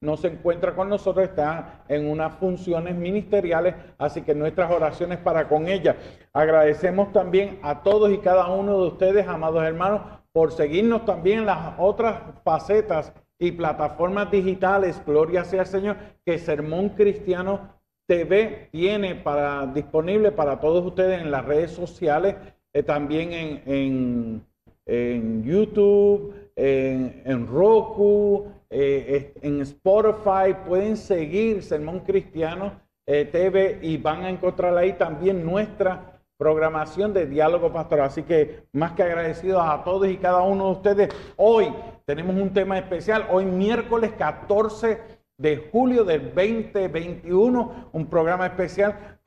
no 0.00 0.16
se 0.16 0.28
encuentra 0.28 0.74
con 0.74 0.88
nosotros, 0.88 1.28
está 1.28 1.84
en 1.88 2.08
unas 2.08 2.34
funciones 2.36 2.96
ministeriales, 2.96 3.74
así 3.98 4.22
que 4.22 4.34
nuestras 4.34 4.70
oraciones 4.70 5.18
para 5.18 5.48
con 5.48 5.68
ella. 5.68 5.96
Agradecemos 6.32 7.12
también 7.12 7.58
a 7.62 7.82
todos 7.82 8.10
y 8.10 8.18
cada 8.18 8.48
uno 8.48 8.80
de 8.80 8.86
ustedes, 8.88 9.28
amados 9.28 9.62
hermanos, 9.62 10.00
por 10.32 10.52
seguirnos 10.52 11.04
también 11.04 11.40
en 11.40 11.46
las 11.46 11.74
otras 11.78 12.22
facetas 12.42 13.12
y 13.38 13.52
plataformas 13.52 14.30
digitales, 14.30 15.02
gloria 15.04 15.44
sea 15.44 15.60
al 15.60 15.66
Señor, 15.66 15.96
que 16.24 16.38
Sermón 16.38 16.90
Cristiano 16.90 17.81
TV 18.12 18.68
tiene 18.70 19.14
para, 19.14 19.66
disponible 19.68 20.32
para 20.32 20.60
todos 20.60 20.84
ustedes 20.84 21.22
en 21.22 21.30
las 21.30 21.46
redes 21.46 21.70
sociales, 21.70 22.36
eh, 22.74 22.82
también 22.82 23.32
en, 23.32 24.44
en, 24.84 25.42
YouTube, 25.42 26.34
en, 26.54 27.46
Roku, 27.46 28.48
eh, 28.68 29.32
en 29.40 29.62
Spotify. 29.62 30.54
Pueden 30.68 30.98
seguir 30.98 31.62
Sermón 31.62 32.00
Cristiano 32.00 32.82
eh, 33.06 33.24
TV 33.24 33.78
y 33.80 33.96
van 33.96 34.24
a 34.24 34.28
encontrar 34.28 34.76
ahí 34.76 34.92
también 34.92 35.42
nuestra 35.46 36.20
programación 36.36 37.14
de 37.14 37.26
diálogo 37.26 37.72
pastoral. 37.72 38.08
Así 38.08 38.24
que 38.24 38.64
más 38.72 38.92
que 38.92 39.04
agradecidos 39.04 39.62
a 39.64 39.82
todos 39.84 40.06
y 40.06 40.18
cada 40.18 40.42
uno 40.42 40.66
de 40.66 40.72
ustedes. 40.72 41.08
Hoy 41.38 41.72
tenemos 42.04 42.36
un 42.36 42.52
tema 42.52 42.76
especial, 42.76 43.26
hoy 43.30 43.46
miércoles 43.46 44.12
14 44.18 45.21
de 45.38 45.68
julio 45.72 46.04
del 46.04 46.34
2021, 46.34 47.90
un 47.92 48.06
programa 48.06 48.46
especial 48.46 49.18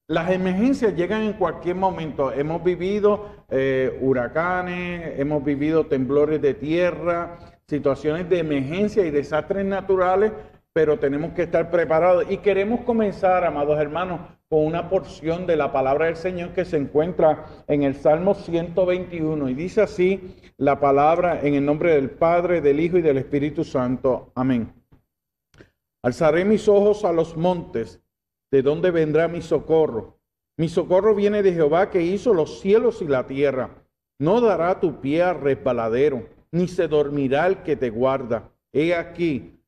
las 0.08 0.30
emergencias 0.32 0.96
llegan 0.96 1.24
en 1.24 1.34
cualquier 1.34 1.76
momento. 1.76 2.32
Hemos 2.32 2.64
vivido 2.64 3.30
eh, 3.50 3.98
huracanes, 4.02 5.20
hemos 5.20 5.44
vivido 5.44 5.88
temblores 5.88 6.42
de 6.42 6.54
tierra, 6.54 7.38
situaciones 7.68 8.30
de 8.30 8.40
emergencia 8.40 9.06
y 9.06 9.12
desastres 9.12 9.66
naturales, 9.66 10.32
pero 10.74 10.98
tenemos 10.98 11.34
que 11.34 11.44
estar 11.44 11.70
preparados 11.70 12.26
y 12.30 12.38
queremos 12.38 12.82
comenzar, 12.82 13.46
amados 13.46 13.80
hermanos, 13.80 14.22
con 14.50 14.66
una 14.66 14.90
porción 14.90 15.46
de 15.46 15.56
la 15.56 15.72
palabra 15.72 16.08
del 16.08 16.16
Señor 16.16 16.54
que 16.54 16.66
se 16.66 16.78
encuentra 16.78 17.46
en 17.68 17.84
el 17.84 17.96
Salmo 17.96 18.34
121 18.34 19.50
y 19.50 19.54
dice 19.54 19.82
así 19.82 20.36
la 20.58 20.80
palabra 20.80 21.40
en 21.42 21.54
el 21.54 21.66
nombre 21.66 21.94
del 21.94 22.10
Padre, 22.10 22.60
del 22.60 22.80
Hijo 22.80 22.98
y 22.98 23.04
del 23.04 23.20
Espíritu 23.20 23.64
Santo. 23.64 24.32
Amén. 24.36 24.74
Alzaré 26.02 26.44
mis 26.44 26.68
ojos 26.68 27.06
a 27.06 27.14
los 27.14 27.38
montes, 27.38 28.02
¿de 28.52 28.62
dónde 28.64 28.92
vendrá 28.92 29.28
mi 29.28 29.42
socorro? 29.42 30.20
Mi 30.58 30.70
socorro 30.70 31.16
viene 31.16 31.44
de 31.44 31.54
Jehová 31.54 31.90
que 31.90 32.02
hizo 32.02 32.34
los 32.34 32.60
cielos 32.60 33.02
y 33.02 33.08
la 33.08 33.26
tierra. 33.26 33.70
No 34.20 34.42
dará 34.42 34.80
tu 34.80 35.02
pie 35.02 35.24
a 35.24 35.34
resbaladero, 35.34 36.28
ni 36.52 36.68
se 36.68 36.88
dormirá 36.88 37.48
el 37.48 37.64
que 37.64 37.76
te 37.76 37.90
guarda. 37.90 38.52
He 38.72 38.94
aquí, 38.94 39.60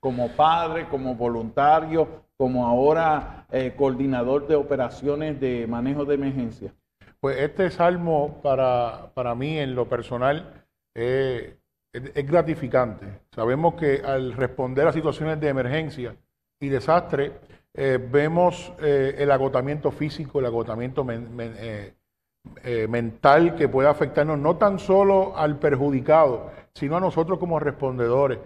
Como 0.00 0.28
padre, 0.30 0.88
como 0.88 1.14
voluntario, 1.14 2.08
como 2.40 2.66
ahora 2.66 3.44
eh, 3.52 3.74
coordinador 3.76 4.46
de 4.46 4.54
operaciones 4.54 5.38
de 5.38 5.66
manejo 5.66 6.06
de 6.06 6.14
emergencia. 6.14 6.72
Pues 7.20 7.36
este 7.38 7.70
salmo 7.70 8.40
para, 8.42 9.10
para 9.12 9.34
mí 9.34 9.58
en 9.58 9.74
lo 9.74 9.90
personal 9.90 10.64
eh, 10.94 11.58
es, 11.92 12.26
gratificante. 12.26 13.06
Sabemos 13.34 13.74
que 13.74 14.00
al 14.02 14.32
responder 14.32 14.88
a 14.88 14.92
situaciones 14.94 15.38
de 15.38 15.48
emergencia 15.48 16.16
y 16.58 16.68
desastre, 16.70 17.32
eh, 17.74 17.98
vemos 18.10 18.72
el 18.80 19.30
agotamiento 19.30 19.90
físico, 19.90 20.40
el 20.40 20.46
agotamiento 20.46 21.04
mental 22.88 23.54
que 23.54 23.68
puede 23.68 23.88
afectarnos 23.88 24.38
no 24.38 24.56
tan 24.56 24.78
solo 24.78 25.36
al 25.36 25.58
perjudicado, 25.58 26.52
sino 26.72 26.96
a 26.96 27.00
nosotros 27.00 27.38
como 27.38 27.60
respondedores. 27.60 28.38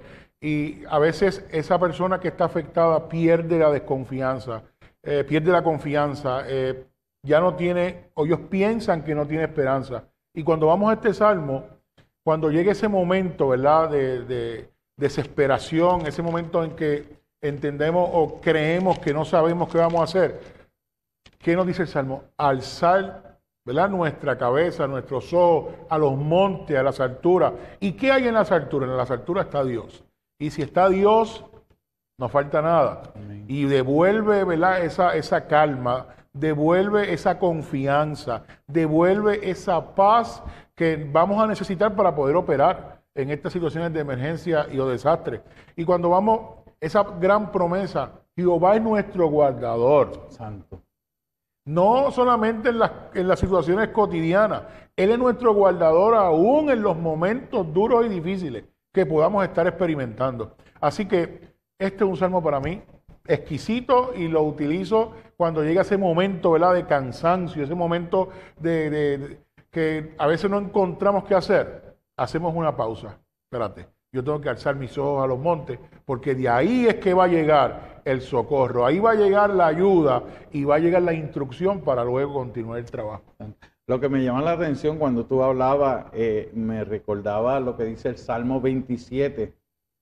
Y 0.45 0.83
a 0.91 0.99
veces 0.99 1.43
esa 1.51 1.79
persona 1.79 2.21
que 2.21 2.29
está 2.29 2.45
afectada 2.45 3.09
pierde 3.09 3.59
la 3.59 3.71
desconfianza, 3.71 4.63
eh, 5.03 5.25
pierde 5.27 5.51
la 5.51 5.65
confianza, 5.65 6.43
eh, 6.47 6.85
ya 7.23 7.41
no 7.41 7.55
tiene, 7.55 8.11
o 8.13 8.27
ellos 8.27 8.41
piensan 8.51 9.03
que 9.05 9.15
no 9.15 9.27
tiene 9.27 9.45
esperanza. 9.45 10.05
Y 10.35 10.43
cuando 10.43 10.67
vamos 10.67 10.91
a 10.91 10.95
este 10.97 11.15
salmo, 11.15 11.65
cuando 12.23 12.51
llega 12.51 12.73
ese 12.73 12.89
momento, 12.89 13.49
¿verdad?, 13.49 13.89
de, 13.89 14.69
desesperación, 14.99 16.07
ese 16.07 16.21
momento 16.21 16.63
en 16.63 16.77
que 16.77 17.23
entendemos 17.41 18.11
o 18.13 18.39
creemos 18.43 18.99
que 18.99 19.15
no 19.15 19.25
sabemos 19.25 19.71
qué 19.71 19.79
vamos 19.79 20.03
a 20.03 20.05
hacer, 20.05 20.41
¿qué 21.39 21.57
nos 21.57 21.67
dice 21.67 21.83
el 21.83 21.89
salmo? 21.89 22.25
Alzar 22.37 23.41
¿verdad? 23.65 23.89
Nuestra 23.89 24.37
cabeza, 24.37 24.87
nuestros 24.87 25.33
ojos, 25.33 25.73
a 25.89 25.97
los 25.97 26.19
montes, 26.19 26.77
a 26.77 26.83
las 26.83 27.01
alturas. 27.01 27.55
¿Y 27.81 27.93
qué 27.93 28.13
hay 28.13 28.29
en 28.29 28.35
las 28.35 28.53
alturas? 28.53 28.91
En 28.91 28.97
las 28.99 29.11
alturas 29.11 29.47
está 29.47 29.65
Dios. 29.65 30.05
Y 30.45 30.51
si 30.51 30.61
está 30.61 30.91
Dios, 30.91 31.43
no 32.19 32.29
falta 32.29 32.61
nada. 32.61 33.15
Y 33.49 33.65
devuelve, 33.65 34.45
¿verdad? 34.45 34.85
Esa, 34.85 35.17
esa 35.17 35.47
calma, 35.47 36.09
devuelve 36.35 37.15
esa 37.15 37.39
confianza, 37.39 38.43
devuelve 38.67 39.49
esa 39.49 39.95
paz 39.95 40.43
que 40.75 41.09
vamos 41.11 41.43
a 41.43 41.47
necesitar 41.47 41.97
para 41.97 42.15
poder 42.15 42.37
operar 42.37 43.01
en 43.15 43.31
estas 43.31 43.55
situaciones 43.55 43.95
de 43.95 44.01
emergencia 44.01 44.67
y 44.71 44.79
o 44.79 44.87
desastre. 44.87 45.41
Y 45.77 45.87
cuando 45.87 46.11
vamos, 46.11 46.59
esa 46.79 47.05
gran 47.19 47.51
promesa, 47.51 48.13
Jehová 48.37 48.77
es 48.77 48.83
nuestro 48.83 49.29
guardador. 49.29 50.27
Santo. 50.29 50.83
No 51.65 52.11
solamente 52.11 52.69
en 52.69 52.81
las, 52.81 52.93
en 53.15 53.29
las 53.29 53.41
situaciones 53.41 53.89
cotidianas. 53.89 54.65
Él 54.95 55.11
es 55.11 55.19
nuestro 55.19 55.55
guardador 55.55 56.15
aún 56.15 56.69
en 56.69 56.83
los 56.83 56.99
momentos 56.99 57.73
duros 57.73 58.05
y 58.05 58.11
difíciles 58.11 58.65
que 58.95 59.05
podamos 59.05 59.45
estar 59.45 59.67
experimentando. 59.67 60.57
Así 60.81 61.07
que 61.07 61.55
este 61.79 62.05
es 62.05 62.11
un 62.11 62.17
salmo 62.17 62.43
para 62.43 62.61
mí 62.61 62.81
exquisito 63.27 64.13
y 64.15 64.29
lo 64.29 64.43
utilizo 64.43 65.13
cuando 65.37 65.65
llega 65.65 65.83
ese 65.83 65.97
momento 65.97 66.55
de 66.55 66.87
cansancio, 66.87 67.65
ese 67.65 67.75
momento 67.75 68.29
de, 68.61 69.39
que 69.71 70.15
a 70.17 70.27
veces 70.27 70.49
no 70.49 70.59
encontramos 70.59 71.25
qué 71.25 71.35
hacer. 71.35 71.97
Hacemos 72.17 72.55
una 72.55 72.77
pausa. 72.77 73.19
Espérate, 73.51 73.89
yo 74.13 74.23
tengo 74.23 74.41
que 74.41 74.49
alzar 74.49 74.77
mis 74.77 74.97
ojos 74.97 75.25
a 75.25 75.27
los 75.27 75.41
montes 75.41 75.79
porque 76.05 76.37
de 76.37 76.49
ahí 76.49 76.87
es 76.87 76.97
que 76.97 77.15
va 77.15 77.25
a 77.25 77.29
llegar 77.29 78.03
el 78.05 78.21
socorro, 78.21 78.87
ahí 78.87 79.01
va 79.01 79.13
a 79.13 79.15
llegar 79.15 79.51
la 79.51 79.67
ayuda 79.67 80.23
y 80.53 80.63
va 80.63 80.77
a 80.77 80.79
llegar 80.79 81.03
la 81.03 81.15
instrucción 81.15 81.81
para 81.81 82.05
luego 82.05 82.35
continuar 82.35 82.79
el 82.79 82.85
trabajo. 82.85 83.25
Lo 83.87 84.01
que 84.01 84.09
me 84.09 84.25
llama 84.25 84.43
la 84.43 84.53
atención 84.53 84.99
cuando 84.99 85.27
tú 85.27 85.43
hablabas, 85.43 86.07
eh, 86.15 86.51
me 86.55 86.85
recordaba 86.85 87.61
lo 87.61 87.77
que 87.77 87.85
dice 87.85 88.09
el 88.09 88.17
Salmo 88.17 88.61
27 88.61 89.53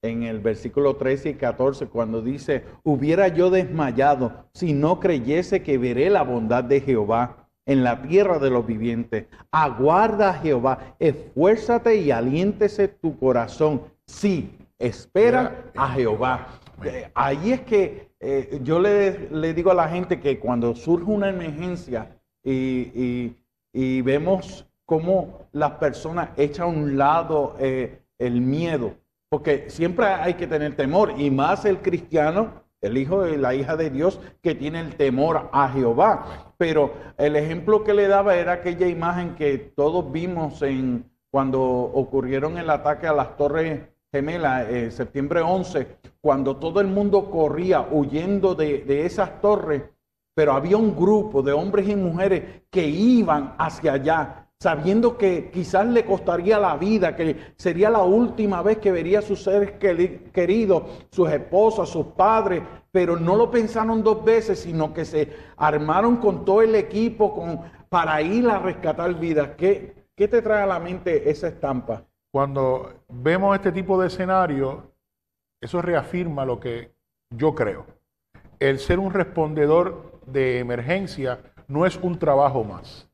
en 0.03 0.23
el 0.25 0.41
versículo 0.41 0.97
13 0.97 1.31
y 1.31 1.35
14, 1.35 1.87
cuando 1.87 2.23
dice, 2.23 2.65
hubiera 2.83 3.29
yo 3.29 3.51
desmayado 3.51 4.47
si 4.53 4.73
no 4.73 4.99
creyese 4.99 5.63
que 5.63 5.79
veré 5.79 6.11
la 6.11 6.23
bondad 6.23 6.65
de 6.65 6.81
Jehová 6.81 7.49
en 7.67 7.85
la 7.85 8.03
tierra 8.03 8.39
de 8.39 8.51
los 8.51 8.67
vivientes. 8.67 9.27
Aguarda 9.51 10.31
a 10.31 10.35
Jehová, 10.35 10.97
esfuérzate 10.99 11.97
y 11.97 12.11
aliéntese 12.11 12.89
tu 12.89 13.19
corazón. 13.19 13.83
Sí, 14.07 14.59
espera 14.79 15.71
a 15.77 15.89
Jehová. 15.91 16.49
Eh, 16.85 17.11
ahí 17.15 17.53
es 17.53 17.61
que 17.61 18.11
eh, 18.19 18.61
yo 18.63 18.81
le, 18.81 19.55
digo 19.55 19.71
a 19.71 19.75
la 19.75 19.89
gente 19.89 20.21
que 20.21 20.39
cuando 20.39 20.75
surge 20.75 21.11
una 21.11 21.29
emergencia 21.29 22.17
y, 22.45 23.35
vemos 23.73 24.67
cómo 24.85 25.49
las 25.53 25.73
personas 25.73 26.31
echan 26.37 26.67
a 26.67 26.69
un 26.69 26.99
lado 26.99 27.57
eh, 27.59 28.03
el 28.19 28.41
miedo, 28.41 28.95
porque 29.31 29.71
siempre 29.71 30.07
hay 30.07 30.35
que 30.35 30.47
tener 30.47 30.77
temor, 30.77 31.15
y 31.17 31.31
más 31.31 31.65
el 31.65 31.79
cristiano, 31.79 32.63
el 32.81 32.99
hijo 32.99 33.23
de 33.23 33.39
la 33.39 33.55
hija 33.55 33.77
de 33.77 33.91
Dios, 33.91 34.21
que 34.43 34.55
tiene 34.55 34.81
el 34.81 34.97
temor 34.97 35.49
a 35.53 35.69
Jehová. 35.71 36.53
Pero 36.59 36.93
el 37.17 37.37
ejemplo 37.37 37.85
que 37.85 37.95
le 37.95 38.09
daba 38.09 38.37
era 38.37 38.53
aquella 38.53 38.87
imagen 38.87 39.35
que 39.35 39.57
todos 39.57 40.11
vimos 40.13 40.61
en 40.63 41.11
cuando 41.31 41.63
ocurrieron 41.63 42.59
el 42.59 42.69
ataque 42.69 43.07
a 43.07 43.15
las 43.15 43.37
torres 43.37 43.81
gemela, 44.13 44.69
eh, 44.69 44.91
septiembre 44.91 45.41
11, 45.41 45.87
cuando 46.21 46.59
todo 46.59 46.83
el 46.83 46.87
mundo 46.87 47.31
corría 47.31 47.81
huyendo 47.81 48.55
de, 48.55 48.83
de 48.83 49.07
esas 49.07 49.41
torres, 49.41 49.85
pero 50.35 50.53
había 50.53 50.77
un 50.77 50.97
grupo 50.97 51.43
de 51.43 51.53
hombres 51.53 51.89
y 51.89 51.97
mujeres 51.97 52.63
que 52.71 52.87
iban 52.87 53.55
hacia 53.59 53.95
allá, 53.95 54.49
sabiendo 54.59 55.19
que 55.19 55.51
quizás 55.51 55.87
le 55.87 56.05
costaría 56.05 56.59
la 56.59 56.77
vida, 56.77 57.17
que 57.17 57.53
sería 57.57 57.91
la 57.91 58.03
última 58.03 58.63
vez 58.63 58.79
que 58.79 58.93
vería 58.93 59.19
a 59.19 59.23
sus 59.23 59.43
seres 59.43 59.73
queridos, 60.33 60.85
sus 61.11 61.29
esposas, 61.31 61.89
sus 61.89 62.07
padres, 62.07 62.63
pero 62.91 63.17
no 63.17 63.37
lo 63.37 63.51
pensaron 63.51 64.03
dos 64.03 64.25
veces, 64.25 64.61
sino 64.61 64.95
que 64.95 65.05
se 65.05 65.33
armaron 65.57 66.19
con 66.19 66.45
todo 66.45 66.63
el 66.63 66.75
equipo 66.75 67.65
para 67.89 68.23
ir 68.23 68.49
a 68.49 68.59
rescatar 68.59 69.19
vidas. 69.19 69.51
¿Qué, 69.57 70.07
¿Qué 70.15 70.29
te 70.29 70.41
trae 70.41 70.63
a 70.63 70.67
la 70.67 70.79
mente 70.79 71.29
esa 71.29 71.49
estampa? 71.49 72.05
Cuando 72.31 73.05
vemos 73.09 73.55
este 73.57 73.73
tipo 73.73 74.01
de 74.01 74.07
escenario, 74.07 74.93
eso 75.61 75.83
reafirma 75.83 76.45
lo 76.45 76.61
que 76.61 76.95
yo 77.31 77.55
creo. 77.55 77.85
El 78.59 78.79
ser 78.79 78.99
un 78.99 79.13
respondedor 79.13 80.12
de 80.27 80.59
emergencia 80.59 81.41
no 81.69 81.87
es 81.87 81.97
un 81.97 82.19
trabajo 82.19 82.65
más. 82.65 83.09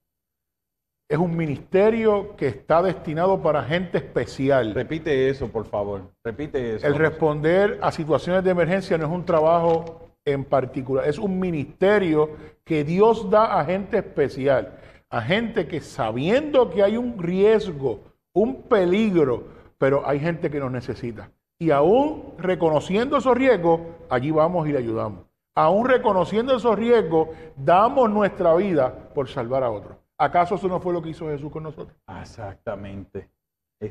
Es 1.08 1.18
un 1.18 1.36
ministerio 1.36 2.36
que 2.36 2.48
está 2.48 2.82
destinado 2.82 3.40
para 3.40 3.62
gente 3.62 3.98
especial. 3.98 4.74
Repite 4.74 5.30
eso, 5.30 5.48
por 5.48 5.64
favor. 5.64 6.10
Repite 6.22 6.76
eso. 6.76 6.86
El 6.86 6.96
responder 6.96 7.78
a 7.80 7.90
situaciones 7.90 8.44
de 8.44 8.50
emergencia 8.50 8.98
no 8.98 9.06
es 9.06 9.12
un 9.12 9.24
trabajo 9.24 10.10
en 10.24 10.44
particular, 10.44 11.08
es 11.08 11.18
un 11.18 11.38
ministerio 11.40 12.36
que 12.64 12.84
Dios 12.84 13.30
da 13.30 13.58
a 13.58 13.64
gente 13.64 13.96
especial, 13.96 14.78
a 15.08 15.22
gente 15.22 15.66
que 15.66 15.80
sabiendo 15.80 16.68
que 16.68 16.82
hay 16.82 16.98
un 16.98 17.18
riesgo 17.18 18.02
un 18.38 18.62
peligro, 18.62 19.48
pero 19.78 20.06
hay 20.06 20.20
gente 20.20 20.50
que 20.50 20.60
nos 20.60 20.70
necesita. 20.70 21.30
Y 21.58 21.70
aún 21.70 22.34
reconociendo 22.38 23.16
esos 23.16 23.36
riesgos, 23.36 23.80
allí 24.08 24.30
vamos 24.30 24.68
y 24.68 24.72
le 24.72 24.78
ayudamos. 24.78 25.27
Aún 25.58 25.88
reconociendo 25.88 26.54
esos 26.54 26.78
riesgos, 26.78 27.30
damos 27.56 28.08
nuestra 28.08 28.54
vida 28.54 28.94
por 29.12 29.28
salvar 29.28 29.64
a 29.64 29.70
otros. 29.72 29.96
¿Acaso 30.16 30.54
eso 30.54 30.68
no 30.68 30.78
fue 30.78 30.92
lo 30.92 31.02
que 31.02 31.08
hizo 31.08 31.26
Jesús 31.26 31.50
con 31.50 31.64
nosotros? 31.64 31.98
Exactamente. 32.20 33.28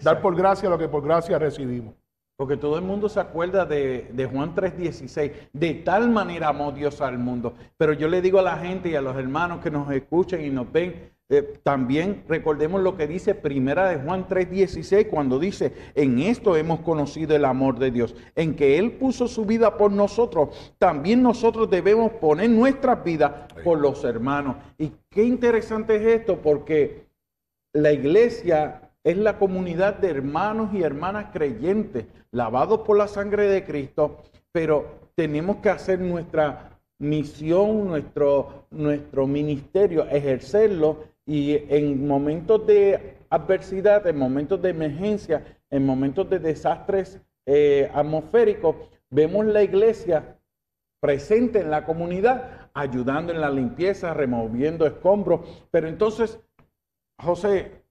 Dar 0.02 0.22
por 0.22 0.34
gracia 0.34 0.70
lo 0.70 0.78
que 0.78 0.88
por 0.88 1.04
gracia 1.04 1.38
recibimos. 1.38 1.94
Porque 2.38 2.56
todo 2.56 2.78
el 2.78 2.86
mundo 2.86 3.10
se 3.10 3.20
acuerda 3.20 3.66
de, 3.66 4.10
de 4.14 4.26
Juan 4.28 4.56
3:16. 4.56 5.50
De 5.52 5.74
tal 5.74 6.10
manera 6.10 6.48
amó 6.48 6.72
Dios 6.72 7.02
al 7.02 7.18
mundo. 7.18 7.54
Pero 7.76 7.92
yo 7.92 8.08
le 8.08 8.22
digo 8.22 8.40
a 8.40 8.44
la 8.44 8.56
gente 8.56 8.88
y 8.88 8.96
a 8.96 9.02
los 9.02 9.18
hermanos 9.18 9.60
que 9.60 9.70
nos 9.70 9.92
escuchan 9.92 10.46
y 10.46 10.50
nos 10.50 10.72
ven, 10.72 11.12
eh, 11.30 11.60
también 11.62 12.24
recordemos 12.30 12.82
lo 12.82 12.96
que 12.96 13.06
dice 13.06 13.36
Primera 13.36 13.90
de 13.90 13.98
Juan 13.98 14.28
3:16 14.30 15.10
cuando 15.10 15.40
dice, 15.40 15.74
en 15.94 16.20
esto 16.20 16.56
hemos 16.56 16.80
conocido 16.80 17.36
el 17.36 17.44
amor 17.44 17.80
de 17.80 17.92
Dios, 17.92 18.16
en 18.36 18.56
que 18.56 18.78
Él 18.78 18.94
puso 18.94 19.28
su 19.28 19.44
vida 19.44 19.76
por 19.76 19.92
nosotros, 19.92 20.74
también 20.78 21.22
nosotros 21.22 21.70
debemos 21.70 22.14
poner 22.14 22.50
nuestras 22.50 23.04
vidas 23.04 23.52
por 23.62 23.78
los 23.78 24.06
hermanos. 24.06 24.56
Y 24.78 24.94
qué 25.10 25.24
interesante 25.24 25.98
es 25.98 26.20
esto, 26.22 26.42
porque 26.42 27.08
la 27.74 27.92
iglesia 27.92 28.94
es 29.04 29.18
la 29.18 29.38
comunidad 29.38 29.96
de 29.96 30.10
hermanos 30.10 30.74
y 30.74 30.82
hermanas 30.82 31.28
creyentes, 31.34 32.06
lavados 32.32 32.82
por 32.82 32.98
la 32.98 33.10
sangre 33.10 33.48
de 33.48 33.66
Cristo, 33.66 34.24
pero 34.54 35.10
tenemos 35.16 35.58
que 35.58 35.70
hacer 35.70 36.00
nuestra 36.00 36.80
misión, 37.00 37.88
nuestro, 37.88 38.66
nuestro 38.72 39.28
ministerio, 39.28 40.08
ejercerlo 40.10 41.17
y 41.28 41.62
en 41.70 42.08
momentos 42.08 42.66
de 42.66 43.18
adversidad, 43.30 44.08
en 44.08 44.18
momentos 44.18 44.62
de 44.62 44.70
emergencia, 44.70 45.60
en 45.70 45.86
momentos 45.86 46.30
de 46.30 46.40
desastres 46.40 47.22
eh, 47.46 47.92
atmosféricos, 47.94 48.78
vemos 49.10 49.46
la 49.46 49.62
iglesia 49.62 50.40
presente 51.02 51.60
en 51.60 51.70
la 51.70 51.84
comunidad, 51.84 52.70
ayudando 52.74 53.34
en 53.34 53.42
la 53.42 53.50
limpieza, 53.50 54.14
removiendo 54.14 54.88
escombros. 54.88 55.68
Pero 55.70 55.90
entonces, 55.90 56.40
José, 57.22 57.84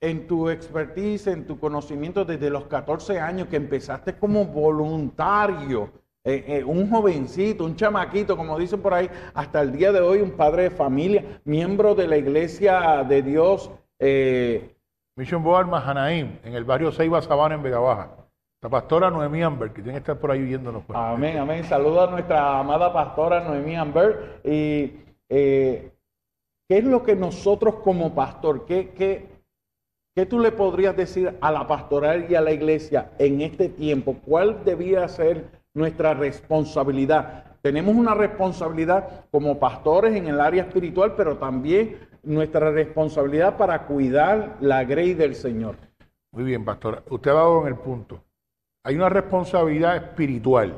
en 0.00 0.26
tu 0.26 0.48
expertise, 0.48 1.26
en 1.26 1.46
tu 1.46 1.60
conocimiento 1.60 2.24
desde 2.24 2.48
los 2.48 2.64
14 2.64 3.20
años 3.20 3.48
que 3.48 3.56
empezaste 3.56 4.16
como 4.16 4.46
voluntario, 4.46 5.92
eh, 6.28 6.44
eh, 6.46 6.62
un 6.64 6.90
jovencito, 6.90 7.64
un 7.64 7.74
chamaquito, 7.74 8.36
como 8.36 8.58
dicen 8.58 8.82
por 8.82 8.92
ahí, 8.92 9.08
hasta 9.32 9.62
el 9.62 9.72
día 9.72 9.92
de 9.92 10.00
hoy 10.00 10.20
un 10.20 10.32
padre 10.32 10.64
de 10.64 10.70
familia, 10.70 11.40
miembro 11.44 11.94
de 11.94 12.06
la 12.06 12.18
iglesia 12.18 13.02
de 13.02 13.22
Dios. 13.22 13.70
Eh, 13.98 14.76
Mission 15.16 15.42
Board 15.42 15.68
Mahanaim, 15.68 16.38
en 16.44 16.54
el 16.54 16.64
barrio 16.64 16.92
Ceiba 16.92 17.22
Sabana, 17.22 17.54
en 17.54 17.62
Vega 17.62 17.78
Baja. 17.78 18.10
La 18.60 18.68
pastora 18.68 19.10
Noemí 19.10 19.42
Amber, 19.42 19.72
que 19.72 19.80
tiene 19.80 19.92
que 19.92 20.00
estar 20.00 20.18
por 20.18 20.30
ahí 20.30 20.42
viéndonos. 20.42 20.84
Pues. 20.84 20.98
Amén, 20.98 21.38
amén. 21.38 21.64
Saludos 21.64 22.08
a 22.08 22.10
nuestra 22.10 22.58
amada 22.58 22.92
pastora 22.92 23.42
Noemí 23.44 23.74
Amber. 23.74 24.40
Y, 24.44 24.88
¿Qué 25.30 26.76
es 26.76 26.84
lo 26.84 27.02
que 27.02 27.16
nosotros 27.16 27.76
como 27.76 28.14
pastor, 28.14 28.66
qué, 28.66 28.90
qué, 28.90 29.38
¿Qué 30.18 30.26
tú 30.26 30.40
le 30.40 30.50
podrías 30.50 30.96
decir 30.96 31.38
a 31.40 31.52
la 31.52 31.66
pastoral 31.66 32.26
y 32.28 32.34
a 32.34 32.40
la 32.40 32.50
iglesia 32.50 33.12
en 33.18 33.40
este 33.40 33.68
tiempo? 33.68 34.16
¿Cuál 34.26 34.64
debía 34.64 35.06
ser 35.06 35.57
nuestra 35.78 36.14
responsabilidad? 36.14 37.44
Tenemos 37.62 37.94
una 37.94 38.14
responsabilidad 38.14 39.26
como 39.30 39.58
pastores 39.58 40.14
en 40.14 40.26
el 40.26 40.40
área 40.40 40.64
espiritual, 40.64 41.14
pero 41.16 41.38
también 41.38 41.96
nuestra 42.22 42.70
responsabilidad 42.70 43.56
para 43.56 43.86
cuidar 43.86 44.56
la 44.60 44.84
grey 44.84 45.14
del 45.14 45.34
Señor. 45.34 45.76
Muy 46.32 46.44
bien, 46.44 46.64
pastora. 46.64 47.02
Usted 47.08 47.30
ha 47.30 47.34
dado 47.34 47.62
en 47.62 47.68
el 47.68 47.76
punto. 47.76 48.22
Hay 48.84 48.96
una 48.96 49.08
responsabilidad 49.08 49.96
espiritual 49.96 50.74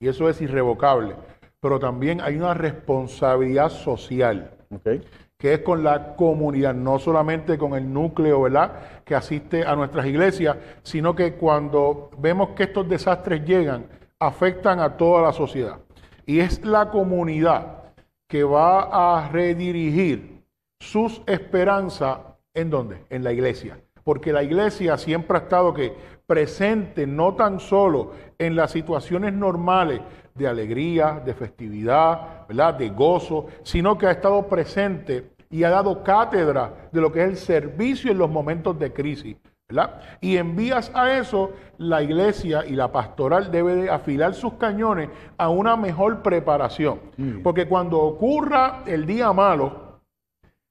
y 0.00 0.08
eso 0.08 0.28
es 0.28 0.40
irrevocable, 0.40 1.14
pero 1.60 1.78
también 1.78 2.20
hay 2.20 2.36
una 2.36 2.54
responsabilidad 2.54 3.68
social. 3.70 4.50
Okay 4.70 5.02
que 5.38 5.52
es 5.52 5.60
con 5.60 5.84
la 5.84 6.16
comunidad, 6.16 6.74
no 6.74 6.98
solamente 6.98 7.58
con 7.58 7.74
el 7.74 7.92
núcleo, 7.92 8.42
¿verdad?, 8.42 9.02
que 9.04 9.14
asiste 9.14 9.64
a 9.64 9.76
nuestras 9.76 10.06
iglesias, 10.06 10.56
sino 10.82 11.14
que 11.14 11.34
cuando 11.34 12.10
vemos 12.18 12.50
que 12.50 12.64
estos 12.64 12.88
desastres 12.88 13.44
llegan, 13.44 13.86
afectan 14.18 14.80
a 14.80 14.96
toda 14.96 15.22
la 15.22 15.32
sociedad. 15.32 15.78
Y 16.24 16.40
es 16.40 16.64
la 16.64 16.90
comunidad 16.90 17.84
que 18.28 18.42
va 18.42 19.18
a 19.18 19.28
redirigir 19.28 20.42
sus 20.80 21.22
esperanzas 21.26 22.18
en 22.54 22.70
dónde? 22.70 23.04
En 23.10 23.22
la 23.22 23.32
iglesia. 23.32 23.78
Porque 24.02 24.32
la 24.32 24.42
iglesia 24.42 24.96
siempre 24.96 25.36
ha 25.36 25.42
estado 25.42 25.74
que 25.74 25.94
presente 26.26 27.06
no 27.06 27.34
tan 27.34 27.60
solo 27.60 28.12
en 28.38 28.56
las 28.56 28.72
situaciones 28.72 29.32
normales 29.32 30.00
de 30.34 30.46
alegría, 30.46 31.22
de 31.24 31.34
festividad, 31.34 32.46
¿verdad? 32.48 32.74
de 32.74 32.90
gozo, 32.90 33.46
sino 33.62 33.96
que 33.96 34.06
ha 34.06 34.12
estado 34.12 34.46
presente 34.46 35.30
y 35.50 35.64
ha 35.64 35.70
dado 35.70 36.02
cátedra 36.02 36.88
de 36.92 37.00
lo 37.00 37.12
que 37.12 37.22
es 37.22 37.28
el 37.28 37.36
servicio 37.36 38.10
en 38.10 38.18
los 38.18 38.30
momentos 38.30 38.78
de 38.78 38.92
crisis. 38.92 39.36
¿Verdad? 39.68 40.00
Y 40.20 40.36
en 40.36 40.54
vías 40.54 40.90
a 40.94 41.18
eso, 41.18 41.52
la 41.78 42.02
iglesia 42.02 42.64
y 42.64 42.72
la 42.72 42.92
pastoral 42.92 43.50
debe 43.50 43.74
de 43.74 43.90
afilar 43.90 44.34
sus 44.34 44.54
cañones 44.54 45.10
a 45.36 45.48
una 45.48 45.76
mejor 45.76 46.22
preparación. 46.22 47.00
Porque 47.42 47.66
cuando 47.66 48.00
ocurra 48.00 48.82
el 48.86 49.06
día 49.06 49.32
malo, 49.32 50.00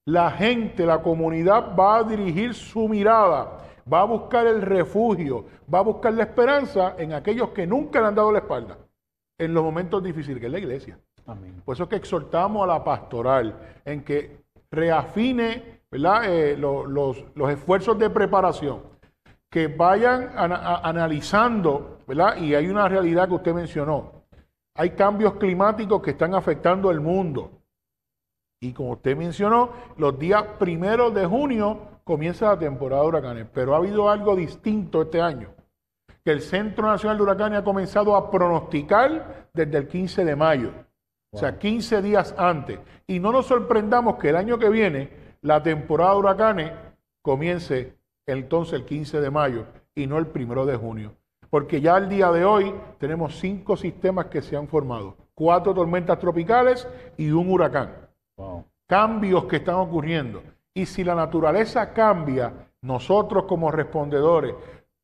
la 0.05 0.31
gente, 0.31 0.85
la 0.85 1.01
comunidad 1.01 1.75
va 1.75 1.97
a 1.97 2.03
dirigir 2.03 2.53
su 2.53 2.87
mirada, 2.87 3.57
va 3.91 4.01
a 4.01 4.05
buscar 4.05 4.47
el 4.47 4.61
refugio, 4.61 5.45
va 5.73 5.79
a 5.79 5.83
buscar 5.83 6.13
la 6.13 6.23
esperanza 6.23 6.95
en 6.97 7.13
aquellos 7.13 7.49
que 7.49 7.67
nunca 7.67 7.99
le 7.99 8.07
han 8.07 8.15
dado 8.15 8.31
la 8.31 8.39
espalda 8.39 8.77
en 9.37 9.53
los 9.53 9.63
momentos 9.63 10.01
difíciles, 10.01 10.39
que 10.39 10.45
es 10.45 10.51
la 10.51 10.59
iglesia. 10.59 10.97
Por 11.65 11.75
eso 11.75 11.83
es 11.83 11.89
que 11.89 11.95
exhortamos 11.95 12.63
a 12.63 12.67
la 12.67 12.83
pastoral 12.83 13.55
en 13.83 14.03
que 14.03 14.45
reafine 14.71 15.74
eh, 15.95 16.57
los, 16.57 17.17
esfuerzos 17.49 17.97
de 17.97 18.09
preparación, 18.09 18.83
que 19.49 19.67
vayan 19.67 20.31
analizando, 20.35 21.99
¿verdad? 22.07 22.37
y 22.37 22.55
hay 22.55 22.67
una 22.67 22.89
realidad 22.89 23.27
que 23.27 23.35
usted 23.35 23.53
mencionó, 23.53 24.23
hay 24.75 24.91
cambios 24.91 25.35
climáticos 25.35 26.01
que 26.01 26.11
están 26.11 26.33
afectando 26.33 26.91
el 26.91 26.99
mundo. 26.99 27.51
Y 28.61 28.73
como 28.73 28.91
usted 28.91 29.15
mencionó, 29.15 29.69
los 29.97 30.19
días 30.19 30.43
primeros 30.59 31.13
de 31.13 31.25
junio 31.25 31.79
comienza 32.03 32.47
la 32.47 32.59
temporada 32.59 33.01
de 33.03 33.07
huracanes, 33.07 33.47
pero 33.53 33.73
ha 33.73 33.77
habido 33.77 34.09
algo 34.09 34.35
distinto 34.35 35.03
este 35.03 35.21
año 35.21 35.55
que 36.25 36.31
el 36.31 36.41
Centro 36.41 36.87
Nacional 36.87 37.17
de 37.17 37.23
Huracanes 37.23 37.59
ha 37.59 37.63
comenzado 37.63 38.15
a 38.15 38.31
pronosticar 38.31 39.47
desde 39.53 39.77
el 39.77 39.87
15 39.87 40.25
de 40.25 40.35
mayo, 40.35 40.71
o 41.31 41.37
sea, 41.37 41.59
15 41.59 42.01
días 42.01 42.33
antes. 42.35 42.79
Y 43.05 43.19
no 43.19 43.31
nos 43.31 43.45
sorprendamos 43.45 44.17
que 44.17 44.29
el 44.29 44.35
año 44.35 44.57
que 44.57 44.69
viene 44.69 45.24
la 45.45 45.61
temporada 45.61 46.13
de 46.13 46.17
huracanes 46.17 46.71
comience 47.21 47.95
entonces 48.25 48.73
el 48.73 48.85
15 48.85 49.21
de 49.21 49.29
mayo 49.29 49.65
y 49.93 50.07
no 50.07 50.17
el 50.17 50.27
1 50.33 50.65
de 50.65 50.75
junio. 50.75 51.13
Porque 51.51 51.79
ya 51.79 51.95
al 51.95 52.09
día 52.09 52.31
de 52.31 52.43
hoy 52.43 52.73
tenemos 52.97 53.37
cinco 53.37 53.77
sistemas 53.77 54.25
que 54.25 54.41
se 54.41 54.57
han 54.57 54.67
formado, 54.67 55.15
cuatro 55.35 55.75
tormentas 55.75 56.17
tropicales 56.17 56.87
y 57.15 57.29
un 57.29 57.51
huracán. 57.51 57.91
Cambios 58.87 59.45
que 59.45 59.57
están 59.57 59.75
ocurriendo. 59.75 60.41
Y 60.73 60.87
si 60.87 61.03
la 61.03 61.13
naturaleza 61.13 61.93
cambia, 61.93 62.51
nosotros 62.81 63.45
como 63.45 63.69
respondedores 63.69 64.55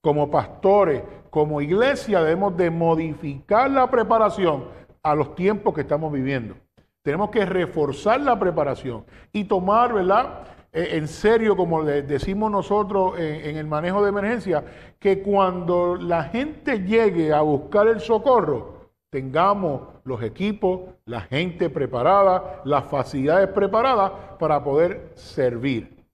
como 0.02 0.32
pastores, 0.32 1.04
como 1.30 1.62
iglesia, 1.62 2.24
debemos 2.24 2.58
de 2.58 2.72
modificar 2.72 3.70
la 3.70 3.90
preparación 3.92 4.66
a 5.04 5.14
los 5.14 5.36
tiempos 5.36 5.76
que 5.76 5.82
estamos 5.82 6.12
viviendo. 6.12 6.56
Tenemos 7.04 7.30
que 7.32 7.46
reforzar 7.46 8.22
la 8.22 8.38
preparación 8.38 9.06
y 9.32 9.46
tomar, 9.46 9.94
¿verdad? 9.94 10.44
Eh, 10.72 10.90
en 10.94 11.08
serio, 11.08 11.58
como 11.58 11.82
le 11.82 12.04
decimos 12.04 12.52
nosotros 12.52 13.20
en, 13.20 13.46
en 13.46 13.58
el 13.58 13.68
manejo 13.68 14.04
de 14.04 14.10
emergencia, 14.10 14.64
que 15.00 15.22
cuando 15.22 15.96
la 15.96 16.26
gente 16.26 16.80
llegue 16.80 17.34
a 17.34 17.42
buscar 17.42 17.88
el 17.88 18.00
socorro, 18.00 18.82
tengamos 19.12 19.82
los 20.06 20.24
equipos, 20.24 20.82
la 21.06 21.22
gente 21.22 21.70
preparada, 21.70 22.62
las 22.66 22.86
facilidades 22.86 23.50
preparadas 23.50 24.12
para 24.40 24.64
poder 24.64 25.12
servir, 25.16 26.06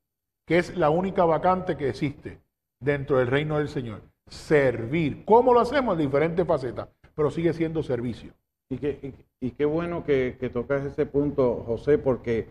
que 0.45 0.57
es 0.57 0.75
la 0.75 0.89
única 0.89 1.23
vacante 1.23 1.77
que 1.77 1.89
existe 1.89 2.41
dentro 2.79 3.19
del 3.19 3.27
reino 3.27 3.59
del 3.59 3.69
Señor. 3.69 4.01
Servir. 4.27 5.23
¿Cómo 5.25 5.53
lo 5.53 5.59
hacemos? 5.59 5.93
En 5.93 6.05
diferentes 6.05 6.45
facetas, 6.45 6.89
pero 7.15 7.29
sigue 7.29 7.53
siendo 7.53 7.83
servicio. 7.83 8.33
Y, 8.69 8.77
qué, 8.77 9.13
y, 9.39 9.51
qué 9.51 9.65
bueno 9.65 10.03
que, 10.03 10.35
tocas 10.53 10.85
ese 10.85 11.05
punto, 11.05 11.63
José, 11.65 11.97
porque 11.97 12.49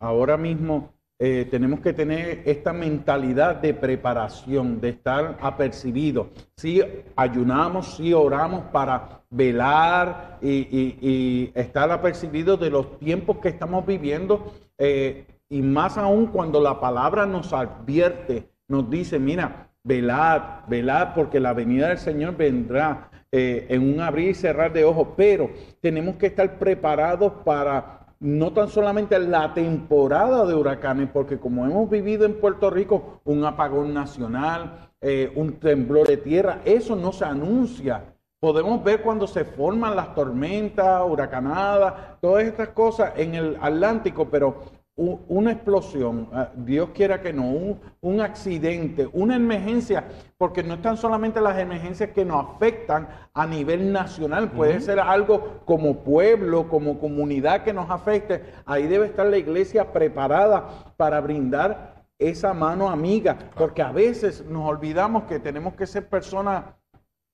ahora 0.00 0.36
mismo 0.36 0.92
eh, 1.18 1.46
tenemos 1.50 1.80
que 1.80 1.92
tener 1.92 2.42
esta 2.44 2.72
mentalidad 2.72 3.56
de 3.56 3.74
preparación, 3.74 4.80
de 4.80 4.90
estar 4.90 5.38
apercibido. 5.40 6.30
Si 6.56 6.82
ayunamos, 7.16 7.96
si 7.96 8.12
oramos 8.12 8.64
para 8.72 9.22
velar 9.30 10.38
y, 10.42 11.50
estar 11.54 11.90
apercibidos 11.90 12.60
de 12.60 12.70
los 12.70 12.98
tiempos 12.98 13.38
que 13.38 13.48
estamos 13.48 13.86
viviendo, 13.86 14.52
eh, 14.78 15.26
y 15.48 15.62
más 15.62 15.96
aún 15.98 16.26
cuando 16.26 16.60
la 16.60 16.80
palabra 16.80 17.26
nos 17.26 17.52
advierte 17.52 18.48
nos 18.68 18.88
dice, 18.88 19.18
mira, 19.18 19.68
velad, 19.82 20.66
velad, 20.68 21.14
porque 21.14 21.40
la 21.40 21.52
venida 21.52 21.88
del 21.88 21.98
Señor 21.98 22.36
vendrá 22.36 23.10
eh, 23.36 23.66
en 23.68 23.82
un 23.82 24.00
abrir 24.00 24.28
y 24.28 24.34
cerrar 24.34 24.72
de 24.72 24.84
ojos, 24.84 25.08
pero 25.16 25.50
tenemos 25.80 26.14
que 26.14 26.26
estar 26.26 26.56
preparados 26.56 27.32
para 27.44 28.06
no 28.20 28.52
tan 28.52 28.68
solamente 28.68 29.18
la 29.18 29.52
temporada 29.52 30.46
de 30.46 30.54
huracanes, 30.54 31.08
porque 31.12 31.36
como 31.40 31.66
hemos 31.66 31.90
vivido 31.90 32.26
en 32.26 32.34
Puerto 32.34 32.70
Rico 32.70 33.20
un 33.24 33.44
apagón 33.44 33.92
nacional, 33.92 34.88
eh, 35.00 35.32
un 35.34 35.54
temblor 35.54 36.06
de 36.06 36.18
tierra, 36.18 36.60
eso 36.64 36.94
no 36.94 37.10
se 37.10 37.24
anuncia. 37.24 38.04
Podemos 38.38 38.84
ver 38.84 39.02
cuando 39.02 39.26
se 39.26 39.44
forman 39.44 39.96
las 39.96 40.14
tormentas, 40.14 41.02
huracanadas, 41.04 42.20
todas 42.20 42.44
estas 42.44 42.68
cosas 42.68 43.14
en 43.16 43.34
el 43.34 43.58
Atlántico, 43.60 44.28
pero 44.30 44.62
una 44.96 45.50
explosión, 45.50 46.28
ah, 46.32 46.50
Dios 46.54 46.90
quiera 46.94 47.20
que 47.20 47.32
no, 47.32 47.78
un, 48.00 48.20
accidente, 48.20 49.08
una 49.12 49.34
emergencia, 49.34 50.04
porque 50.38 50.62
no 50.62 50.74
están 50.74 50.96
solamente 50.96 51.40
las 51.40 51.58
emergencias 51.58 52.10
que 52.10 52.24
nos 52.24 52.44
afectan 52.44 53.08
a 53.32 53.44
nivel 53.46 53.92
nacional, 53.92 54.52
puede 54.52 54.80
ser 54.80 55.00
algo 55.00 55.62
como 55.64 56.04
pueblo, 56.04 56.68
como 56.68 57.00
comunidad 57.00 57.64
que 57.64 57.72
nos 57.72 57.90
afecte. 57.90 58.44
Ahí 58.66 58.86
debe 58.86 59.06
estar 59.06 59.26
la 59.26 59.38
iglesia 59.38 59.92
preparada 59.92 60.94
para 60.96 61.20
brindar 61.20 62.04
esa 62.18 62.54
mano 62.54 62.88
amiga, 62.88 63.36
porque 63.56 63.82
a 63.82 63.90
veces 63.90 64.44
nos 64.46 64.64
olvidamos 64.68 65.24
que 65.24 65.40
tenemos 65.40 65.74
que 65.74 65.88
ser 65.88 66.08
personas 66.08 66.66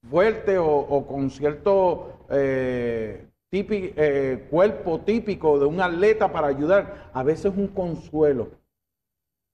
fuertes 0.09 0.57
o, 0.59 1.05
con 1.07 1.29
cierto... 1.29 2.25
Eh, 2.31 3.27
eh, 3.53 4.47
cuerpo 4.49 5.01
típico 5.01 5.59
de 5.59 5.65
un 5.65 5.81
atleta 5.81 6.31
para 6.31 6.47
ayudar. 6.47 7.09
A 7.13 7.23
veces 7.23 7.51
un 7.55 7.67
consuelo, 7.67 8.49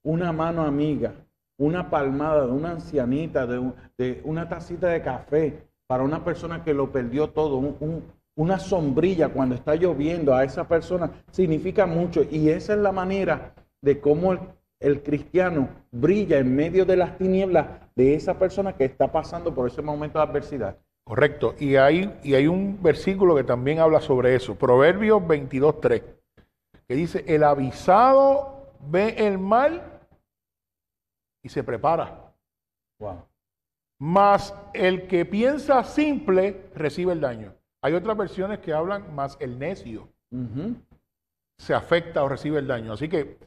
una 0.03 0.31
mano 0.31 0.63
amiga, 0.63 1.15
una 1.57 1.89
palmada 1.89 2.45
de 2.45 2.51
una 2.51 2.71
ancianita, 2.71 3.47
de, 3.47 3.71
de 3.97 4.21
una 4.23 4.47
tacita 4.47 4.89
de 4.89 5.01
café 5.01 5.67
para 5.87 6.03
una 6.03 6.23
persona 6.23 6.63
que 6.63 6.73
lo 6.73 6.91
perdió 6.91 7.29
todo, 7.29 7.75
una 8.35 8.59
sombrilla 8.59 9.29
cuando 9.29 9.55
está 9.55 9.75
lloviendo 9.75 10.35
a 10.35 10.43
esa 10.43 10.67
persona 10.67 11.09
significa 11.31 11.87
mucho. 11.87 12.23
Y 12.29 12.49
esa 12.49 12.73
es 12.73 12.79
la 12.79 12.91
manera 12.91 13.55
de 13.81 13.99
cómo 13.99 14.33
el, 14.33 14.39
el 14.79 15.01
cristiano 15.01 15.69
brilla 15.91 16.37
en 16.37 16.55
medio 16.55 16.85
de 16.85 16.97
las 16.97 17.17
tinieblas 17.17 17.67
de 17.95 18.13
esa 18.13 18.37
persona 18.37 18.73
que 18.73 18.85
está 18.85 19.11
pasando 19.11 19.55
por 19.55 19.67
ese 19.67 19.81
momento 19.81 20.19
de 20.19 20.25
adversidad. 20.25 20.77
Correcto. 21.07 21.55
Y 21.57 21.77
hay, 21.77 22.19
y 22.23 22.35
hay 22.35 22.47
un 22.47 22.81
versículo 22.81 23.35
que 23.35 23.43
también 23.43 23.79
habla 23.79 24.01
sobre 24.01 24.35
eso. 24.35 24.55
Proverbios 24.55 25.21
22.3, 25.21 26.03
que 26.87 26.95
dice, 26.95 27.23
el 27.27 27.43
avisado 27.43 28.73
ve 28.79 29.15
el 29.17 29.37
mal 29.37 30.01
y 31.43 31.49
se 31.49 31.63
prepara. 31.63 32.33
Wow. 32.99 33.23
Más 33.99 34.53
el 34.73 35.07
que 35.07 35.25
piensa 35.25 35.83
simple 35.83 36.69
recibe 36.75 37.13
el 37.13 37.21
daño. 37.21 37.53
Hay 37.81 37.93
otras 37.93 38.17
versiones 38.17 38.59
que 38.59 38.73
hablan 38.73 39.15
más 39.15 39.37
el 39.39 39.57
necio 39.57 40.09
se 41.57 41.73
afecta 41.73 42.23
o 42.23 42.29
recibe 42.29 42.59
el 42.59 42.67
daño. 42.67 42.93
Así 42.93 43.09
que 43.09 43.37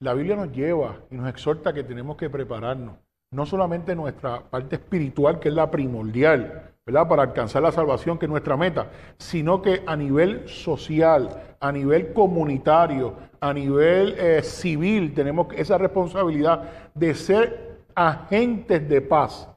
la 0.00 0.14
Biblia 0.14 0.36
nos 0.36 0.52
lleva 0.52 1.00
y 1.10 1.16
nos 1.16 1.28
exhorta 1.28 1.72
que 1.72 1.84
tenemos 1.84 2.16
que 2.16 2.30
prepararnos. 2.30 2.96
No 3.30 3.44
solamente 3.44 3.94
nuestra 3.94 4.48
parte 4.48 4.76
espiritual, 4.76 5.38
que 5.40 5.48
es 5.48 5.54
la 5.54 5.70
primordial, 5.70 6.72
Para 6.90 7.22
alcanzar 7.22 7.62
la 7.62 7.70
salvación, 7.70 8.18
que 8.18 8.24
es 8.24 8.30
nuestra 8.30 8.56
meta, 8.56 8.86
sino 9.18 9.60
que 9.60 9.82
a 9.86 9.94
nivel 9.94 10.48
social, 10.48 11.28
a 11.60 11.70
nivel 11.70 12.14
comunitario, 12.14 13.12
a 13.40 13.52
nivel 13.52 14.14
eh, 14.18 14.42
civil, 14.42 15.12
tenemos 15.12 15.48
esa 15.54 15.76
responsabilidad 15.76 16.90
de 16.94 17.14
ser 17.14 17.78
agentes 17.94 18.88
de 18.88 19.02
paz, 19.02 19.50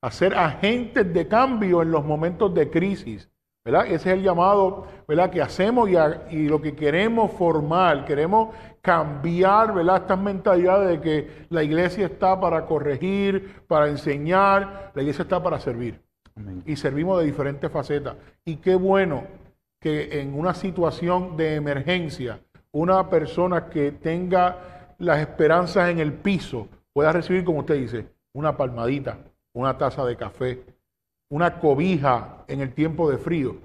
a 0.00 0.10
ser 0.10 0.34
agentes 0.34 1.12
de 1.12 1.28
cambio 1.28 1.82
en 1.82 1.90
los 1.90 2.02
momentos 2.02 2.54
de 2.54 2.70
crisis. 2.70 3.28
Ese 3.62 3.94
es 3.94 4.06
el 4.06 4.22
llamado 4.22 4.86
que 5.30 5.42
hacemos 5.42 5.86
y, 6.30 6.48
lo 6.48 6.62
que 6.62 6.74
queremos 6.74 7.30
formar, 7.32 8.06
queremos 8.06 8.54
cambiar 8.80 9.74
estas 9.78 10.18
mentalidades 10.18 10.88
de 10.88 11.00
que 11.02 11.46
la 11.50 11.62
iglesia 11.62 12.06
está 12.06 12.40
para 12.40 12.64
corregir, 12.64 13.62
para 13.68 13.88
enseñar, 13.88 14.92
la 14.94 15.02
iglesia 15.02 15.24
está 15.24 15.42
para 15.42 15.60
servir. 15.60 16.00
Y 16.66 16.76
servimos 16.76 17.18
de 17.18 17.26
diferentes 17.26 17.70
facetas. 17.70 18.16
Y 18.44 18.56
qué 18.56 18.74
bueno 18.74 19.24
que 19.80 20.20
en 20.20 20.38
una 20.38 20.54
situación 20.54 21.36
de 21.36 21.54
emergencia, 21.54 22.40
una 22.72 23.08
persona 23.08 23.68
que 23.68 23.92
tenga 23.92 24.94
las 24.98 25.20
esperanzas 25.20 25.88
en 25.88 25.98
el 25.98 26.12
piso 26.12 26.68
pueda 26.92 27.12
recibir, 27.12 27.44
como 27.44 27.60
usted 27.60 27.76
dice, 27.76 28.06
una 28.34 28.56
palmadita, 28.56 29.18
una 29.54 29.76
taza 29.78 30.04
de 30.04 30.16
café, 30.16 30.62
una 31.30 31.58
cobija 31.58 32.44
en 32.48 32.60
el 32.60 32.74
tiempo 32.74 33.10
de 33.10 33.18
frío, 33.18 33.56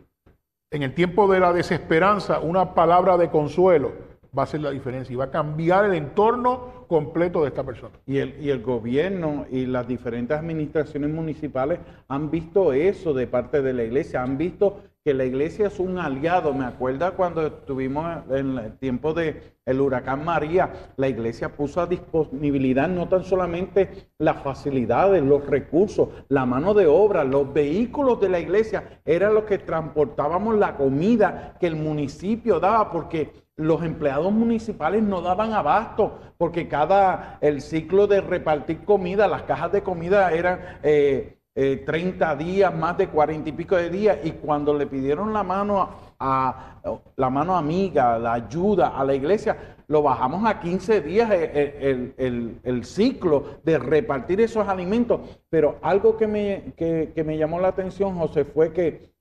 en 0.72 0.84
el 0.84 0.94
tiempo 0.94 1.32
de 1.32 1.40
la 1.40 1.54
desesperanza, 1.54 2.40
una 2.40 2.74
palabra 2.74 3.18
de 3.18 3.30
consuelo 3.30 4.15
va 4.38 4.44
a 4.44 4.48
ser 4.48 4.62
la 4.62 4.72
diferencia 4.72 5.14
y 5.14 5.16
va 5.16 5.26
a 5.26 5.32
cambiar 5.32 5.86
el 5.86 5.94
entorno 5.94 6.86
completo 6.88 7.42
de 7.42 7.50
esta 7.50 7.64
persona. 7.64 7.96
Y 8.06 8.18
el, 8.18 8.36
y 8.42 8.50
el 8.50 8.62
gobierno 8.62 9.46
y 9.50 9.66
las 9.66 9.88
diferentes 9.88 10.38
administraciones 10.38 11.10
municipales 11.10 11.80
han 12.08 12.30
visto 12.30 12.74
eso 12.74 13.14
de 13.14 13.28
parte 13.28 13.62
de 13.62 13.74
la 13.74 13.84
iglesia, 13.84 14.22
han 14.22 14.38
visto 14.38 14.82
que 15.06 15.14
la 15.14 15.24
iglesia 15.24 15.68
es 15.68 15.80
un 15.80 16.00
aliado. 16.00 16.52
Me 16.52 16.66
acuerda 16.66 17.12
cuando 17.12 17.46
estuvimos 17.46 18.24
en 18.32 18.58
el 18.58 18.76
tiempo 18.80 19.14
del 19.14 19.40
el 19.64 19.80
huracán 19.80 20.26
María, 20.26 20.92
la 20.98 21.08
iglesia 21.08 21.50
puso 21.50 21.80
a 21.80 21.86
disponibilidad 21.86 22.88
no 22.88 23.08
tan 23.08 23.24
solamente 23.24 24.10
las 24.18 24.42
facilidades, 24.42 25.24
los 25.24 25.46
recursos, 25.46 26.10
la 26.30 26.48
mano 26.48 26.74
de 26.74 26.88
obra, 26.88 27.24
los 27.24 27.54
vehículos 27.54 28.20
de 28.20 28.30
la 28.30 28.40
iglesia, 28.40 29.02
eran 29.06 29.36
los 29.36 29.44
que 29.44 29.60
transportábamos 29.60 30.56
la 30.56 30.76
comida 30.76 31.56
que 31.60 31.68
el 31.68 31.76
municipio 31.76 32.60
daba, 32.60 32.92
porque 32.92 33.45
los 33.58 33.84
empleados 33.84 34.32
municipales 34.32 35.02
no 35.02 35.22
daban 35.22 35.54
abasto 35.54 36.20
porque 36.38 36.68
cada, 36.68 37.38
el 37.42 37.62
ciclo 37.62 38.08
de 38.08 38.22
repartir 38.22 38.84
comida, 38.84 39.28
las 39.28 39.44
cajas 39.44 39.72
de 39.72 39.82
comida 39.82 40.32
eran 40.32 40.60
eh, 40.84 41.36
30 41.56 42.34
eh, 42.34 42.36
días, 42.36 42.76
más 42.76 42.98
de 42.98 43.08
40 43.08 43.48
y 43.48 43.52
pico 43.54 43.78
de 43.78 43.90
días, 43.90 44.18
y 44.24 44.32
cuando 44.32 44.74
le 44.74 44.88
pidieron 44.88 45.32
la 45.32 45.42
mano 45.42 45.90
a, 46.20 46.82
la 47.16 47.30
mano 47.30 47.56
amiga, 47.56 48.20
la 48.20 48.34
ayuda 48.34 48.90
a 48.90 49.06
la 49.06 49.16
iglesia, 49.16 49.78
lo 49.88 50.02
bajamos 50.02 50.46
a 50.46 50.60
15 50.60 51.00
días 51.00 51.32
eh, 51.32 52.14
eh, 52.18 52.60
el, 52.62 52.86
ciclo 52.86 53.60
de 53.64 53.78
repartir 53.78 54.42
esos 54.42 54.68
alimentos. 54.68 55.22
Pero 55.50 55.78
algo 55.82 56.18
que 56.18 56.28
me, 56.28 56.74
que 56.76 57.24
me 57.26 57.38
llamó 57.38 57.62
la 57.62 57.70
atención, 57.70 58.18
José, 58.18 58.44
fue 58.44 58.74
que 58.74 59.14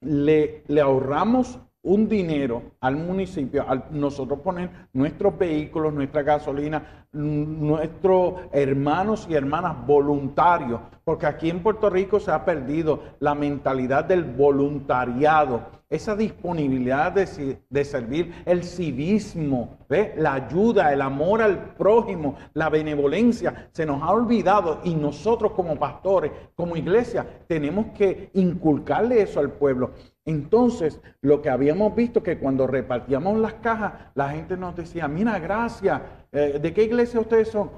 le, 0.00 0.64
le 0.66 0.80
ahorramos 0.80 1.60
un 1.84 2.08
dinero 2.08 2.62
al 2.80 2.96
municipio, 2.96 3.64
al 3.68 3.84
nosotros 3.90 4.40
poner 4.40 4.70
nuestros 4.92 5.38
vehículos, 5.38 5.92
nuestra 5.92 6.22
gasolina, 6.22 7.06
nuestros 7.12 8.34
hermanos 8.52 9.26
y 9.28 9.34
hermanas 9.34 9.86
voluntarios, 9.86 10.80
porque 11.04 11.26
aquí 11.26 11.50
en 11.50 11.62
Puerto 11.62 11.90
Rico 11.90 12.18
se 12.18 12.30
ha 12.30 12.44
perdido 12.44 13.02
la 13.20 13.34
mentalidad 13.34 14.04
del 14.04 14.24
voluntariado, 14.24 15.84
esa 15.90 16.16
disponibilidad 16.16 17.12
de, 17.12 17.58
de 17.68 17.84
servir, 17.84 18.32
el 18.46 18.64
civismo, 18.64 19.76
la 20.16 20.32
ayuda, 20.32 20.92
el 20.92 21.02
amor 21.02 21.42
al 21.42 21.74
prójimo, 21.74 22.36
la 22.54 22.70
benevolencia, 22.70 23.68
se 23.72 23.84
nos 23.84 24.02
ha 24.02 24.10
olvidado 24.10 24.80
y 24.84 24.94
nosotros 24.94 25.52
como 25.52 25.76
pastores, 25.76 26.32
como 26.56 26.76
iglesia, 26.76 27.26
tenemos 27.46 27.88
que 27.96 28.30
inculcarle 28.32 29.20
eso 29.20 29.38
al 29.38 29.52
pueblo. 29.52 29.90
Entonces, 30.26 31.00
lo 31.20 31.42
que 31.42 31.50
habíamos 31.50 31.94
visto 31.94 32.22
que 32.22 32.38
cuando 32.38 32.66
repartíamos 32.66 33.38
las 33.38 33.54
cajas, 33.54 33.92
la 34.14 34.30
gente 34.30 34.56
nos 34.56 34.74
decía, 34.74 35.06
mira, 35.06 35.38
gracias, 35.38 36.00
eh, 36.32 36.58
¿de 36.60 36.72
qué 36.72 36.84
iglesia 36.84 37.20
ustedes 37.20 37.48
son? 37.48 37.70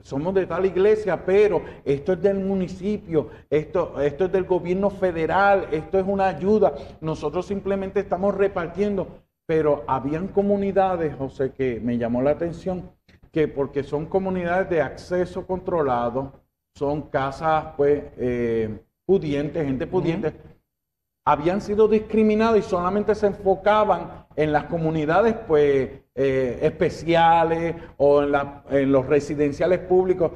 Somos 0.00 0.34
de 0.34 0.46
tal 0.46 0.64
iglesia, 0.64 1.24
pero 1.24 1.62
esto 1.84 2.14
es 2.14 2.22
del 2.22 2.38
municipio, 2.38 3.28
esto, 3.48 4.00
esto 4.00 4.24
es 4.26 4.32
del 4.32 4.44
gobierno 4.44 4.90
federal, 4.90 5.68
esto 5.70 5.98
es 5.98 6.06
una 6.06 6.28
ayuda. 6.28 6.74
Nosotros 7.00 7.46
simplemente 7.46 8.00
estamos 8.00 8.34
repartiendo, 8.34 9.22
pero 9.46 9.84
habían 9.86 10.28
comunidades, 10.28 11.14
José, 11.16 11.52
que 11.52 11.80
me 11.80 11.98
llamó 11.98 12.22
la 12.22 12.30
atención, 12.30 12.90
que 13.32 13.48
porque 13.48 13.82
son 13.82 14.06
comunidades 14.06 14.70
de 14.70 14.80
acceso 14.80 15.46
controlado, 15.46 16.32
son 16.74 17.02
casas, 17.02 17.74
pues, 17.76 18.02
eh, 18.16 18.78
pudientes, 19.04 19.64
gente 19.64 19.86
pudiente 19.86 20.32
habían 21.26 21.60
sido 21.60 21.88
discriminados 21.88 22.58
y 22.58 22.62
solamente 22.62 23.14
se 23.16 23.26
enfocaban 23.26 24.26
en 24.36 24.52
las 24.52 24.66
comunidades 24.66 25.34
pues, 25.48 25.90
eh, 26.14 26.58
especiales 26.62 27.74
o 27.96 28.22
en, 28.22 28.32
en 28.70 28.92
los 28.92 29.06
residenciales 29.06 29.80
públicos. 29.80 30.30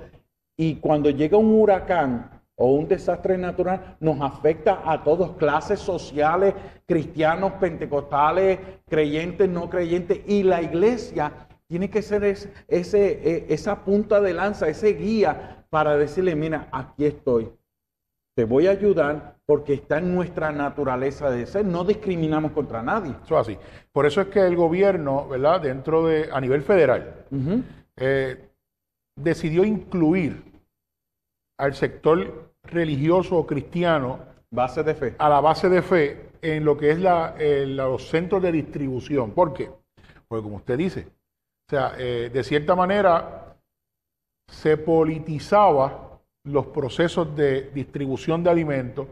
Y 0.56 0.76
cuando 0.76 1.10
llega 1.10 1.38
un 1.38 1.54
huracán 1.54 2.42
o 2.56 2.72
un 2.72 2.88
desastre 2.88 3.38
natural, 3.38 3.96
nos 4.00 4.20
afecta 4.20 4.82
a 4.84 5.04
todas 5.04 5.30
clases 5.36 5.78
sociales, 5.78 6.54
cristianos, 6.86 7.52
pentecostales, 7.52 8.58
creyentes, 8.88 9.48
no 9.48 9.70
creyentes. 9.70 10.20
Y 10.26 10.42
la 10.42 10.60
iglesia 10.60 11.32
tiene 11.68 11.88
que 11.88 12.02
ser 12.02 12.24
ese, 12.24 12.56
e, 12.68 13.46
esa 13.48 13.84
punta 13.84 14.20
de 14.20 14.34
lanza, 14.34 14.68
ese 14.68 14.94
guía 14.94 15.64
para 15.70 15.96
decirle, 15.96 16.34
mira, 16.34 16.68
aquí 16.72 17.06
estoy 17.06 17.48
te 18.40 18.44
voy 18.44 18.66
a 18.66 18.70
ayudar 18.70 19.36
porque 19.50 19.74
está 19.74 19.98
en 19.98 20.14
nuestra 20.14 20.52
naturaleza 20.52 21.28
de 21.28 21.44
ser. 21.44 21.64
No 21.64 21.82
discriminamos 21.82 22.52
contra 22.52 22.84
nadie. 22.84 23.16
Eso 23.24 23.36
así. 23.36 23.58
Por 23.90 24.06
eso 24.06 24.20
es 24.20 24.28
que 24.28 24.38
el 24.38 24.54
gobierno, 24.54 25.26
¿verdad? 25.26 25.60
Dentro 25.60 26.06
de, 26.06 26.28
a 26.32 26.40
nivel 26.40 26.62
federal, 26.62 27.26
eh, 27.96 28.48
decidió 29.16 29.64
incluir 29.64 30.40
al 31.58 31.74
sector 31.74 32.52
religioso 32.62 33.38
o 33.38 33.44
cristiano. 33.44 34.20
Base 34.52 34.84
de 34.84 34.94
fe. 34.94 35.16
A 35.18 35.28
la 35.28 35.40
base 35.40 35.68
de 35.68 35.82
fe 35.82 36.30
en 36.42 36.64
lo 36.64 36.78
que 36.78 36.92
es 36.92 37.00
la, 37.00 37.34
los 37.66 38.06
centros 38.06 38.40
de 38.40 38.52
distribución. 38.52 39.32
¿Por 39.32 39.52
qué? 39.52 39.68
Porque 40.28 40.44
como 40.44 40.58
usted 40.58 40.78
dice, 40.78 41.08
o 41.66 41.70
sea, 41.70 41.94
eh, 41.98 42.30
de 42.32 42.44
cierta 42.44 42.76
manera 42.76 43.56
se 44.48 44.76
politizaba 44.76 46.20
los 46.44 46.66
procesos 46.66 47.34
de 47.34 47.62
distribución 47.72 48.44
de 48.44 48.50
alimentos 48.50 49.08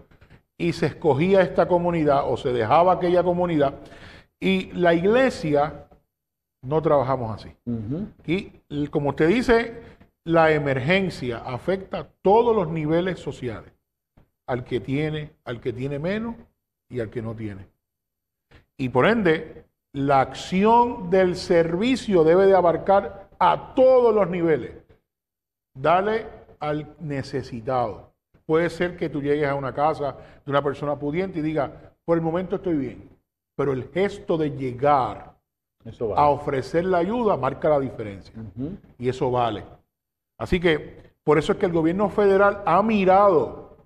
y 0.59 0.73
se 0.73 0.87
escogía 0.87 1.41
esta 1.41 1.69
comunidad 1.69 2.31
o 2.31 2.37
se 2.37 2.53
dejaba 2.53 2.95
aquella 2.95 3.23
comunidad 3.23 3.75
y 4.41 4.73
la 4.73 4.95
iglesia 4.95 5.87
no 6.63 6.83
trabajamos 6.83 7.35
así. 7.35 7.55
Y 8.27 8.89
como 8.89 9.11
usted 9.11 9.29
dice, 9.29 9.83
la 10.25 10.53
emergencia 10.53 11.39
afecta 11.39 12.01
a 12.01 12.09
todos 12.23 12.55
los 12.55 12.69
niveles 12.69 13.19
sociales, 13.19 13.73
al 14.47 14.65
que 14.65 14.81
tiene, 14.81 15.33
al 15.45 15.61
que 15.61 15.73
tiene 15.73 15.99
menos 15.99 16.35
y 16.89 17.01
al 17.01 17.11
que 17.11 17.23
no 17.23 17.35
tiene. 17.35 17.67
Y 18.77 18.89
por 18.91 19.07
ende, 19.07 19.65
la 19.93 20.21
acción 20.21 21.11
del 21.11 21.37
servicio 21.37 22.25
debe 22.25 22.47
de 22.47 22.55
abarcar 22.55 23.31
a 23.39 23.75
todos 23.75 24.15
los 24.15 24.29
niveles. 24.29 24.73
Dale 25.75 26.27
al 26.61 26.95
necesitado. 27.01 28.08
Puede 28.49 28.71
ser 28.71 28.97
que 28.97 29.11
tú 29.11 29.21
llegues 29.21 29.47
a 29.47 29.55
una 29.55 29.75
casa 29.75 30.17
de 30.43 30.51
una 30.51 30.63
persona 30.63 30.99
pudiente 30.99 31.41
y 31.41 31.43
diga, 31.43 31.93
por 32.03 32.17
el 32.17 32.25
momento 32.25 32.57
estoy 32.57 32.77
bien, 32.77 33.11
pero 33.55 33.75
el 33.75 33.91
gesto 33.93 34.39
de 34.39 34.53
llegar 34.53 35.35
a 36.17 36.29
ofrecer 36.31 36.87
la 36.87 36.97
ayuda 36.97 37.37
marca 37.37 37.69
la 37.69 37.79
diferencia. 37.79 38.33
Y 38.97 39.07
eso 39.07 39.31
vale. 39.31 39.65
Así 40.39 40.59
que 40.59 41.13
por 41.23 41.37
eso 41.37 41.53
es 41.53 41.59
que 41.59 41.67
el 41.67 41.73
gobierno 41.73 42.09
federal 42.09 42.63
ha 42.65 42.83
mirado 42.83 43.77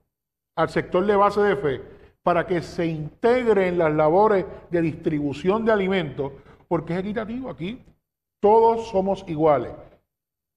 al 0.54 0.68
sector 0.68 1.04
de 1.06 1.16
base 1.16 1.40
de 1.40 1.56
fe 1.56 1.82
para 2.22 2.46
que 2.46 2.62
se 2.62 2.86
integre 2.86 3.66
en 3.66 3.78
las 3.78 3.92
labores 3.92 4.46
de 4.70 4.80
distribución 4.80 5.64
de 5.64 5.72
alimentos, 5.72 6.30
porque 6.68 6.92
es 6.92 7.00
equitativo 7.00 7.50
aquí. 7.50 7.84
Todos 8.38 8.90
somos 8.90 9.24
iguales 9.26 9.72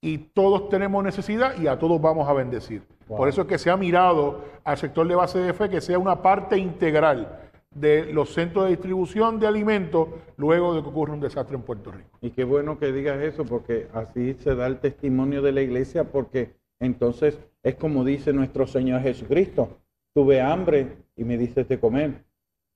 y 0.05 0.19
todos 0.19 0.69
tenemos 0.69 1.03
necesidad 1.03 1.59
y 1.59 1.65
a 1.65 1.79
todos 1.79 1.99
vamos 1.99 2.29
a 2.29 2.33
bendecir. 2.33 2.83
Por 3.07 3.27
eso 3.27 3.41
es 3.41 3.47
que 3.47 3.57
se 3.57 3.71
ha 3.71 3.75
mirado 3.75 4.45
al 4.63 4.77
sector 4.77 5.07
de 5.07 5.15
base 5.15 5.39
de 5.39 5.51
fe 5.51 5.67
que 5.67 5.81
sea 5.81 5.97
una 5.97 6.21
parte 6.21 6.59
integral 6.59 7.39
de 7.71 8.13
los 8.13 8.31
centros 8.31 8.65
de 8.65 8.71
distribución 8.71 9.39
de 9.39 9.47
alimentos 9.47 10.09
luego 10.37 10.75
de 10.75 10.83
que 10.83 10.89
ocurra 10.89 11.13
un 11.13 11.21
desastre 11.21 11.55
en 11.55 11.63
Puerto 11.63 11.91
Rico. 11.91 12.19
Y 12.21 12.29
qué 12.29 12.43
bueno 12.43 12.77
que 12.77 12.91
digas 12.91 13.19
eso, 13.19 13.45
porque 13.45 13.87
así 13.93 14.35
se 14.35 14.53
da 14.53 14.67
el 14.67 14.77
testimonio 14.77 15.41
de 15.41 15.53
la 15.53 15.63
iglesia, 15.63 16.03
porque 16.03 16.53
entonces 16.79 17.39
es 17.63 17.73
como 17.73 18.05
dice 18.05 18.31
nuestro 18.31 18.67
Señor 18.67 19.01
Jesucristo, 19.01 19.79
tuve 20.13 20.39
hambre 20.39 20.97
y 21.15 21.23
me 21.23 21.35
diste 21.35 21.63
de 21.63 21.79
comer, 21.79 22.23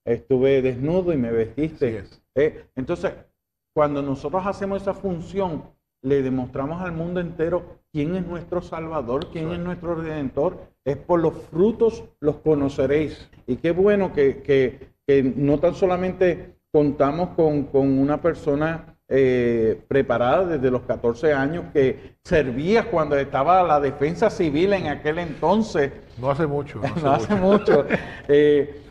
estuve 0.03 0.63
desnudo 0.63 1.13
y 1.13 1.17
me 1.17 1.31
vestiste. 1.31 2.05
Eh, 2.33 2.65
entonces, 2.75 3.13
cuando 3.75 4.01
nosotros 4.01 4.47
hacemos 4.47 4.81
esa 4.81 4.95
función, 4.95 5.77
le 6.01 6.21
demostramos 6.21 6.81
al 6.81 6.91
mundo 6.91 7.19
entero 7.19 7.79
quién 7.91 8.15
es 8.15 8.25
nuestro 8.25 8.61
Salvador, 8.61 9.27
quién 9.31 9.51
es 9.51 9.59
nuestro 9.59 9.95
Redentor. 9.95 10.57
Es 10.85 10.97
por 10.97 11.19
los 11.19 11.33
frutos 11.51 12.03
los 12.19 12.37
conoceréis. 12.37 13.29
Y 13.47 13.57
qué 13.57 13.71
bueno 13.71 14.13
que, 14.13 14.89
no 15.35 15.59
tan 15.59 15.75
solamente 15.75 16.55
contamos 16.71 17.29
con, 17.35 17.67
una 17.73 18.21
persona 18.21 18.95
eh, 19.07 19.81
preparada 19.87 20.45
desde 20.45 20.69
los 20.69 20.83
14 20.83 21.33
años 21.33 21.65
que 21.73 22.15
servía 22.23 22.91
cuando 22.91 23.15
estaba 23.17 23.63
la 23.63 23.79
defensa 23.79 24.29
civil 24.29 24.73
en 24.73 24.87
aquel 24.87 25.17
entonces. 25.17 25.91
No 26.19 26.29
hace 26.29 26.45
mucho. 26.45 26.79
No 27.01 27.11
hace, 27.11 27.35
mucho. 27.35 27.85
Eh, 28.31 28.83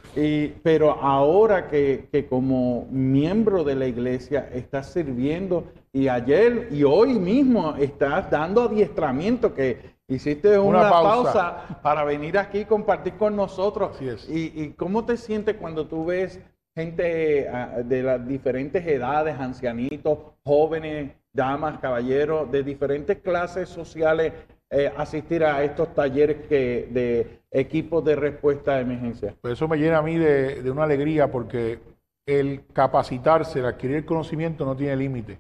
pero 0.62 0.92
ahora 0.92 1.68
que, 1.68 2.26
como 2.28 2.86
miembro 2.90 3.64
de 3.64 3.76
la 3.76 3.86
iglesia 3.86 4.48
estás 4.52 4.92
sirviendo 4.92 5.64
y 5.92 6.08
ayer 6.08 6.68
y 6.70 6.84
hoy 6.84 7.18
mismo 7.18 7.74
estás 7.76 8.30
dando 8.30 8.62
adiestramiento 8.62 9.54
que 9.54 9.96
hiciste 10.08 10.58
una, 10.58 10.90
pausa. 10.90 11.80
para 11.82 12.04
venir 12.04 12.38
aquí 12.38 12.60
y 12.60 12.64
compartir 12.64 13.14
con 13.14 13.36
nosotros. 13.36 14.00
Y, 14.00 14.62
y, 14.62 14.74
cómo 14.76 15.04
te 15.04 15.16
sientes 15.16 15.56
cuando 15.56 15.86
tú 15.86 16.06
ves 16.06 16.40
gente 16.74 17.48
ah, 17.48 17.80
de 17.84 18.02
las 18.02 18.26
diferentes 18.26 18.86
edades, 18.86 19.38
ancianitos, 19.38 20.18
jóvenes, 20.44 21.12
damas, 21.32 21.78
caballeros, 21.78 22.50
de 22.50 22.62
diferentes 22.62 23.18
clases 23.18 23.68
sociales 23.68 24.32
eh, 24.70 24.92
asistir 24.98 25.42
a 25.44 25.64
estos 25.64 25.94
talleres 25.94 26.46
que, 26.46 26.88
de 26.90 27.40
equipos 27.50 28.04
de 28.04 28.16
respuesta 28.16 28.74
a 28.74 28.80
emergencia? 28.80 29.34
Pues 29.40 29.54
eso 29.54 29.66
me 29.66 29.78
llena 29.78 29.98
a 29.98 30.02
mí 30.02 30.16
de, 30.16 30.70
una 30.70 30.84
alegría 30.84 31.30
porque 31.30 31.78
el 32.26 32.66
capacitarse, 32.74 33.60
el 33.60 33.64
adquirir 33.64 34.04
conocimiento 34.04 34.66
no 34.66 34.76
tiene 34.76 34.96
límite. 34.96 35.38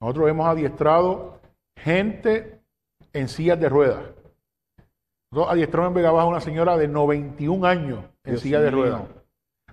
Nosotros 0.00 0.30
hemos 0.30 0.46
adiestrado 0.46 1.40
gente 1.76 2.60
en 3.12 3.26
sillas 3.28 3.58
de 3.58 3.68
ruedas. 3.68 4.02
Nosotros 5.32 5.54
adiestramos 5.54 5.88
en 5.88 5.94
Vega 5.94 6.12
Baja 6.12 6.26
una 6.26 6.40
señora 6.40 6.76
de 6.76 6.86
91 6.86 7.66
años 7.66 8.04
en 8.22 8.38
silla 8.38 8.60
de 8.60 8.70
ruedas. 8.70 9.02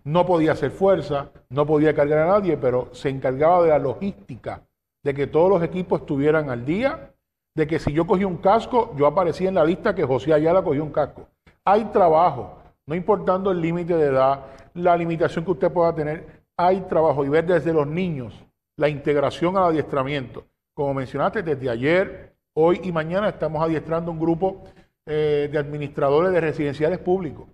No 0.03 0.25
podía 0.25 0.53
hacer 0.53 0.71
fuerza, 0.71 1.31
no 1.49 1.67
podía 1.67 1.93
cargar 1.93 2.19
a 2.19 2.27
nadie, 2.27 2.57
pero 2.57 2.89
se 2.93 3.09
encargaba 3.09 3.61
de 3.63 3.69
la 3.69 3.79
logística, 3.79 4.63
de 5.03 5.13
que 5.13 5.27
todos 5.27 5.49
los 5.49 5.61
equipos 5.61 6.01
estuvieran 6.01 6.49
al 6.49 6.65
día 6.65 7.14
de 7.55 7.65
que 7.65 7.79
si 7.79 7.93
yo 7.93 8.05
cogí 8.05 8.25
un 8.25 8.37
casco, 8.37 8.93
yo 8.97 9.07
aparecía 9.07 9.49
en 9.49 9.55
la 9.55 9.63
lista 9.63 9.95
que 9.95 10.03
José 10.03 10.33
Ayala 10.33 10.61
cogió 10.61 10.83
un 10.83 10.91
casco. 10.91 11.27
Hay 11.63 11.85
trabajo, 11.85 12.59
no 12.85 12.95
importando 12.95 13.51
el 13.51 13.61
límite 13.61 13.95
de 13.95 14.07
edad, 14.07 14.45
la 14.73 14.95
limitación 14.97 15.45
que 15.45 15.51
usted 15.51 15.71
pueda 15.71 15.95
tener, 15.95 16.43
hay 16.57 16.81
trabajo 16.81 17.23
y 17.25 17.29
ver 17.29 17.45
desde 17.45 17.73
los 17.73 17.87
niños 17.87 18.33
la 18.77 18.89
integración 18.89 19.55
al 19.57 19.63
adiestramiento. 19.63 20.43
Como 20.75 20.93
mencionaste, 20.93 21.41
desde 21.43 21.69
ayer, 21.69 22.35
hoy 22.53 22.81
y 22.83 22.91
mañana 22.91 23.29
estamos 23.29 23.63
adiestrando 23.63 24.11
un 24.11 24.19
grupo 24.19 24.63
eh, 25.05 25.49
de 25.49 25.57
administradores 25.57 26.33
de 26.33 26.41
residenciales 26.41 26.99
públicos 26.99 27.47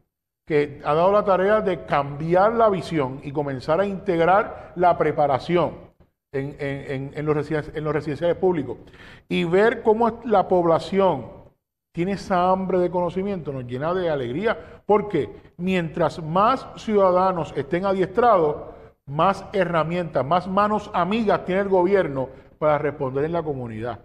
que 0.47 0.81
ha 0.83 0.93
dado 0.95 1.11
la 1.11 1.23
tarea 1.23 1.61
de 1.61 1.85
cambiar 1.85 2.53
la 2.53 2.69
visión 2.69 3.19
y 3.23 3.31
comenzar 3.31 3.79
a 3.79 3.85
integrar 3.85 4.73
la 4.75 4.97
preparación 4.97 5.90
en, 6.33 7.25
los 7.25 7.35
residenciales, 7.35 8.37
públicos 8.37 8.77
y 9.27 9.43
ver 9.43 9.81
cómo 9.83 10.21
la 10.23 10.47
población 10.47 11.25
tiene 11.93 12.13
esa 12.13 12.49
hambre 12.49 12.79
de 12.79 12.89
conocimiento 12.89 13.51
nos 13.51 13.65
llena 13.65 13.93
de 13.93 14.09
alegría, 14.09 14.81
porque 14.85 15.29
mientras 15.57 16.23
más 16.23 16.65
ciudadanos 16.77 17.53
estén 17.57 17.85
adiestrados, 17.85 18.71
más 19.07 19.43
herramientas, 19.51 20.25
más 20.25 20.47
manos 20.47 20.89
amigas 20.93 21.43
tiene 21.43 21.61
el 21.61 21.67
gobierno 21.67 22.29
para 22.57 22.77
responder 22.77 23.25
en 23.25 23.33
la 23.33 23.43
comunidad. 23.43 23.99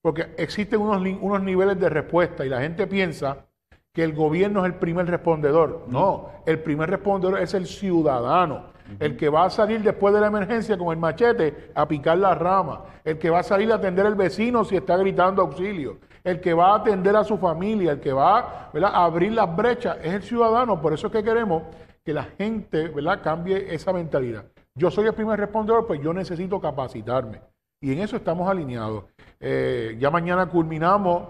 Porque 0.00 0.32
existen 0.38 0.80
unos, 0.80 1.02
unos 1.20 1.42
niveles 1.42 1.80
de 1.80 1.88
respuesta 1.88 2.46
y 2.46 2.50
la 2.50 2.60
gente 2.60 2.86
piensa 2.86 3.46
que 3.92 4.04
el 4.04 4.12
gobierno 4.12 4.60
es 4.60 4.66
el 4.66 4.78
primer 4.78 5.06
respondedor. 5.06 5.86
No, 5.88 6.30
el 6.46 6.60
primer 6.60 6.88
respondedor 6.88 7.40
es 7.40 7.52
el 7.54 7.66
ciudadano 7.66 8.73
el 8.98 9.16
que 9.16 9.28
va 9.28 9.44
a 9.44 9.50
salir 9.50 9.82
después 9.82 10.14
de 10.14 10.20
la 10.20 10.26
emergencia 10.26 10.76
con 10.76 10.88
el 10.92 10.98
machete 10.98 11.70
a 11.74 11.86
picar 11.88 12.18
la 12.18 12.34
rama, 12.34 12.84
el 13.04 13.18
que 13.18 13.30
va 13.30 13.40
a 13.40 13.42
salir 13.42 13.72
a 13.72 13.76
atender 13.76 14.06
al 14.06 14.14
vecino 14.14 14.64
si 14.64 14.76
está 14.76 14.96
gritando 14.96 15.42
auxilio, 15.42 15.98
el 16.22 16.40
que 16.40 16.54
va 16.54 16.72
a 16.72 16.76
atender 16.76 17.16
a 17.16 17.24
su 17.24 17.38
familia, 17.38 17.92
el 17.92 18.00
que 18.00 18.12
va 18.12 18.68
a 18.72 19.04
abrir 19.04 19.32
las 19.32 19.54
brechas, 19.54 19.98
es 20.02 20.12
el 20.12 20.22
ciudadano. 20.22 20.80
Por 20.80 20.92
eso 20.92 21.08
es 21.08 21.12
que 21.12 21.22
queremos 21.22 21.62
que 22.04 22.12
la 22.12 22.24
gente 22.24 22.88
¿verdad? 22.88 23.20
cambie 23.22 23.74
esa 23.74 23.92
mentalidad. 23.92 24.44
Yo 24.74 24.90
soy 24.90 25.06
el 25.06 25.14
primer 25.14 25.38
respondedor, 25.38 25.86
pues 25.86 26.00
yo 26.02 26.12
necesito 26.12 26.60
capacitarme. 26.60 27.40
Y 27.80 27.92
en 27.92 28.00
eso 28.00 28.16
estamos 28.16 28.48
alineados. 28.48 29.04
Eh, 29.38 29.96
ya 29.98 30.10
mañana 30.10 30.46
culminamos 30.46 31.28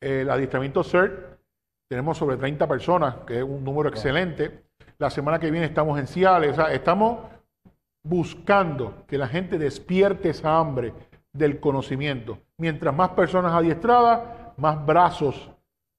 el 0.00 0.30
adiestramiento 0.30 0.82
CERT. 0.82 1.38
Tenemos 1.88 2.16
sobre 2.16 2.36
30 2.36 2.66
personas, 2.66 3.16
que 3.26 3.38
es 3.38 3.42
un 3.42 3.62
número 3.62 3.88
excelente. 3.88 4.64
La 5.00 5.08
semana 5.08 5.38
que 5.38 5.50
viene 5.50 5.64
estamos 5.64 5.98
en 5.98 6.06
Ciales. 6.06 6.58
estamos 6.72 7.20
buscando 8.02 9.06
que 9.06 9.16
la 9.16 9.28
gente 9.28 9.56
despierte 9.56 10.28
esa 10.28 10.58
hambre 10.58 10.92
del 11.32 11.58
conocimiento. 11.58 12.36
Mientras 12.58 12.94
más 12.94 13.08
personas 13.12 13.52
adiestradas, 13.54 14.20
más 14.58 14.84
brazos, 14.84 15.50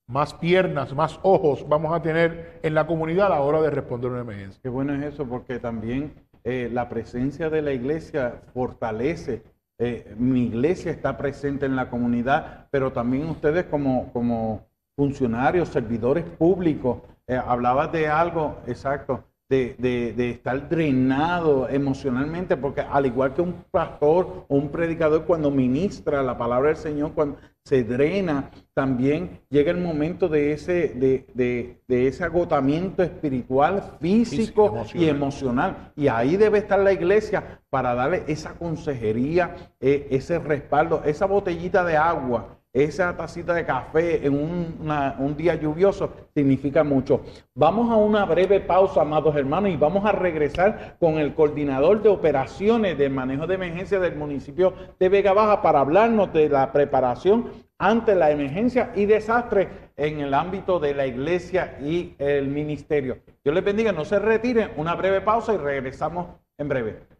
más 0.07 0.35
piernas, 0.35 0.93
más 0.93 1.19
ojos 1.23 1.67
vamos 1.67 1.91
a 1.95 2.03
tener 2.03 2.59
en 2.61 2.75
la 2.75 2.85
comunidad 2.85 3.25
a 3.25 3.29
la 3.29 3.41
hora 3.41 3.59
de 3.59 3.71
responder 3.71 4.11
una 4.11 4.21
emergencia. 4.21 4.61
Qué 4.61 4.69
bueno 4.69 4.93
es 4.93 5.15
eso, 5.15 5.25
porque 5.25 5.57
también 5.57 6.13
eh, 6.43 6.69
la 6.71 6.87
presencia 6.87 7.49
de 7.49 7.63
la 7.63 7.71
iglesia 7.71 8.43
fortalece. 8.53 9.41
Eh, 9.79 10.13
mi 10.15 10.43
iglesia 10.43 10.91
está 10.91 11.17
presente 11.17 11.65
en 11.65 11.75
la 11.75 11.89
comunidad, 11.89 12.67
pero 12.69 12.91
también 12.91 13.27
ustedes 13.29 13.65
como, 13.65 14.13
como 14.13 14.67
funcionarios, 14.95 15.69
servidores 15.69 16.23
públicos, 16.23 16.99
eh, 17.27 17.35
hablabas 17.35 17.91
de 17.91 18.07
algo, 18.07 18.57
exacto, 18.67 19.23
de, 19.51 20.13
de, 20.15 20.29
estar 20.29 20.69
drenado 20.69 21.67
emocionalmente, 21.67 22.55
porque 22.55 22.81
al 22.81 23.05
igual 23.05 23.33
que 23.33 23.41
un 23.41 23.65
pastor 23.69 24.45
o 24.47 24.55
un 24.55 24.69
predicador 24.69 25.25
cuando 25.25 25.51
ministra 25.51 26.23
la 26.23 26.37
palabra 26.37 26.69
del 26.69 26.77
Señor, 26.77 27.11
cuando 27.13 27.37
se 27.65 27.83
drena, 27.83 28.49
también 28.73 29.41
llega 29.49 29.71
el 29.71 29.77
momento 29.77 30.29
de 30.29 30.53
ese, 30.53 30.89
de, 30.95 31.77
de 31.85 32.07
ese 32.07 32.23
agotamiento 32.23 33.03
espiritual, 33.03 33.97
físico, 33.99 34.85
y 34.93 35.09
emocional. 35.09 35.91
Y 35.97 36.07
ahí 36.07 36.37
debe 36.37 36.59
estar 36.59 36.79
la 36.79 36.93
iglesia 36.93 37.59
para 37.69 37.93
darle 37.93 38.23
esa 38.27 38.53
consejería, 38.53 39.55
eh, 39.81 40.07
ese 40.11 40.39
respaldo, 40.39 41.03
esa 41.05 41.25
botellita 41.25 41.83
de 41.83 41.97
agua 41.97 42.60
esa 42.73 43.15
tacita 43.17 43.53
de 43.53 43.65
café 43.65 44.25
en 44.25 44.33
un, 44.33 45.35
día 45.35 45.55
lluvioso 45.55 46.13
significa 46.33 46.83
mucho. 46.83 47.21
Vamos 47.53 47.91
a 47.91 47.95
una 47.95 48.25
breve 48.25 48.61
pausa, 48.61 49.01
amados 49.01 49.35
hermanos, 49.35 49.71
y 49.71 49.77
vamos 49.77 50.05
a 50.05 50.11
regresar 50.11 50.95
con 50.99 51.17
el 51.17 51.33
coordinador 51.33 52.01
de 52.01 52.09
operaciones 52.09 52.97
de 52.97 53.09
manejo 53.09 53.47
de 53.47 53.55
emergencia 53.55 53.99
del 53.99 54.15
municipio 54.15 54.73
de 54.99 55.09
Vega 55.09 55.33
Baja 55.33 55.61
para 55.61 55.79
hablarnos 55.79 56.31
de 56.31 56.49
la 56.49 56.71
preparación 56.71 57.49
ante 57.77 58.15
la 58.15 58.31
emergencia 58.31 58.91
y 58.95 59.05
desastre 59.05 59.91
en 59.97 60.21
el 60.21 60.33
ámbito 60.33 60.79
de 60.79 60.93
la 60.93 61.07
iglesia 61.07 61.77
y 61.81 62.15
el 62.19 62.47
ministerio. 62.47 63.17
Dios 63.43 63.55
les 63.55 63.63
bendiga, 63.63 63.91
no 63.91 64.05
se 64.05 64.19
retiren, 64.19 64.71
una 64.77 64.95
breve 64.95 65.21
pausa 65.21 65.53
y 65.53 65.57
regresamos 65.57 66.27
en 66.57 66.69
breve. 66.69 67.10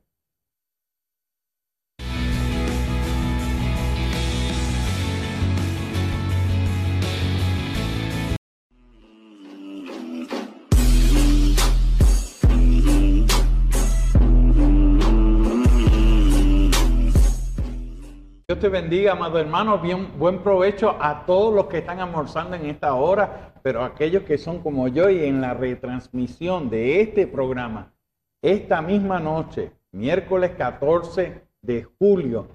Dios 18.52 18.60
te 18.60 18.68
bendiga, 18.68 19.14
amado 19.14 19.40
hermano. 19.40 19.80
Bien, 19.80 20.10
buen 20.20 20.40
provecho 20.40 20.98
a 21.00 21.26
todos 21.26 21.56
los 21.56 21.68
que 21.68 21.78
están 21.78 22.02
almorzando 22.02 22.58
en 22.58 22.66
esta 22.66 22.96
hora, 22.96 23.54
pero 23.64 23.82
aquellos 23.82 24.24
que 24.24 24.38
son 24.38 24.60
como 24.60 24.90
yo 24.90 25.10
y 25.10 25.24
en 25.24 25.40
la 25.40 25.54
retransmisión 25.54 26.70
de 26.70 27.00
este 27.00 27.28
programa, 27.28 27.94
esta 28.42 28.82
misma 28.82 29.22
noche, 29.22 29.72
miércoles 29.94 30.52
14 30.58 31.44
de 31.62 31.84
julio, 31.98 32.50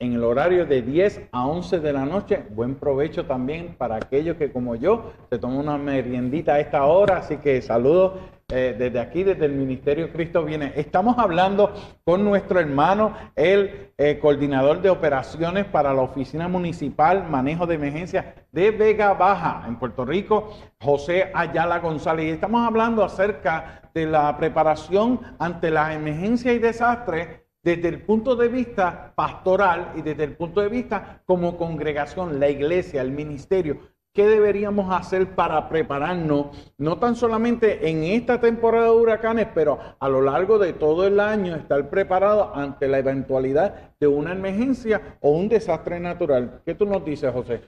en 0.00 0.12
el 0.12 0.22
horario 0.22 0.64
de 0.64 0.82
10 0.82 1.28
a 1.32 1.46
11 1.46 1.80
de 1.80 1.92
la 1.92 2.04
noche. 2.04 2.44
Buen 2.50 2.76
provecho 2.76 3.26
también 3.26 3.74
para 3.76 3.96
aquellos 3.96 4.36
que 4.36 4.52
como 4.52 4.76
yo 4.76 5.12
se 5.28 5.38
toman 5.38 5.58
una 5.58 5.78
meriendita 5.78 6.54
a 6.54 6.60
esta 6.60 6.84
hora. 6.84 7.18
Así 7.18 7.38
que 7.38 7.60
saludos 7.62 8.12
eh, 8.48 8.76
desde 8.78 9.00
aquí, 9.00 9.24
desde 9.24 9.46
el 9.46 9.52
Ministerio 9.52 10.12
Cristo 10.12 10.44
Viene. 10.44 10.72
Estamos 10.76 11.18
hablando 11.18 11.72
con 12.04 12.24
nuestro 12.24 12.60
hermano, 12.60 13.12
el 13.34 13.90
eh, 13.98 14.18
coordinador 14.20 14.80
de 14.80 14.90
operaciones 14.90 15.64
para 15.64 15.92
la 15.92 16.02
Oficina 16.02 16.46
Municipal 16.46 17.28
Manejo 17.28 17.66
de 17.66 17.74
Emergencias 17.74 18.24
de 18.52 18.70
Vega 18.70 19.14
Baja, 19.14 19.64
en 19.66 19.76
Puerto 19.76 20.04
Rico, 20.04 20.54
José 20.80 21.32
Ayala 21.34 21.80
González. 21.80 22.26
Y 22.26 22.30
estamos 22.30 22.64
hablando 22.64 23.04
acerca 23.04 23.90
de 23.92 24.06
la 24.06 24.36
preparación 24.36 25.20
ante 25.40 25.70
las 25.70 25.94
emergencias 25.94 26.54
y 26.54 26.58
desastres 26.60 27.47
desde 27.62 27.88
el 27.88 28.02
punto 28.02 28.36
de 28.36 28.48
vista 28.48 29.12
pastoral 29.14 29.92
y 29.96 30.02
desde 30.02 30.24
el 30.24 30.36
punto 30.36 30.60
de 30.60 30.68
vista 30.68 31.22
como 31.26 31.56
congregación, 31.56 32.38
la 32.40 32.48
iglesia, 32.48 33.02
el 33.02 33.12
ministerio, 33.12 33.78
¿qué 34.14 34.26
deberíamos 34.26 34.92
hacer 34.92 35.34
para 35.34 35.68
prepararnos, 35.68 36.72
no 36.78 36.98
tan 36.98 37.14
solamente 37.14 37.88
en 37.88 38.04
esta 38.04 38.40
temporada 38.40 38.86
de 38.86 38.92
huracanes, 38.92 39.48
pero 39.54 39.78
a 39.98 40.08
lo 40.08 40.22
largo 40.22 40.58
de 40.58 40.72
todo 40.72 41.06
el 41.06 41.20
año, 41.20 41.56
estar 41.56 41.88
preparado 41.90 42.54
ante 42.54 42.88
la 42.88 42.98
eventualidad 42.98 43.92
de 44.00 44.06
una 44.06 44.32
emergencia 44.32 45.18
o 45.20 45.30
un 45.30 45.48
desastre 45.48 46.00
natural? 46.00 46.62
¿Qué 46.64 46.74
tú 46.74 46.86
nos 46.86 47.04
dices, 47.04 47.32
José? 47.32 47.60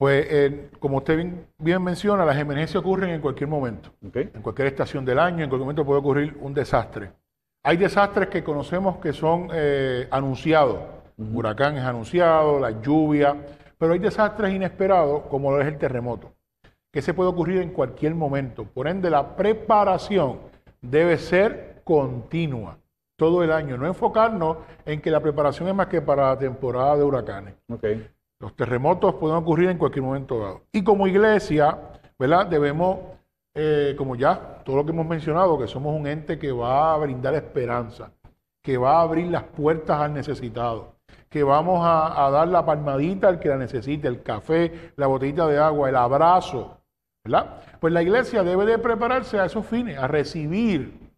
Pues, 0.00 0.26
eh, 0.30 0.70
como 0.78 0.96
usted 0.96 1.18
bien, 1.58 1.84
menciona, 1.84 2.24
las 2.24 2.38
emergencias 2.38 2.82
ocurren 2.82 3.10
en 3.10 3.20
cualquier 3.20 3.50
momento. 3.50 3.90
En 4.14 4.40
cualquier 4.40 4.68
estación 4.68 5.04
del 5.04 5.18
año, 5.18 5.44
en 5.44 5.50
cualquier 5.50 5.66
momento 5.66 5.84
puede 5.84 6.00
ocurrir 6.00 6.38
un 6.40 6.54
desastre. 6.54 7.12
Hay 7.62 7.76
desastres 7.76 8.28
que 8.28 8.42
conocemos 8.42 8.96
que 8.96 9.12
son 9.12 9.48
eh, 9.52 10.08
anunciados. 10.10 10.78
Huracán 11.18 11.76
es 11.76 11.84
anunciado, 11.84 12.58
la 12.58 12.80
lluvia, 12.80 13.36
pero 13.76 13.92
hay 13.92 13.98
desastres 13.98 14.54
inesperados 14.54 15.24
como 15.28 15.50
lo 15.50 15.60
es 15.60 15.66
el 15.66 15.76
terremoto, 15.76 16.32
que 16.90 17.02
se 17.02 17.12
puede 17.12 17.28
ocurrir 17.28 17.60
en 17.60 17.70
cualquier 17.70 18.14
momento. 18.14 18.64
Por 18.64 18.88
ende, 18.88 19.10
la 19.10 19.36
preparación 19.36 20.38
debe 20.80 21.18
ser 21.18 21.82
continua 21.84 22.78
todo 23.16 23.42
el 23.42 23.52
año, 23.52 23.76
no 23.76 23.86
enfocarnos 23.86 24.56
en 24.86 25.02
que 25.02 25.10
la 25.10 25.20
preparación 25.20 25.68
es 25.68 25.74
más 25.74 25.88
que 25.88 26.00
para 26.00 26.30
la 26.30 26.38
temporada 26.38 26.96
de 26.96 27.04
huracanes. 27.04 27.54
Los 28.38 28.56
terremotos 28.56 29.16
pueden 29.16 29.36
ocurrir 29.36 29.68
en 29.68 29.76
cualquier 29.76 30.02
momento 30.02 30.38
dado. 30.38 30.62
Y 30.72 30.82
como 30.82 31.06
iglesia, 31.06 31.78
¿verdad? 32.18 32.46
Debemos 32.46 33.00
eh, 33.54 33.94
como 33.98 34.14
ya 34.14 34.62
todo 34.64 34.76
lo 34.76 34.84
que 34.84 34.92
hemos 34.92 35.06
mencionado, 35.06 35.58
que 35.58 35.66
somos 35.66 35.98
un 35.98 36.06
ente 36.06 36.38
que 36.38 36.52
va 36.52 36.94
a 36.94 36.98
brindar 36.98 37.34
esperanza, 37.34 38.12
que 38.62 38.78
va 38.78 38.98
a 38.98 39.02
abrir 39.02 39.26
las 39.26 39.42
puertas 39.44 40.00
al 40.00 40.14
necesitado, 40.14 40.94
que 41.28 41.42
vamos 41.42 41.80
a, 41.82 42.30
dar 42.30 42.46
la 42.48 42.64
palmadita 42.64 43.28
al 43.28 43.40
que 43.40 43.48
la 43.48 43.56
necesite, 43.56 44.06
el 44.06 44.22
café, 44.22 44.92
la 44.96 45.08
botellita 45.08 45.48
de 45.48 45.58
agua, 45.58 45.88
el 45.88 45.96
abrazo, 45.96 46.78
¿verdad? 47.24 47.62
Pues 47.80 47.92
la 47.92 48.02
iglesia 48.02 48.44
debe 48.44 48.66
de 48.66 48.78
prepararse 48.78 49.40
a 49.40 49.46
esos 49.46 49.66
fines, 49.66 49.98
a 49.98 50.06
recibir 50.06 51.10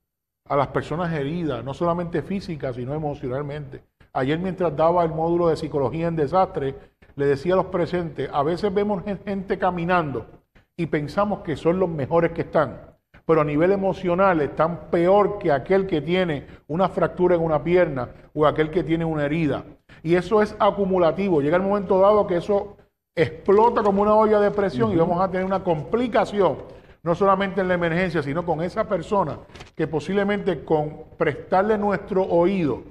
a 0.48 0.56
las 0.56 0.68
personas 0.68 1.12
heridas, 1.12 1.62
no 1.64 1.74
solamente 1.74 2.22
físicas, 2.22 2.76
sino 2.76 2.94
emocionalmente. 2.94 3.82
Ayer 4.14 4.38
mientras 4.38 4.74
daba 4.74 5.04
el 5.04 5.10
módulo 5.10 5.48
de 5.48 5.56
psicología 5.56 6.08
en 6.08 6.16
desastre, 6.16 6.76
le 7.14 7.26
decía 7.26 7.54
a 7.54 7.56
los 7.56 7.66
presentes, 7.66 8.30
a 8.32 8.42
veces 8.42 8.72
vemos 8.72 9.02
gente 9.04 9.58
caminando 9.58 10.41
y 10.82 10.86
pensamos 10.86 11.42
que 11.42 11.56
son 11.56 11.78
los 11.78 11.88
mejores 11.88 12.32
que 12.32 12.40
están, 12.40 12.80
pero 13.24 13.42
a 13.42 13.44
nivel 13.44 13.70
emocional 13.70 14.40
están 14.40 14.90
peor 14.90 15.38
que 15.38 15.52
aquel 15.52 15.86
que 15.86 16.00
tiene 16.00 16.48
una 16.66 16.88
fractura 16.88 17.36
en 17.36 17.40
una 17.40 17.62
pierna 17.62 18.08
o 18.34 18.46
aquel 18.46 18.68
que 18.68 18.82
tiene 18.82 19.04
una 19.04 19.26
herida. 19.26 19.64
Y 20.02 20.16
eso 20.16 20.42
es 20.42 20.56
acumulativo. 20.58 21.40
Llega 21.40 21.56
el 21.56 21.62
momento 21.62 22.00
dado 22.00 22.26
que 22.26 22.38
eso 22.38 22.76
explota 23.14 23.84
como 23.84 24.02
una 24.02 24.16
olla 24.16 24.40
de 24.40 24.50
presión 24.50 24.90
y 24.90 24.96
vamos 24.96 25.20
a 25.20 25.30
tener 25.30 25.46
una 25.46 25.62
complicación, 25.62 26.58
no 27.04 27.14
solamente 27.14 27.60
en 27.60 27.68
la 27.68 27.74
emergencia, 27.74 28.20
sino 28.20 28.44
con 28.44 28.60
esa 28.60 28.88
persona 28.88 29.38
que 29.76 29.86
posiblemente 29.86 30.64
con 30.64 31.04
prestarle 31.16 31.78
nuestro 31.78 32.24
oído, 32.24 32.82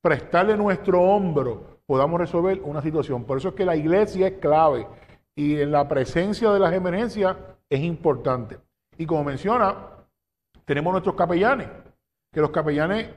prestarle 0.00 0.56
nuestro 0.56 1.02
hombro, 1.02 1.80
podamos 1.84 2.20
resolver 2.20 2.60
una 2.62 2.80
situación. 2.80 3.24
Por 3.24 3.38
eso 3.38 3.48
es 3.48 3.54
que 3.54 3.64
la 3.64 3.74
iglesia 3.74 4.28
es 4.28 4.34
clave 4.34 4.86
y 5.36 5.60
en 5.60 5.72
la 5.72 5.88
presencia 5.88 6.50
de 6.52 6.60
las 6.60 6.72
emergencias 6.72 7.36
es 7.68 7.80
importante. 7.80 8.58
Y 8.96 9.06
como 9.06 9.24
menciona, 9.24 9.74
tenemos 10.64 10.92
nuestros 10.92 11.16
capellanes, 11.16 11.68
que 12.32 12.40
los 12.40 12.50
capellanes, 12.50 13.08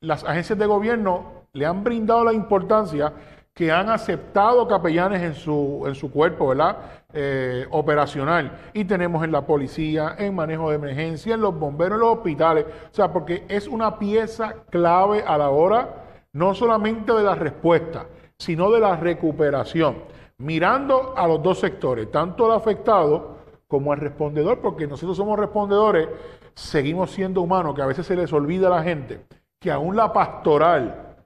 las 0.00 0.24
agencias 0.24 0.58
de 0.58 0.66
gobierno 0.66 1.46
le 1.52 1.66
han 1.66 1.82
brindado 1.82 2.24
la 2.24 2.32
importancia 2.32 3.12
que 3.52 3.72
han 3.72 3.90
aceptado 3.90 4.66
capellanes 4.68 5.22
en 5.22 5.34
su, 5.34 5.82
en 5.86 5.94
su 5.94 6.10
cuerpo, 6.10 6.48
¿verdad? 6.48 6.78
Eh, 7.12 7.66
operacional. 7.70 8.70
Y 8.72 8.84
tenemos 8.84 9.24
en 9.24 9.32
la 9.32 9.44
policía, 9.44 10.14
en 10.18 10.34
manejo 10.36 10.70
de 10.70 10.76
emergencia, 10.76 11.34
en 11.34 11.40
los 11.40 11.58
bomberos, 11.58 11.96
en 11.96 12.00
los 12.00 12.16
hospitales. 12.18 12.64
O 12.90 12.94
sea, 12.94 13.12
porque 13.12 13.44
es 13.48 13.66
una 13.66 13.98
pieza 13.98 14.54
clave 14.70 15.24
a 15.26 15.36
la 15.36 15.50
hora 15.50 16.06
no 16.32 16.54
solamente 16.54 17.12
de 17.12 17.24
la 17.24 17.34
respuesta, 17.34 18.06
sino 18.38 18.70
de 18.70 18.80
la 18.80 18.96
recuperación 18.96 19.96
mirando 20.40 21.14
a 21.16 21.28
los 21.28 21.42
dos 21.42 21.60
sectores, 21.60 22.10
tanto 22.10 22.46
al 22.46 22.56
afectado 22.56 23.36
como 23.68 23.92
al 23.92 24.00
respondedor, 24.00 24.60
porque 24.60 24.86
nosotros 24.86 25.16
somos 25.16 25.38
respondedores, 25.38 26.08
seguimos 26.54 27.10
siendo 27.10 27.42
humanos, 27.42 27.74
que 27.74 27.82
a 27.82 27.86
veces 27.86 28.06
se 28.06 28.16
les 28.16 28.32
olvida 28.32 28.66
a 28.66 28.70
la 28.70 28.82
gente 28.82 29.20
que 29.60 29.70
aún 29.70 29.94
la 29.94 30.12
pastoral 30.12 31.16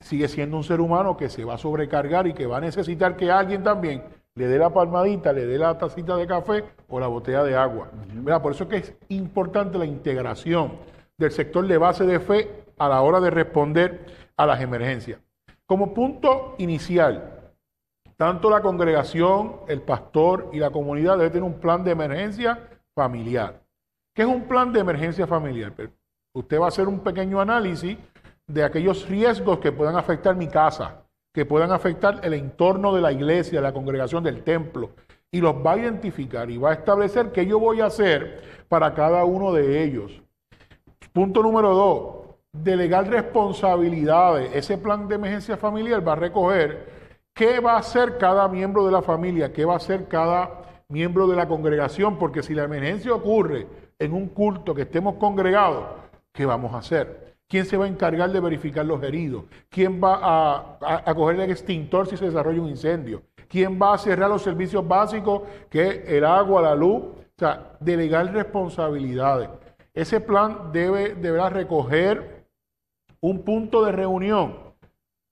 sigue 0.00 0.28
siendo 0.28 0.56
un 0.56 0.64
ser 0.64 0.80
humano 0.80 1.16
que 1.16 1.28
se 1.28 1.44
va 1.44 1.54
a 1.54 1.58
sobrecargar 1.58 2.28
y 2.28 2.32
que 2.32 2.46
va 2.46 2.58
a 2.58 2.60
necesitar 2.60 3.16
que 3.16 3.30
alguien 3.30 3.64
también 3.64 4.04
le 4.36 4.46
dé 4.46 4.58
la 4.58 4.70
palmadita, 4.70 5.32
le 5.32 5.44
dé 5.44 5.58
la 5.58 5.76
tacita 5.76 6.16
de 6.16 6.26
café 6.26 6.64
o 6.88 7.00
la 7.00 7.08
botella 7.08 7.42
de 7.42 7.56
agua. 7.56 7.90
Por 8.40 8.52
eso 8.52 8.64
es 8.64 8.70
que 8.70 8.76
es 8.76 8.94
importante 9.08 9.76
la 9.76 9.84
integración 9.84 10.74
del 11.18 11.32
sector 11.32 11.66
de 11.66 11.76
base 11.76 12.06
de 12.06 12.20
fe 12.20 12.64
a 12.78 12.88
la 12.88 13.02
hora 13.02 13.20
de 13.20 13.30
responder 13.30 14.06
a 14.36 14.46
las 14.46 14.60
emergencias. 14.60 15.18
Como 15.66 15.92
punto 15.92 16.54
inicial, 16.58 17.39
tanto 18.20 18.50
la 18.50 18.60
congregación, 18.60 19.60
el 19.66 19.80
pastor 19.80 20.50
y 20.52 20.58
la 20.58 20.68
comunidad 20.68 21.16
deben 21.16 21.32
tener 21.32 21.42
un 21.42 21.58
plan 21.58 21.82
de 21.82 21.92
emergencia 21.92 22.68
familiar. 22.94 23.62
¿Qué 24.14 24.20
es 24.20 24.28
un 24.28 24.42
plan 24.42 24.74
de 24.74 24.80
emergencia 24.80 25.26
familiar? 25.26 25.72
Pues, 25.72 25.88
usted 26.34 26.60
va 26.60 26.66
a 26.66 26.68
hacer 26.68 26.86
un 26.86 27.00
pequeño 27.00 27.40
análisis 27.40 27.96
de 28.46 28.62
aquellos 28.62 29.08
riesgos 29.08 29.58
que 29.60 29.72
puedan 29.72 29.96
afectar 29.96 30.36
mi 30.36 30.48
casa, 30.48 31.02
que 31.32 31.46
puedan 31.46 31.72
afectar 31.72 32.20
el 32.22 32.34
entorno 32.34 32.94
de 32.94 33.00
la 33.00 33.10
iglesia, 33.10 33.62
la 33.62 33.72
congregación 33.72 34.22
del 34.22 34.44
templo, 34.44 34.90
y 35.30 35.40
los 35.40 35.54
va 35.54 35.72
a 35.72 35.78
identificar 35.78 36.50
y 36.50 36.58
va 36.58 36.72
a 36.72 36.74
establecer 36.74 37.32
qué 37.32 37.46
yo 37.46 37.58
voy 37.58 37.80
a 37.80 37.86
hacer 37.86 38.42
para 38.68 38.92
cada 38.92 39.24
uno 39.24 39.50
de 39.54 39.82
ellos. 39.82 40.20
Punto 41.14 41.42
número 41.42 41.74
dos, 41.74 42.36
delegar 42.52 43.08
responsabilidades. 43.08 44.54
Ese 44.54 44.76
plan 44.76 45.08
de 45.08 45.14
emergencia 45.14 45.56
familiar 45.56 46.06
va 46.06 46.12
a 46.12 46.16
recoger 46.16 46.99
¿Qué 47.34 47.60
va 47.60 47.72
a 47.72 47.78
hacer 47.78 48.18
cada 48.18 48.48
miembro 48.48 48.84
de 48.84 48.92
la 48.92 49.02
familia? 49.02 49.52
¿Qué 49.52 49.64
va 49.64 49.74
a 49.74 49.78
hacer 49.78 50.08
cada 50.08 50.82
miembro 50.88 51.26
de 51.26 51.36
la 51.36 51.48
congregación? 51.48 52.18
Porque 52.18 52.42
si 52.42 52.54
la 52.54 52.64
emergencia 52.64 53.14
ocurre 53.14 53.66
en 53.98 54.12
un 54.12 54.28
culto 54.28 54.74
que 54.74 54.82
estemos 54.82 55.14
congregados, 55.14 55.84
¿qué 56.32 56.44
vamos 56.44 56.74
a 56.74 56.78
hacer? 56.78 57.30
¿Quién 57.48 57.66
se 57.66 57.76
va 57.76 57.86
a 57.86 57.88
encargar 57.88 58.30
de 58.30 58.40
verificar 58.40 58.86
los 58.86 59.02
heridos? 59.02 59.44
¿Quién 59.68 60.00
va 60.00 60.78
a, 60.80 61.14
coger 61.14 61.40
el 61.40 61.50
extintor 61.50 62.06
si 62.06 62.16
se 62.16 62.26
desarrolla 62.26 62.60
un 62.60 62.68
incendio? 62.68 63.22
¿Quién 63.48 63.80
va 63.80 63.94
a 63.94 63.98
cerrar 63.98 64.30
los 64.30 64.42
servicios 64.42 64.86
básicos, 64.86 65.42
que 65.68 66.04
el 66.06 66.24
agua, 66.24 66.62
la 66.62 66.76
luz? 66.76 67.02
O 67.02 67.38
sea, 67.38 67.76
delegar 67.80 68.32
responsabilidades. 68.32 69.48
Ese 69.92 70.20
plan 70.20 70.70
debe, 70.72 71.16
deberá 71.16 71.48
recoger 71.48 72.46
un 73.20 73.42
punto 73.42 73.84
de 73.84 73.92
reunión 73.92 74.69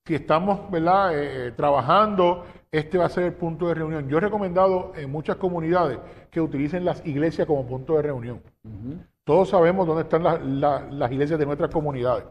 si 0.09 0.15
estamos 0.15 0.71
¿verdad? 0.71 1.15
Eh, 1.15 1.49
eh, 1.49 1.53
trabajando 1.53 2.47
este 2.73 2.97
va 2.97 3.05
a 3.05 3.11
ser 3.11 3.25
el 3.25 3.35
punto 3.35 3.69
de 3.69 3.75
reunión. 3.75 4.09
Yo 4.09 4.19
he 4.19 4.21
recomendado 4.21 4.93
en 4.97 5.11
muchas 5.11 5.37
comunidades 5.37 5.99
que 6.31 6.41
utilicen 6.41 6.85
las 6.85 7.05
iglesias 7.07 7.47
como 7.47 7.67
punto 7.67 7.97
de 7.97 8.03
reunión. 8.03 8.43
Todos 9.25 9.51
sabemos 9.51 9.87
dónde 9.87 10.03
están 10.03 10.61
las 10.61 11.13
iglesias 11.13 11.39
de 11.39 11.47
nuestras 11.47 11.71
comunidades. 11.71 12.25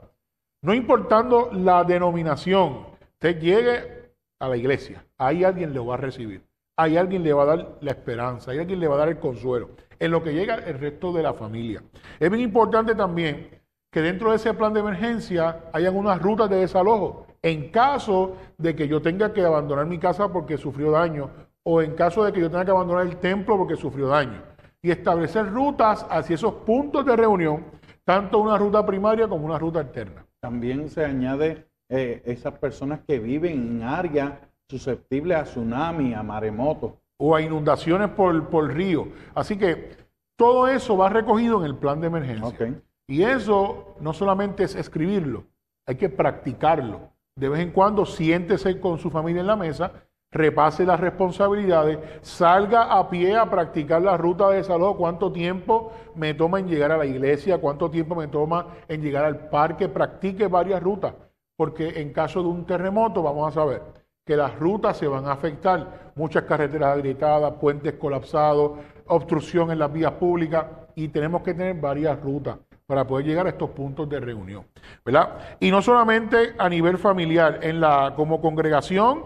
No 0.63 0.73
importando 0.73 1.49
la 1.53 1.83
denominación, 1.83 2.85
usted 3.13 3.39
llegue 3.39 4.11
a 4.39 4.47
la 4.47 4.57
iglesia, 4.57 5.03
ahí 5.17 5.43
alguien 5.43 5.73
le 5.73 5.79
va 5.79 5.95
a 5.95 5.97
recibir, 5.97 6.43
ahí 6.75 6.97
alguien 6.97 7.23
le 7.23 7.33
va 7.33 7.43
a 7.43 7.45
dar 7.45 7.77
la 7.81 7.91
esperanza, 7.91 8.51
ahí 8.51 8.59
alguien 8.59 8.79
le 8.79 8.87
va 8.87 8.95
a 8.95 8.99
dar 8.99 9.09
el 9.09 9.19
consuelo, 9.19 9.69
en 9.99 10.11
lo 10.11 10.23
que 10.23 10.33
llega 10.33 10.55
el 10.55 10.79
resto 10.79 11.13
de 11.13 11.23
la 11.23 11.33
familia. 11.33 11.83
Es 12.19 12.29
bien 12.29 12.41
importante 12.41 12.93
también 12.95 13.49
que 13.91 14.01
dentro 14.01 14.31
de 14.31 14.37
ese 14.37 14.53
plan 14.53 14.73
de 14.73 14.81
emergencia 14.81 15.63
hayan 15.73 15.95
unas 15.95 16.21
rutas 16.21 16.49
de 16.49 16.57
desalojo 16.57 17.26
en 17.41 17.69
caso 17.69 18.35
de 18.57 18.75
que 18.75 18.87
yo 18.87 19.01
tenga 19.01 19.33
que 19.33 19.43
abandonar 19.43 19.85
mi 19.85 19.99
casa 19.99 20.31
porque 20.31 20.57
sufrió 20.57 20.91
daño 20.91 21.29
o 21.63 21.81
en 21.81 21.95
caso 21.95 22.23
de 22.23 22.31
que 22.31 22.39
yo 22.39 22.49
tenga 22.49 22.65
que 22.65 22.71
abandonar 22.71 23.05
el 23.05 23.17
templo 23.17 23.57
porque 23.57 23.75
sufrió 23.75 24.07
daño. 24.07 24.41
Y 24.81 24.91
establecer 24.91 25.51
rutas 25.51 26.05
hacia 26.09 26.35
esos 26.35 26.53
puntos 26.53 27.05
de 27.05 27.15
reunión, 27.15 27.65
tanto 28.05 28.39
una 28.39 28.57
ruta 28.57 28.85
primaria 28.85 29.27
como 29.27 29.45
una 29.45 29.59
ruta 29.59 29.79
alterna. 29.79 30.25
También 30.39 30.89
se 30.89 31.03
añade 31.03 31.67
eh, 31.89 32.21
esas 32.25 32.53
personas 32.53 33.01
que 33.05 33.19
viven 33.19 33.53
en 33.53 33.83
áreas 33.83 34.33
susceptibles 34.69 35.37
a 35.37 35.43
tsunami, 35.43 36.13
a 36.13 36.23
maremoto. 36.23 36.97
O 37.19 37.35
a 37.35 37.41
inundaciones 37.41 38.09
por, 38.09 38.47
por 38.49 38.71
río. 38.71 39.07
Así 39.33 39.57
que 39.57 39.89
todo 40.37 40.67
eso 40.67 40.95
va 40.95 41.09
recogido 41.09 41.59
en 41.59 41.65
el 41.65 41.75
plan 41.75 41.99
de 41.99 42.07
emergencia. 42.07 42.79
Y 43.07 43.23
eso 43.23 43.95
no 43.99 44.13
solamente 44.13 44.63
es 44.63 44.75
escribirlo, 44.75 45.45
hay 45.87 45.95
que 45.95 46.09
practicarlo. 46.09 47.09
De 47.37 47.49
vez 47.49 47.59
en 47.59 47.71
cuando 47.71 48.03
siéntese 48.07 48.79
con 48.79 48.97
su 48.97 49.11
familia 49.11 49.41
en 49.41 49.47
la 49.47 49.55
mesa, 49.55 49.91
repase 50.31 50.87
las 50.87 50.99
responsabilidades, 50.99 51.99
salga 52.21 52.97
a 52.97 53.07
pie 53.09 53.37
a 53.37 53.47
practicar 53.47 54.01
la 54.01 54.17
ruta 54.17 54.49
de 54.49 54.57
desalojo, 54.57 54.97
cuánto 54.97 55.31
tiempo 55.31 55.91
me 56.15 56.33
toma 56.33 56.59
en 56.59 56.67
llegar 56.67 56.91
a 56.91 56.97
la 56.97 57.05
iglesia, 57.05 57.59
cuánto 57.59 57.91
tiempo 57.91 58.15
me 58.15 58.27
toma 58.27 58.69
en 58.87 59.03
llegar 59.03 59.23
al 59.23 59.49
parque, 59.49 59.87
practique 59.87 60.47
varias 60.47 60.81
rutas, 60.81 61.13
porque 61.55 62.01
en 62.01 62.11
caso 62.11 62.41
de 62.41 62.49
un 62.49 62.65
terremoto 62.65 63.21
vamos 63.21 63.47
a 63.47 63.51
saber 63.51 63.83
que 64.25 64.35
las 64.35 64.57
rutas 64.57 64.97
se 64.97 65.07
van 65.07 65.27
a 65.27 65.33
afectar, 65.33 66.11
muchas 66.15 66.43
carreteras 66.43 66.95
agrietadas, 66.97 67.53
puentes 67.61 67.93
colapsados, 67.93 68.79
obstrucción 69.05 69.69
en 69.69 69.77
las 69.77 69.93
vías 69.93 70.13
públicas 70.13 70.65
y 70.95 71.09
tenemos 71.09 71.43
que 71.43 71.53
tener 71.53 71.79
varias 71.79 72.19
rutas 72.19 72.57
para 72.87 73.05
poder 73.05 73.25
llegar 73.25 73.45
a 73.45 73.49
estos 73.49 73.69
puntos 73.71 74.09
de 74.09 74.19
reunión, 74.19 74.65
¿verdad? 75.05 75.57
Y 75.59 75.69
no 75.69 75.81
solamente 75.81 76.55
a 76.57 76.69
nivel 76.69 76.97
familiar, 76.97 77.59
en 77.61 77.81
la 77.81 78.13
como 78.15 78.41
congregación 78.41 79.25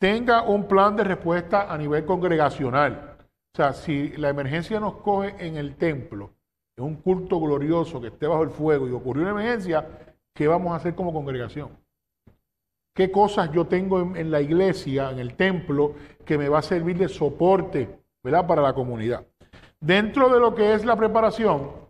tenga 0.00 0.42
un 0.42 0.66
plan 0.66 0.96
de 0.96 1.04
respuesta 1.04 1.72
a 1.72 1.76
nivel 1.76 2.06
congregacional. 2.06 3.16
O 3.20 3.56
sea, 3.56 3.74
si 3.74 4.16
la 4.16 4.30
emergencia 4.30 4.80
nos 4.80 4.96
coge 4.96 5.34
en 5.38 5.56
el 5.56 5.76
templo, 5.76 6.32
en 6.76 6.84
un 6.84 6.96
culto 6.96 7.38
glorioso 7.38 8.00
que 8.00 8.08
esté 8.08 8.26
bajo 8.26 8.42
el 8.42 8.50
fuego 8.50 8.88
y 8.88 8.92
ocurrió 8.92 9.22
una 9.22 9.32
emergencia, 9.32 9.86
¿qué 10.34 10.48
vamos 10.48 10.72
a 10.72 10.76
hacer 10.76 10.94
como 10.94 11.12
congregación? 11.12 11.70
¿Qué 12.94 13.10
cosas 13.10 13.52
yo 13.52 13.66
tengo 13.66 14.00
en, 14.00 14.16
en 14.16 14.30
la 14.30 14.40
iglesia, 14.40 15.10
en 15.10 15.18
el 15.18 15.34
templo, 15.34 15.94
que 16.24 16.38
me 16.38 16.48
va 16.48 16.60
a 16.60 16.62
servir 16.62 16.96
de 16.96 17.08
soporte, 17.08 18.00
¿verdad? 18.24 18.46
Para 18.46 18.62
la 18.62 18.72
comunidad. 18.72 19.26
Dentro 19.80 20.30
de 20.30 20.40
lo 20.40 20.54
que 20.54 20.72
es 20.72 20.86
la 20.86 20.96
preparación, 20.96 21.85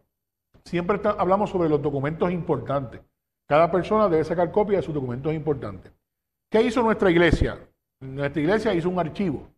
siempre 0.66 1.00
hablamos 1.16 1.50
sobre 1.50 1.68
los 1.68 1.80
documentos 1.80 2.30
importantes. 2.30 3.00
Cada 3.48 3.70
persona 3.70 4.08
debe 4.08 4.24
sacar 4.24 4.50
copia 4.50 4.78
de 4.78 4.82
sus 4.82 4.94
documentos 4.94 5.32
importantes. 5.32 5.92
¿Qué 6.50 6.60
hizo 6.62 6.82
nuestra 6.82 7.10
iglesia? 7.10 7.58
Nuestra 8.00 8.42
iglesia 8.42 8.74
hizo 8.74 8.90
un 8.90 8.98
archivo. 8.98 9.48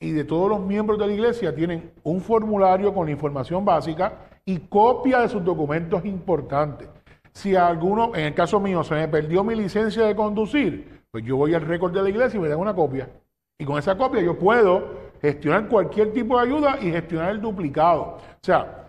Y 0.00 0.12
de 0.12 0.24
todos 0.24 0.48
los 0.48 0.60
miembros 0.60 0.98
de 0.98 1.06
la 1.06 1.12
iglesia 1.12 1.54
tienen 1.54 1.92
un 2.02 2.20
formulario 2.20 2.92
con 2.92 3.06
la 3.06 3.12
información 3.12 3.64
básica 3.64 4.28
y 4.44 4.58
copia 4.58 5.20
de 5.20 5.28
sus 5.28 5.44
documentos 5.44 6.04
importantes. 6.04 6.88
Si 7.32 7.54
alguno, 7.54 8.14
en 8.14 8.26
el 8.26 8.34
caso 8.34 8.58
mío, 8.58 8.82
se 8.82 8.94
me 8.94 9.08
perdió 9.08 9.44
mi 9.44 9.54
licencia 9.54 10.04
de 10.06 10.16
conducir, 10.16 11.02
pues 11.10 11.24
yo 11.24 11.36
voy 11.36 11.54
al 11.54 11.62
récord 11.62 11.92
de 11.92 12.02
la 12.02 12.08
iglesia 12.08 12.38
y 12.38 12.40
me 12.40 12.48
dan 12.48 12.58
una 12.58 12.74
copia. 12.74 13.10
Y 13.58 13.64
con 13.64 13.78
esa 13.78 13.96
copia 13.96 14.22
yo 14.22 14.38
puedo 14.38 15.06
gestionar 15.20 15.68
cualquier 15.68 16.12
tipo 16.12 16.38
de 16.38 16.46
ayuda 16.46 16.78
y 16.80 16.90
gestionar 16.90 17.30
el 17.30 17.40
duplicado. 17.40 18.02
O 18.02 18.38
sea, 18.42 18.85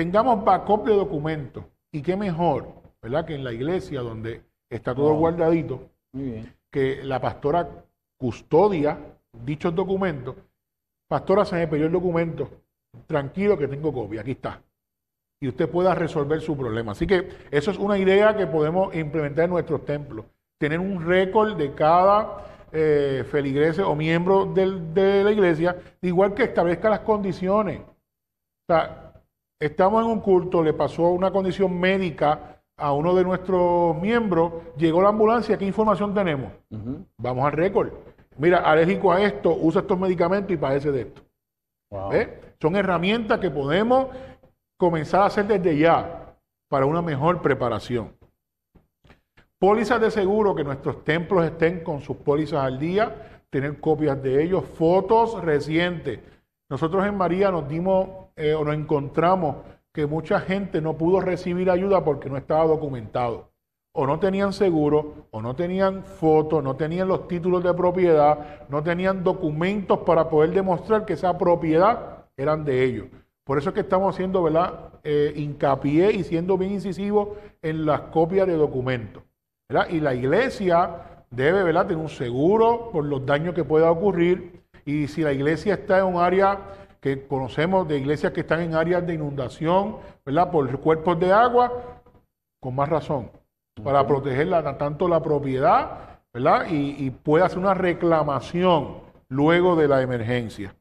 tengamos 0.00 0.42
backup 0.42 0.86
de 0.86 0.94
documentos. 0.94 1.62
Y 1.92 2.00
qué 2.00 2.16
mejor, 2.16 2.68
¿verdad? 3.02 3.26
Que 3.26 3.34
en 3.34 3.44
la 3.44 3.52
iglesia 3.52 4.00
donde 4.00 4.40
está 4.70 4.94
todo 4.94 5.12
guardadito, 5.12 5.90
que 6.70 7.04
la 7.04 7.20
pastora 7.20 7.68
custodia 8.18 8.98
dichos 9.44 9.74
documentos. 9.74 10.36
Pastora, 11.06 11.44
se 11.44 11.56
me 11.56 11.68
perdió 11.68 11.86
el 11.86 11.92
documento. 11.92 12.48
Tranquilo 13.06 13.58
que 13.58 13.68
tengo 13.68 13.92
copia, 13.92 14.22
aquí 14.22 14.30
está. 14.30 14.62
Y 15.38 15.48
usted 15.48 15.68
pueda 15.68 15.94
resolver 15.94 16.40
su 16.40 16.56
problema. 16.56 16.92
Así 16.92 17.06
que 17.06 17.28
eso 17.50 17.70
es 17.70 17.76
una 17.76 17.98
idea 17.98 18.34
que 18.34 18.46
podemos 18.46 18.94
implementar 18.94 19.44
en 19.44 19.50
nuestros 19.50 19.84
templos. 19.84 20.24
Tener 20.58 20.80
un 20.80 21.04
récord 21.04 21.58
de 21.58 21.74
cada 21.74 22.46
eh, 22.72 23.22
feligrese 23.30 23.82
o 23.82 23.94
miembro 23.94 24.46
de 24.46 25.24
la 25.24 25.30
iglesia, 25.30 25.76
igual 26.00 26.32
que 26.32 26.44
establezca 26.44 26.88
las 26.88 27.00
condiciones. 27.00 27.80
O 27.80 28.72
sea, 28.72 29.09
Estamos 29.60 30.02
en 30.02 30.10
un 30.10 30.20
culto, 30.20 30.62
le 30.62 30.72
pasó 30.72 31.10
una 31.10 31.30
condición 31.30 31.78
médica 31.78 32.62
a 32.78 32.94
uno 32.94 33.14
de 33.14 33.22
nuestros 33.22 33.94
miembros, 34.00 34.54
llegó 34.78 35.02
la 35.02 35.10
ambulancia, 35.10 35.58
¿qué 35.58 35.66
información 35.66 36.14
tenemos? 36.14 36.50
Vamos 37.18 37.44
al 37.44 37.52
récord. 37.52 37.92
Mira, 38.38 38.60
alérgico 38.60 39.12
a 39.12 39.20
esto, 39.22 39.54
usa 39.54 39.82
estos 39.82 39.98
medicamentos 39.98 40.50
y 40.50 40.56
padece 40.56 40.90
de 40.90 41.02
esto. 41.02 41.22
Son 42.58 42.74
herramientas 42.74 43.38
que 43.38 43.50
podemos 43.50 44.06
comenzar 44.78 45.20
a 45.20 45.26
hacer 45.26 45.46
desde 45.46 45.76
ya 45.76 46.34
para 46.70 46.86
una 46.86 47.02
mejor 47.02 47.42
preparación. 47.42 48.16
Pólizas 49.58 50.00
de 50.00 50.10
seguro, 50.10 50.54
que 50.54 50.64
nuestros 50.64 51.04
templos 51.04 51.44
estén 51.44 51.84
con 51.84 52.00
sus 52.00 52.16
pólizas 52.16 52.64
al 52.64 52.78
día, 52.78 53.42
tener 53.50 53.78
copias 53.78 54.22
de 54.22 54.42
ellos, 54.42 54.64
fotos 54.64 55.38
recientes. 55.44 56.18
Nosotros 56.70 57.04
en 57.04 57.14
María 57.14 57.50
nos 57.50 57.68
dimos 57.68 58.08
eh, 58.40 58.54
o 58.54 58.64
nos 58.64 58.74
encontramos 58.74 59.56
que 59.92 60.06
mucha 60.06 60.40
gente 60.40 60.80
no 60.80 60.96
pudo 60.96 61.20
recibir 61.20 61.70
ayuda 61.70 62.04
porque 62.04 62.30
no 62.30 62.36
estaba 62.36 62.64
documentado. 62.64 63.50
O 63.92 64.06
no 64.06 64.20
tenían 64.20 64.52
seguro, 64.52 65.26
o 65.30 65.42
no 65.42 65.56
tenían 65.56 66.04
fotos, 66.04 66.62
no 66.62 66.76
tenían 66.76 67.08
los 67.08 67.26
títulos 67.26 67.64
de 67.64 67.74
propiedad, 67.74 68.68
no 68.68 68.82
tenían 68.82 69.24
documentos 69.24 70.00
para 70.00 70.28
poder 70.28 70.52
demostrar 70.52 71.04
que 71.04 71.14
esa 71.14 71.36
propiedad 71.36 72.26
eran 72.36 72.64
de 72.64 72.84
ellos. 72.84 73.06
Por 73.44 73.58
eso 73.58 73.70
es 73.70 73.74
que 73.74 73.80
estamos 73.80 74.14
haciendo 74.14 74.44
¿verdad? 74.44 74.90
Eh, 75.02 75.32
hincapié 75.34 76.12
y 76.12 76.22
siendo 76.22 76.56
bien 76.56 76.72
incisivos 76.72 77.30
en 77.62 77.84
las 77.84 78.02
copias 78.02 78.46
de 78.46 78.54
documentos. 78.54 79.24
Y 79.88 80.00
la 80.00 80.14
iglesia 80.14 81.24
debe 81.30 81.62
¿verdad? 81.64 81.86
tener 81.86 82.02
un 82.02 82.08
seguro 82.08 82.90
por 82.92 83.04
los 83.04 83.26
daños 83.26 83.54
que 83.54 83.64
pueda 83.64 83.90
ocurrir. 83.90 84.62
Y 84.84 85.08
si 85.08 85.22
la 85.22 85.32
iglesia 85.32 85.74
está 85.74 85.98
en 85.98 86.06
un 86.06 86.20
área 86.20 86.58
que 87.00 87.26
conocemos 87.26 87.88
de 87.88 87.98
iglesias 87.98 88.32
que 88.32 88.40
están 88.40 88.60
en 88.60 88.74
áreas 88.74 89.06
de 89.06 89.14
inundación, 89.14 89.96
¿verdad? 90.24 90.50
Por 90.50 90.78
cuerpos 90.80 91.18
de 91.18 91.32
agua, 91.32 91.72
con 92.60 92.74
más 92.74 92.88
razón, 92.88 93.30
para 93.82 94.06
proteger 94.06 94.50
tanto 94.76 95.08
la 95.08 95.22
propiedad, 95.22 96.20
¿verdad? 96.32 96.66
Y, 96.68 97.06
y 97.06 97.10
puede 97.10 97.44
hacer 97.44 97.58
una 97.58 97.74
reclamación 97.74 98.98
luego 99.28 99.76
de 99.76 99.88
la 99.88 100.02
emergencia. 100.02 100.74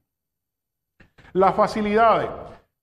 Las 1.34 1.56
facilidades. 1.56 2.30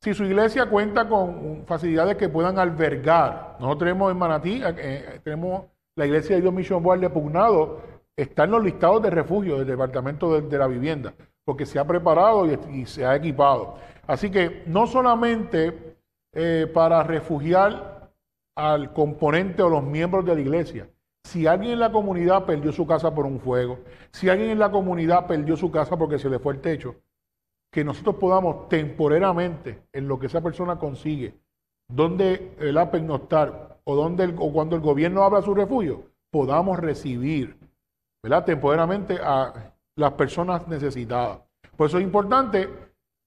Si 0.01 0.15
su 0.15 0.25
iglesia 0.25 0.67
cuenta 0.67 1.09
con 1.09 1.65
facilidades 1.67 2.17
que 2.17 2.29
puedan 2.29 2.59
albergar, 2.59 3.57
nosotros 3.59 3.79
tenemos 3.81 4.13
en 4.13 4.19
Manatí, 4.19 4.63
eh, 4.63 4.75
eh, 4.79 5.21
tenemos 5.25 5.65
la 5.97 6.07
iglesia 6.07 6.37
de 6.37 6.43
Dios 6.43 6.55
Mission 6.55 6.83
Board 6.83 7.01
de 7.01 7.11
Pugnado, 7.11 7.81
está 8.15 8.45
en 8.45 8.53
los 8.53 8.63
listados 8.63 9.03
de 9.03 9.11
refugio 9.11 9.59
del 9.59 9.67
Departamento 9.67 10.41
de 10.41 10.59
la 10.59 10.67
Vivienda 10.67 11.13
porque 11.47 11.65
se 11.65 11.79
ha 11.79 11.87
preparado 11.87 12.45
y, 12.71 12.87
se 12.87 13.07
ha 13.07 13.15
equipado. 13.15 13.77
Así 14.07 14.31
que 14.31 14.65
no 14.67 14.87
solamente 14.89 15.97
eh, 16.33 16.71
para 16.75 17.05
refugiar 17.05 18.11
al 18.57 18.93
componente 18.93 19.63
o 19.63 19.71
los 19.71 19.85
miembros 19.85 20.25
de 20.25 20.35
la 20.35 20.41
iglesia, 20.41 20.91
si 21.25 21.47
alguien 21.47 21.75
en 21.75 21.81
la 21.81 21.93
comunidad 21.93 22.45
perdió 22.45 22.73
su 22.73 22.85
casa 22.85 23.15
por 23.15 23.27
un 23.27 23.39
fuego, 23.39 23.79
si 24.11 24.29
alguien 24.29 24.51
en 24.51 24.59
la 24.59 24.73
comunidad 24.73 25.27
perdió 25.27 25.57
su 25.57 25.71
casa 25.71 25.97
porque 25.97 26.19
se 26.19 26.29
le 26.29 26.41
fue 26.41 26.55
el 26.55 26.61
techo, 26.61 26.97
que 27.71 27.85
nosotros 27.85 28.17
podamos 28.17 28.69
temporalmente, 28.69 29.85
en 29.93 30.09
lo 30.09 30.19
que 30.19 30.27
esa 30.27 30.41
persona 30.41 30.79
consigue, 30.79 31.35
donde 31.89 32.57
el 32.59 32.77
pernoctar 32.91 33.79
o, 33.85 33.95
donde 33.95 34.35
o 34.37 34.53
cuando 34.53 34.75
el 34.75 34.83
gobierno 34.83 35.23
abra 35.23 35.43
su 35.43 35.55
refugio, 35.55 36.07
podamos 36.33 36.81
recibir 36.81 37.57
¿verdad? 38.21 38.45
temporalmente 38.45 39.19
a 39.23 39.76
las 39.97 40.13
personas 40.13 40.69
necesitadas. 40.69 41.41
Por 41.77 41.89
eso 41.89 41.99
es 41.99 42.05
importante, 42.05 42.69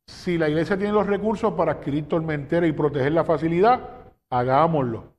si 0.07 0.37
la 0.37 0.49
iglesia 0.49 0.77
tiene 0.77 0.93
los 0.93 1.07
recursos 1.07 1.53
para 1.53 1.73
adquirir 1.73 2.07
tormentera 2.07 2.65
y 2.65 2.71
proteger 2.71 3.11
la 3.11 3.23
facilidad, 3.23 3.81
hagámoslo. 4.29 5.13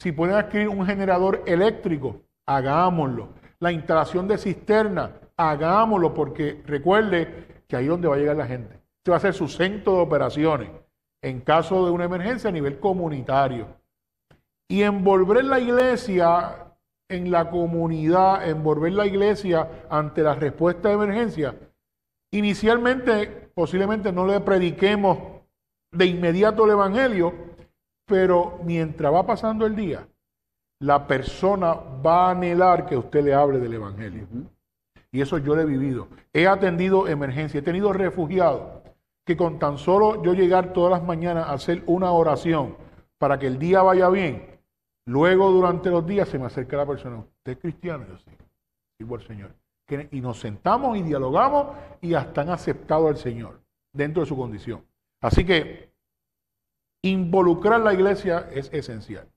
Si 0.00 0.12
pueden 0.12 0.36
adquirir 0.36 0.68
un 0.68 0.86
generador 0.86 1.42
eléctrico, 1.46 2.22
hagámoslo. 2.46 3.28
La 3.60 3.70
instalación 3.70 4.26
de 4.26 4.38
cisterna, 4.38 5.12
hagámoslo 5.36 6.14
porque 6.14 6.62
recuerde 6.66 7.64
que 7.68 7.76
ahí 7.76 7.84
es 7.84 7.90
donde 7.90 8.08
va 8.08 8.16
a 8.16 8.18
llegar 8.18 8.36
la 8.36 8.46
gente. 8.46 8.80
Este 8.98 9.10
va 9.10 9.16
a 9.16 9.20
ser 9.20 9.34
su 9.34 9.48
centro 9.48 9.94
de 9.94 10.00
operaciones 10.00 10.70
en 11.22 11.40
caso 11.40 11.84
de 11.84 11.92
una 11.92 12.04
emergencia 12.04 12.50
a 12.50 12.52
nivel 12.52 12.80
comunitario. 12.80 13.68
Y 14.68 14.82
envolver 14.82 15.44
la 15.44 15.60
iglesia 15.60 16.71
en 17.12 17.30
la 17.30 17.50
comunidad, 17.50 18.48
envolver 18.48 18.92
la 18.92 19.06
iglesia 19.06 19.86
ante 19.90 20.22
la 20.22 20.34
respuesta 20.34 20.88
de 20.88 20.94
emergencia, 20.94 21.54
inicialmente 22.30 23.50
posiblemente 23.54 24.12
no 24.12 24.26
le 24.26 24.40
prediquemos 24.40 25.18
de 25.90 26.06
inmediato 26.06 26.64
el 26.64 26.70
Evangelio, 26.70 27.34
pero 28.06 28.58
mientras 28.64 29.12
va 29.12 29.26
pasando 29.26 29.66
el 29.66 29.76
día, 29.76 30.06
la 30.80 31.06
persona 31.06 31.74
va 31.74 32.26
a 32.26 32.30
anhelar 32.30 32.86
que 32.86 32.96
usted 32.96 33.22
le 33.22 33.34
hable 33.34 33.58
del 33.58 33.74
Evangelio. 33.74 34.26
Y 35.12 35.20
eso 35.20 35.38
yo 35.38 35.54
lo 35.54 35.60
he 35.60 35.66
vivido. 35.66 36.08
He 36.32 36.48
atendido 36.48 37.06
emergencia, 37.06 37.60
he 37.60 37.62
tenido 37.62 37.92
refugiados 37.92 38.82
que 39.24 39.36
con 39.36 39.58
tan 39.58 39.78
solo 39.78 40.22
yo 40.22 40.32
llegar 40.32 40.72
todas 40.72 40.90
las 40.90 41.06
mañanas 41.06 41.46
a 41.46 41.52
hacer 41.52 41.82
una 41.86 42.10
oración 42.10 42.76
para 43.18 43.38
que 43.38 43.46
el 43.46 43.58
día 43.58 43.82
vaya 43.82 44.08
bien, 44.08 44.51
luego 45.06 45.50
durante 45.50 45.90
los 45.90 46.06
días 46.06 46.28
se 46.28 46.38
me 46.38 46.46
acerca 46.46 46.76
la 46.76 46.86
persona, 46.86 47.18
¿usted 47.18 47.52
es 47.52 47.58
cristiano? 47.58 48.04
Yo 48.08 48.18
sí, 48.18 48.30
sirvo 48.98 49.16
al 49.16 49.22
Señor. 49.22 49.54
Y 50.10 50.20
nos 50.20 50.40
sentamos 50.40 50.96
y 50.96 51.02
dialogamos 51.02 51.76
y 52.00 52.14
hasta 52.14 52.40
han 52.40 52.50
aceptado 52.50 53.08
al 53.08 53.16
Señor 53.16 53.60
dentro 53.92 54.22
de 54.22 54.28
su 54.28 54.36
condición. 54.36 54.82
Así 55.20 55.44
que 55.44 55.92
involucrar 57.02 57.80
la 57.80 57.92
iglesia 57.92 58.48
es 58.52 58.72
esencial, 58.72 59.28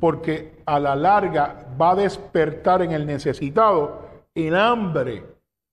porque 0.00 0.62
a 0.64 0.80
la 0.80 0.96
larga 0.96 1.66
va 1.80 1.90
a 1.90 1.96
despertar 1.96 2.82
en 2.82 2.92
el 2.92 3.04
necesitado 3.04 4.08
el 4.34 4.56
hambre 4.56 5.26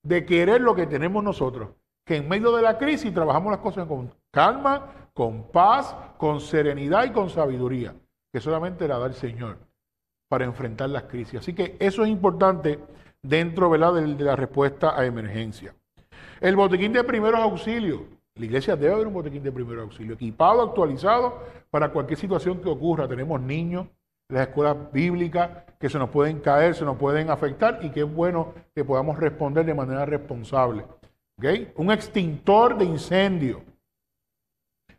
de 0.04 0.26
querer 0.26 0.62
lo 0.62 0.76
que 0.76 0.88
tenemos 0.88 1.24
nosotros, 1.24 1.70
que 2.06 2.18
en 2.18 2.28
medio 2.28 2.52
de 2.56 2.64
la 2.64 2.78
crisis 2.78 3.14
trabajamos 3.14 3.52
las 3.52 3.62
cosas 3.62 3.88
con 3.88 4.12
calma, 4.32 5.10
con 5.14 5.44
paz, 5.44 5.96
con 6.18 6.40
serenidad 6.42 7.06
y 7.06 7.12
con 7.12 7.30
sabiduría, 7.30 7.96
que 8.32 8.40
solamente 8.40 8.88
la 8.88 9.00
da 9.00 9.08
el 9.08 9.14
Señor 9.14 9.58
para 10.30 10.46
enfrentar 10.46 10.90
las 10.90 11.04
crisis. 11.04 11.40
Así 11.40 11.54
que 11.54 11.78
eso 11.80 12.04
es 12.04 12.10
importante 12.10 12.80
dentro 13.22 13.70
De, 13.70 14.16
de 14.16 14.24
la 14.24 14.36
respuesta 14.36 15.00
a 15.00 15.06
emergencia. 15.06 15.74
El 16.40 16.56
botiquín 16.56 16.94
de 16.94 17.04
primeros 17.04 17.40
auxilios. 17.40 18.02
La 18.36 18.46
iglesia 18.46 18.76
debe 18.76 18.94
haber 18.94 19.08
un 19.08 19.14
botiquín 19.14 19.42
de 19.42 19.52
primeros 19.52 19.84
auxilios, 19.84 20.16
equipado, 20.16 20.62
actualizado 20.62 21.44
para 21.72 21.90
cualquier 21.90 22.20
situación 22.20 22.62
que 22.62 22.70
ocurra. 22.70 23.08
Tenemos 23.08 23.42
niños, 23.42 23.88
las 24.30 24.48
escuelas 24.48 24.78
bíblicas 24.92 25.50
que 25.80 25.90
se 25.90 25.98
nos 25.98 26.10
pueden 26.10 26.40
caer, 26.40 26.76
se 26.76 26.86
nos 26.86 26.98
pueden 26.98 27.30
afectar 27.32 27.80
y 27.82 27.90
que 27.90 28.02
es 28.02 28.14
bueno 28.14 28.54
que 28.76 28.86
podamos 28.86 29.18
responder 29.18 29.66
de 29.66 29.74
manera 29.74 30.06
responsable. 30.06 30.86
Un 31.76 31.92
extintor 31.92 32.78
de 32.78 32.86
incendio 32.86 33.62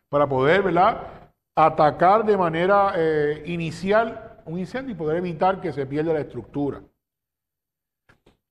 para 0.09 0.27
poder 0.27 0.63
¿verdad? 0.63 1.18
Atacar 1.65 2.25
de 2.25 2.37
manera 2.37 2.93
eh, 2.95 3.43
inicial 3.47 4.41
un 4.45 4.59
incendio 4.59 4.93
y 4.93 4.97
poder 4.97 5.17
evitar 5.17 5.59
que 5.59 5.73
se 5.73 5.85
pierda 5.85 6.13
la 6.13 6.21
estructura. 6.21 6.81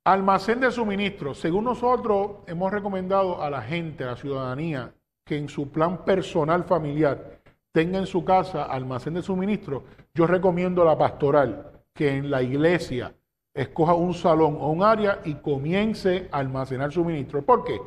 Almacén 0.05 0.61
de 0.61 0.71
suministro. 0.71 1.35
Según 1.35 1.65
nosotros 1.65 2.43
hemos 2.47 2.71
recomendado 2.71 3.43
a 3.43 3.49
la 3.49 3.63
gente, 3.63 4.05
a 4.05 4.09
la 4.09 4.17
ciudadanía, 4.17 4.93
que 5.25 5.39
en 5.39 5.49
su 5.49 5.71
plan 5.71 6.05
personal 6.05 6.65
familiar 6.65 7.41
tenga 7.73 7.99
en 7.99 8.07
su 8.07 8.25
casa 8.25 8.65
almacén 8.65 9.15
de 9.15 9.23
suministro, 9.23 9.85
yo 10.15 10.27
recomiendo 10.27 10.83
a 10.83 10.87
la 10.87 10.99
pastoral 10.99 11.83
que 11.95 12.15
en 12.15 12.31
la 12.31 12.43
iglesia 12.43 13.15
escoja 13.55 13.95
un 13.95 14.13
salón 14.13 14.59
o 14.61 14.71
un 14.71 14.83
área 14.83 15.21
y 15.25 15.35
comience 15.37 16.29
a 16.31 16.39
almacenar 16.39 16.93
suministro. 16.93 17.43
¿Por 17.43 17.65
qué? 17.65 17.81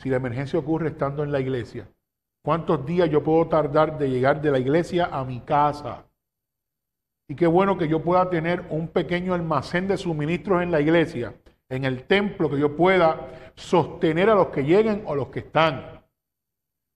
Si 0.00 0.08
la 0.08 0.16
emergencia 0.16 0.58
ocurre 0.58 0.88
estando 0.88 1.22
en 1.22 1.30
la 1.30 1.40
iglesia, 1.40 1.88
¿cuántos 2.44 2.84
días 2.84 3.08
yo 3.08 3.22
puedo 3.22 3.46
tardar 3.46 3.98
de 3.98 4.10
llegar 4.10 4.42
de 4.42 4.50
la 4.50 4.58
iglesia 4.58 5.08
a 5.12 5.24
mi 5.24 5.40
casa? 5.40 6.04
Y 7.28 7.34
qué 7.34 7.46
bueno 7.46 7.78
que 7.78 7.88
yo 7.88 8.02
pueda 8.02 8.28
tener 8.28 8.66
un 8.70 8.88
pequeño 8.88 9.32
almacén 9.32 9.88
de 9.88 9.96
suministros 9.96 10.62
en 10.62 10.70
la 10.70 10.80
iglesia, 10.80 11.34
en 11.70 11.84
el 11.84 12.04
templo, 12.04 12.50
que 12.50 12.58
yo 12.58 12.76
pueda 12.76 13.52
sostener 13.54 14.28
a 14.28 14.34
los 14.34 14.48
que 14.48 14.64
lleguen 14.64 15.04
o 15.06 15.14
los 15.14 15.28
que 15.28 15.40
están. 15.40 16.02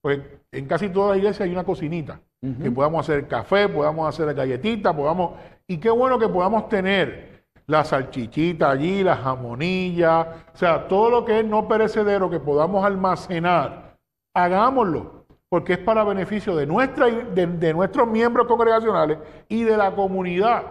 Pues 0.01 0.19
en 0.51 0.67
casi 0.67 0.89
toda 0.89 1.11
la 1.11 1.17
iglesia 1.17 1.45
hay 1.45 1.51
una 1.51 1.63
cocinita, 1.63 2.19
que 2.61 2.69
podamos 2.69 2.99
hacer 3.09 3.27
café, 3.27 3.67
podamos 3.67 4.07
hacer 4.07 4.33
galletitas, 4.33 4.93
podamos... 4.93 5.39
Y 5.67 5.77
qué 5.79 5.89
bueno 5.89 6.19
que 6.19 6.29
podamos 6.29 6.69
tener 6.69 7.45
la 7.65 7.83
salchichita 7.83 8.69
allí, 8.69 9.03
la 9.03 9.17
jamonilla, 9.17 10.45
o 10.53 10.57
sea, 10.57 10.87
todo 10.87 11.09
lo 11.09 11.25
que 11.25 11.39
es 11.39 11.45
no 11.45 11.67
perecedero 11.67 12.29
que 12.29 12.39
podamos 12.39 12.85
almacenar, 12.85 13.97
hagámoslo 14.33 15.16
porque 15.49 15.73
es 15.73 15.79
para 15.79 16.03
beneficio 16.03 16.55
de, 16.55 16.65
nuestra, 16.65 17.07
de, 17.07 17.73
nuestros 17.73 18.07
miembros 18.07 18.47
congregacionales 18.47 19.19
y 19.47 19.63
de 19.63 19.77
la 19.77 19.95
comunidad. 19.95 20.63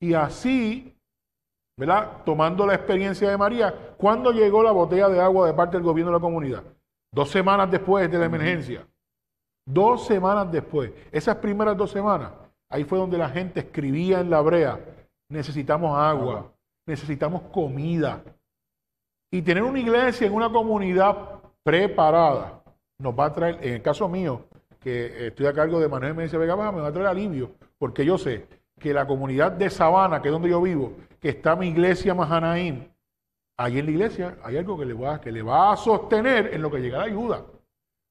Y 0.00 0.14
así, 0.14 0.96
¿verdad? 1.76 2.22
Tomando 2.24 2.66
la 2.66 2.74
experiencia 2.74 3.28
de 3.28 3.36
María, 3.36 3.94
¿cuándo 3.98 4.32
llegó 4.32 4.62
la 4.62 4.72
botella 4.72 5.08
de 5.08 5.20
agua 5.20 5.46
de 5.46 5.54
parte 5.54 5.76
del 5.76 5.84
gobierno 5.84 6.12
de 6.12 6.18
la 6.18 6.22
comunidad? 6.22 6.62
Dos 7.12 7.30
semanas 7.30 7.70
después 7.70 8.10
de 8.10 8.18
la 8.18 8.24
emergencia. 8.24 8.86
Dos 9.66 10.06
semanas 10.06 10.50
después. 10.50 10.92
Esas 11.12 11.36
primeras 11.36 11.76
dos 11.76 11.90
semanas, 11.90 12.32
ahí 12.70 12.84
fue 12.84 12.98
donde 12.98 13.18
la 13.18 13.28
gente 13.28 13.60
escribía 13.60 14.20
en 14.20 14.30
la 14.30 14.40
brea, 14.40 14.80
necesitamos 15.30 15.96
agua, 15.98 16.50
necesitamos 16.86 17.42
comida. 17.52 18.22
Y 19.30 19.42
tener 19.42 19.62
una 19.62 19.80
iglesia 19.80 20.26
en 20.26 20.32
una 20.32 20.50
comunidad 20.50 21.40
preparada 21.62 22.63
nos 23.04 23.16
va 23.16 23.26
a 23.26 23.32
traer, 23.32 23.58
en 23.60 23.74
el 23.74 23.82
caso 23.82 24.08
mío, 24.08 24.46
que 24.80 25.28
estoy 25.28 25.46
a 25.46 25.52
cargo 25.52 25.78
de 25.78 25.88
Manuel 25.88 26.14
Meneses 26.14 26.40
Vega 26.40 26.54
Baja, 26.54 26.72
me 26.72 26.80
va 26.80 26.88
a 26.88 26.92
traer 26.92 27.06
alivio, 27.06 27.52
porque 27.78 28.04
yo 28.04 28.18
sé 28.18 28.46
que 28.80 28.92
la 28.94 29.06
comunidad 29.06 29.52
de 29.52 29.68
Sabana, 29.70 30.20
que 30.20 30.28
es 30.28 30.32
donde 30.32 30.48
yo 30.48 30.60
vivo, 30.60 30.94
que 31.20 31.28
está 31.28 31.54
mi 31.54 31.68
iglesia 31.68 32.14
Mahanaim, 32.14 32.88
ahí 33.58 33.78
en 33.78 33.84
la 33.84 33.90
iglesia 33.90 34.38
hay 34.42 34.56
algo 34.56 34.78
que 34.78 34.86
le 34.86 34.94
va, 34.94 35.20
que 35.20 35.30
le 35.30 35.42
va 35.42 35.72
a 35.72 35.76
sostener 35.76 36.50
en 36.52 36.62
lo 36.62 36.70
que 36.70 36.80
llega 36.80 36.98
la 36.98 37.04
ayuda. 37.04 37.44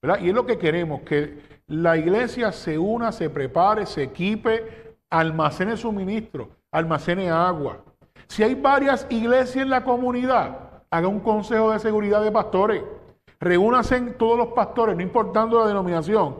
¿verdad? 0.02 0.20
Y 0.22 0.30
es 0.30 0.36
lo 0.36 0.46
que 0.46 0.58
queremos, 0.58 1.02
que 1.02 1.39
la 1.68 1.98
iglesia 1.98 2.52
se 2.52 2.78
una, 2.78 3.12
se 3.12 3.30
prepare, 3.30 3.88
se 3.88 4.04
equipe, 4.04 4.96
almacene 5.10 5.76
suministro, 5.76 6.50
almacene 6.72 7.30
agua. 7.30 7.84
Si 8.28 8.44
hay 8.44 8.54
varias 8.54 9.08
iglesias 9.10 9.64
en 9.64 9.70
la 9.70 9.84
comunidad, 9.84 10.84
haga 10.91 11.08
un 11.08 11.20
consejo 11.20 11.72
de 11.72 11.80
seguridad 11.80 12.24
de 12.24 12.32
pastores 12.32 12.84
Reúnanse 13.44 14.00
todos 14.12 14.38
los 14.38 14.48
pastores, 14.50 14.96
no 14.96 15.02
importando 15.02 15.60
la 15.60 15.68
denominación, 15.68 16.38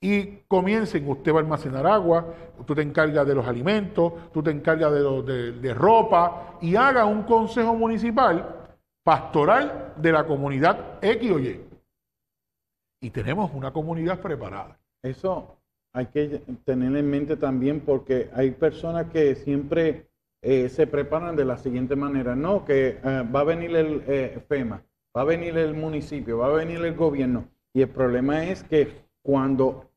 y 0.00 0.38
comiencen. 0.48 1.08
Usted 1.08 1.32
va 1.32 1.38
a 1.38 1.40
almacenar 1.40 1.86
agua, 1.86 2.34
tú 2.66 2.74
te 2.74 2.82
encargas 2.82 3.26
de 3.26 3.34
los 3.34 3.46
alimentos, 3.46 4.12
tú 4.32 4.42
te 4.42 4.50
encargas 4.50 4.92
de, 4.92 5.52
de, 5.52 5.74
ropa, 5.74 6.58
y 6.60 6.76
haga 6.76 7.04
un 7.04 7.24
consejo 7.24 7.74
municipal 7.74 8.68
pastoral 9.02 9.94
de 9.96 10.12
la 10.12 10.26
comunidad 10.26 10.98
X 11.02 11.30
o 11.30 11.38
Y. 11.38 11.60
Y 13.02 13.10
tenemos 13.10 13.50
una 13.52 13.72
comunidad 13.72 14.20
preparada. 14.20 14.78
Eso 15.02 15.58
hay 15.92 16.06
que 16.06 16.42
tener 16.64 16.96
en 16.96 17.10
mente 17.10 17.36
también 17.36 17.80
porque 17.80 18.30
hay 18.34 18.50
personas 18.52 19.10
que 19.10 19.34
siempre 19.34 20.08
eh, 20.42 20.68
se 20.68 20.86
preparan 20.86 21.36
de 21.36 21.44
la 21.44 21.58
siguiente 21.58 21.96
manera. 21.96 22.34
No, 22.34 22.64
que 22.64 22.98
eh, 23.02 23.22
va 23.34 23.40
a 23.40 23.44
venir 23.44 23.76
el 23.76 24.02
eh, 24.06 24.42
FEMA 24.48 24.82
va 25.16 25.22
a 25.22 25.24
venir 25.24 25.56
el 25.56 25.74
municipio, 25.74 26.38
va 26.38 26.48
a 26.48 26.52
venir 26.52 26.84
el 26.84 26.94
gobierno. 26.94 27.48
Y 27.72 27.82
el 27.82 27.88
problema 27.88 28.44
es 28.44 28.62
que 28.64 29.06
cuando, 29.22 29.90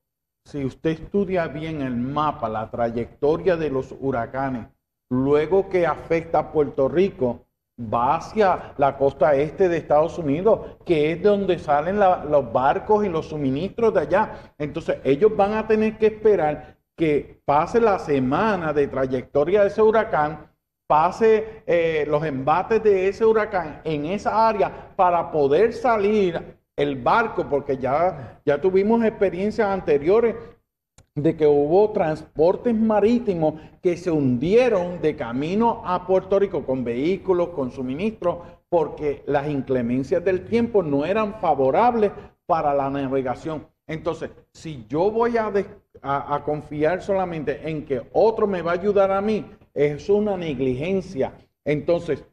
si 0.46 0.64
usted 0.64 0.92
estudia 0.92 1.48
bien 1.48 1.82
el 1.82 1.98
mapa, 1.98 2.48
la 2.48 2.72
trayectoria 2.72 3.58
de 3.58 3.70
los 3.70 3.94
huracanes, 4.00 4.68
luego 5.10 5.68
que 5.70 5.86
afecta 5.86 6.40
a 6.40 6.52
Puerto 6.52 6.88
Rico, 6.88 7.46
va 7.82 8.18
hacia 8.18 8.74
la 8.78 8.98
costa 8.98 9.36
este 9.36 9.68
de 9.70 9.78
Estados 9.78 10.18
Unidos, 10.18 10.78
que 10.86 11.14
es 11.14 11.22
donde 11.22 11.60
salen 11.60 12.00
los 12.00 12.54
barcos 12.54 13.06
y 13.06 13.10
los 13.10 13.28
suministros 13.28 13.94
de 13.94 14.02
allá. 14.02 14.54
Entonces, 14.58 14.98
ellos 15.04 15.36
van 15.36 15.54
a 15.54 15.68
tener 15.68 15.98
que 15.98 16.08
esperar 16.08 16.78
que 16.96 17.42
pase 17.46 17.80
la 17.80 18.00
semana 18.00 18.74
de 18.74 18.88
trayectoria 18.88 19.62
de 19.62 19.68
ese 19.68 19.82
huracán 19.82 20.49
pase 20.90 21.62
eh, 21.68 22.04
los 22.08 22.26
embates 22.26 22.82
de 22.82 23.08
ese 23.08 23.24
huracán 23.24 23.80
en 23.84 24.08
esa 24.08 24.50
área 24.50 24.92
para 24.96 25.32
poder 25.32 25.72
salir 25.72 26.58
el 26.76 26.96
barco, 26.96 27.46
porque 27.48 27.78
ya, 27.78 28.42
ya 28.44 28.60
tuvimos 28.60 29.04
experiencias 29.04 29.68
anteriores 29.68 30.34
de 31.14 31.38
que 31.38 31.46
hubo 31.46 31.92
transportes 31.92 32.74
marítimos 32.74 33.54
que 33.84 33.98
se 33.98 34.10
hundieron 34.10 35.00
de 35.00 35.16
camino 35.16 35.84
a 35.86 36.08
Puerto 36.08 36.40
Rico 36.40 36.66
con 36.66 36.84
vehículos, 36.84 37.50
con 37.50 37.70
suministros, 37.70 38.38
porque 38.68 39.22
las 39.28 39.48
inclemencias 39.48 40.26
del 40.26 40.46
tiempo 40.46 40.82
no 40.82 41.06
eran 41.06 41.36
favorables 41.36 42.12
para 42.48 42.74
la 42.74 42.90
navegación. 42.90 43.68
Entonces, 43.86 44.32
si 44.54 44.88
yo 44.88 45.12
voy 45.12 45.38
a, 45.38 45.54
a 46.02 46.44
confiar 46.44 47.04
solamente 47.04 47.70
en 47.70 47.86
que 47.86 48.02
otro 48.12 48.48
me 48.48 48.64
va 48.64 48.72
a 48.72 48.76
ayudar 48.76 49.12
a 49.12 49.22
mí, 49.22 49.46
es 49.74 50.10
una 50.10 50.38
negligencia. 50.38 51.34
Entonces, 51.66 52.26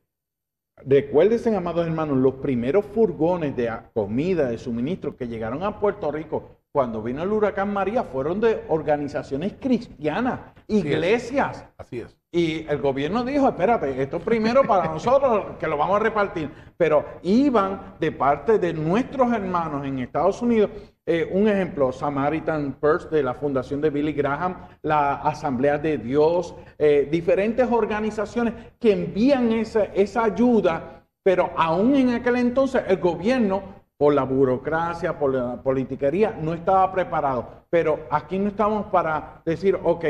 recuérdense, 0.77 1.55
amados 1.55 1.87
hermanos, 1.87 2.17
los 2.19 2.35
primeros 2.35 2.85
furgones 2.85 3.57
de 3.57 3.71
comida, 3.95 4.49
de 4.51 4.59
suministro 4.59 5.17
que 5.17 5.29
llegaron 5.29 5.63
a 5.63 5.81
Puerto 5.81 6.11
Rico 6.11 6.57
cuando 6.73 7.03
vino 7.03 7.23
el 7.23 7.33
huracán 7.33 7.73
María 7.73 8.05
fueron 8.05 8.41
de 8.41 8.65
organizaciones 8.69 9.55
cristianas, 9.59 10.41
iglesias. 10.67 11.65
Así 11.79 12.01
es. 12.01 12.19
Y 12.31 12.67
el 12.69 12.83
gobierno 12.83 13.25
dijo, 13.25 13.49
espérate, 13.49 14.03
esto 14.03 14.19
primero 14.19 14.63
para 14.65 14.89
nosotros, 14.93 15.57
que 15.59 15.67
lo 15.67 15.79
vamos 15.79 15.97
a 15.97 16.01
repartir. 16.01 16.51
Pero 16.77 17.05
iban 17.23 17.95
de 17.99 18.13
parte 18.13 18.59
de 18.59 18.75
nuestros 18.75 19.33
hermanos 19.33 19.87
en 19.87 20.01
Estados 20.01 20.43
Unidos. 20.43 20.71
Eh, 21.07 21.27
un 21.33 21.49
ejemplo, 21.49 21.93
Samaritan 21.93 22.73
Purse 22.81 23.09
de 23.09 23.23
la 23.23 23.33
Fundación 23.33 23.81
de 23.81 23.89
Billy 23.89 24.13
Graham, 24.13 24.69
la 24.83 25.15
Asamblea 25.15 25.79
de 25.79 25.97
Dios, 25.97 26.55
eh, 26.77 27.09
diferentes 27.11 27.67
organizaciones 27.71 28.53
que 28.79 28.93
envían 28.93 29.53
esa, 29.53 29.85
esa 29.85 30.25
ayuda, 30.25 31.05
pero 31.23 31.53
aún 31.57 31.95
en 31.95 32.11
aquel 32.11 32.37
entonces 32.37 32.83
el 32.87 32.99
gobierno 32.99 33.76
por 33.99 34.15
la 34.15 34.25
burocracia, 34.25 35.19
por 35.19 35.35
la 35.35 35.63
politiquería, 35.63 36.37
no 36.41 36.53
estaba 36.53 36.93
preparado. 36.93 37.49
Pero 37.71 38.01
aquí 38.11 38.39
no 38.39 38.49
estamos 38.49 38.87
para 38.87 39.41
decir, 39.45 39.79
ok, 39.83 40.05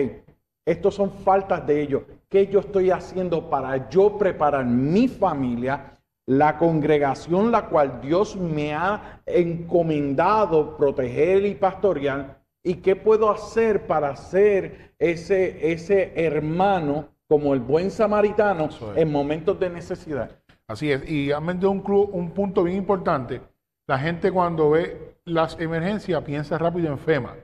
estos 0.64 0.94
son 0.94 1.12
faltas 1.12 1.66
de 1.66 1.80
ellos. 1.80 2.02
¿Qué 2.28 2.48
yo 2.48 2.60
estoy 2.60 2.90
haciendo 2.90 3.48
para 3.48 3.88
yo 3.88 4.18
preparar 4.18 4.64
mi 4.66 5.06
familia, 5.06 5.92
la 6.26 6.58
congregación 6.58 7.52
la 7.52 7.66
cual 7.66 8.00
Dios 8.00 8.34
me 8.34 8.74
ha 8.74 9.20
encomendado 9.24 10.76
proteger 10.76 11.46
y 11.46 11.54
pastorear? 11.54 12.40
¿Y 12.64 12.76
qué 12.76 12.96
puedo 12.96 13.30
hacer 13.30 13.86
para 13.86 14.16
ser 14.16 14.94
ese, 14.98 15.72
ese 15.72 16.12
hermano 16.16 17.10
como 17.28 17.54
el 17.54 17.60
buen 17.60 17.92
samaritano 17.92 18.68
en 18.96 19.12
momentos 19.12 19.60
de 19.60 19.70
necesidad? 19.70 20.32
Así 20.66 20.90
es. 20.90 21.08
Y 21.08 21.30
han 21.30 21.64
un, 21.64 21.84
un 22.12 22.30
punto 22.32 22.64
bien 22.64 22.78
importante 22.78 23.40
la 23.86 23.98
gente 23.98 24.32
cuando 24.32 24.70
ve 24.70 25.16
las 25.24 25.58
emergencias 25.60 26.22
piensa 26.22 26.58
rápido 26.58 26.88
en 26.88 26.98
FEMA. 26.98 27.36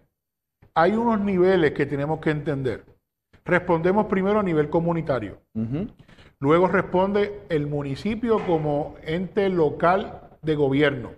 Hay 0.74 0.92
unos 0.92 1.20
niveles 1.20 1.72
que 1.72 1.86
tenemos 1.86 2.20
que 2.20 2.30
entender. 2.30 2.84
Respondemos 3.44 4.06
primero 4.06 4.40
a 4.40 4.42
nivel 4.42 4.70
comunitario. 4.70 5.38
Luego 6.38 6.68
responde 6.68 7.42
el 7.48 7.66
municipio 7.66 8.44
como 8.46 8.96
ente 9.02 9.48
local 9.48 10.30
de 10.42 10.54
gobierno. 10.56 11.10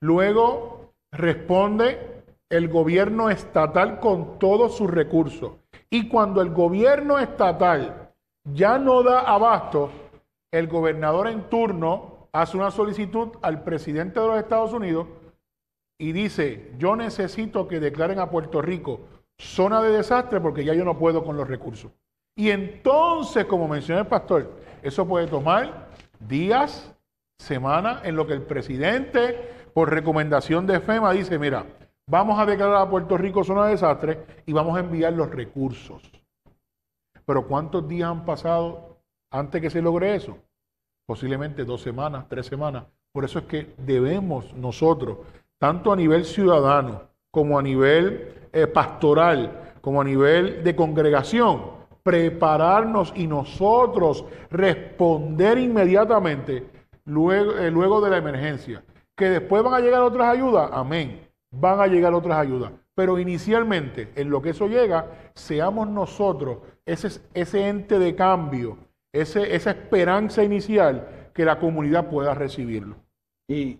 Luego 0.00 0.92
responde 1.12 2.22
el 2.50 2.68
gobierno 2.68 3.30
estatal 3.30 4.00
con 4.00 4.38
todos 4.38 4.76
sus 4.76 4.90
recursos. 4.90 5.52
Y 5.88 6.08
cuando 6.08 6.42
el 6.42 6.50
gobierno 6.50 7.18
estatal 7.18 8.10
ya 8.44 8.78
no 8.78 9.02
da 9.02 9.20
abasto, 9.20 9.90
el 10.52 10.66
gobernador 10.66 11.28
en 11.28 11.48
turno 11.48 12.13
hace 12.34 12.56
una 12.56 12.72
solicitud 12.72 13.28
al 13.42 13.62
presidente 13.62 14.18
de 14.18 14.26
los 14.26 14.38
Estados 14.38 14.72
Unidos 14.72 15.06
y 16.00 16.10
dice, 16.10 16.72
yo 16.78 16.96
necesito 16.96 17.68
que 17.68 17.78
declaren 17.78 18.18
a 18.18 18.28
Puerto 18.28 18.60
Rico 18.60 19.02
zona 19.38 19.80
de 19.80 19.90
desastre 19.90 20.40
porque 20.40 20.64
ya 20.64 20.74
yo 20.74 20.84
no 20.84 20.98
puedo 20.98 21.24
con 21.24 21.36
los 21.36 21.46
recursos. 21.46 21.92
Y 22.36 22.50
entonces, 22.50 23.44
como 23.44 23.68
mencionó 23.68 24.00
el 24.00 24.08
pastor, 24.08 24.50
eso 24.82 25.06
puede 25.06 25.28
tomar 25.28 25.90
días, 26.18 26.92
semanas, 27.38 28.00
en 28.04 28.16
lo 28.16 28.26
que 28.26 28.32
el 28.32 28.42
presidente, 28.42 29.68
por 29.72 29.90
recomendación 29.90 30.66
de 30.66 30.80
FEMA, 30.80 31.12
dice, 31.12 31.38
mira, 31.38 31.64
vamos 32.10 32.40
a 32.40 32.46
declarar 32.46 32.78
a 32.78 32.90
Puerto 32.90 33.16
Rico 33.16 33.44
zona 33.44 33.66
de 33.66 33.72
desastre 33.72 34.26
y 34.44 34.52
vamos 34.52 34.76
a 34.76 34.80
enviar 34.80 35.12
los 35.12 35.30
recursos. 35.30 36.02
Pero 37.24 37.46
¿cuántos 37.46 37.86
días 37.86 38.10
han 38.10 38.24
pasado 38.24 38.98
antes 39.30 39.60
que 39.60 39.70
se 39.70 39.80
logre 39.80 40.16
eso? 40.16 40.36
Posiblemente 41.06 41.64
dos 41.64 41.80
semanas, 41.82 42.26
tres 42.28 42.46
semanas. 42.46 42.84
Por 43.12 43.24
eso 43.24 43.38
es 43.38 43.44
que 43.44 43.74
debemos 43.78 44.52
nosotros, 44.54 45.18
tanto 45.58 45.92
a 45.92 45.96
nivel 45.96 46.24
ciudadano 46.24 47.02
como 47.30 47.58
a 47.58 47.62
nivel 47.62 48.48
eh, 48.52 48.66
pastoral, 48.66 49.74
como 49.80 50.00
a 50.00 50.04
nivel 50.04 50.62
de 50.64 50.76
congregación, 50.76 51.62
prepararnos 52.02 53.12
y 53.16 53.26
nosotros 53.26 54.24
responder 54.50 55.58
inmediatamente 55.58 56.66
luego, 57.04 57.58
eh, 57.58 57.70
luego 57.70 58.00
de 58.00 58.10
la 58.10 58.18
emergencia. 58.18 58.84
Que 59.16 59.30
después 59.30 59.62
van 59.62 59.74
a 59.74 59.80
llegar 59.80 60.02
otras 60.02 60.28
ayudas, 60.28 60.70
amén, 60.72 61.28
van 61.50 61.80
a 61.80 61.86
llegar 61.86 62.14
otras 62.14 62.38
ayudas. 62.38 62.72
Pero 62.94 63.18
inicialmente, 63.18 64.12
en 64.14 64.30
lo 64.30 64.40
que 64.40 64.50
eso 64.50 64.68
llega, 64.68 65.06
seamos 65.34 65.88
nosotros 65.88 66.58
ese, 66.84 67.20
ese 67.32 67.68
ente 67.68 67.98
de 67.98 68.14
cambio, 68.14 68.78
esa 69.14 69.70
esperanza 69.70 70.42
inicial 70.42 71.30
que 71.32 71.44
la 71.44 71.58
comunidad 71.58 72.08
pueda 72.08 72.34
recibirlo. 72.34 72.96
Y 73.48 73.78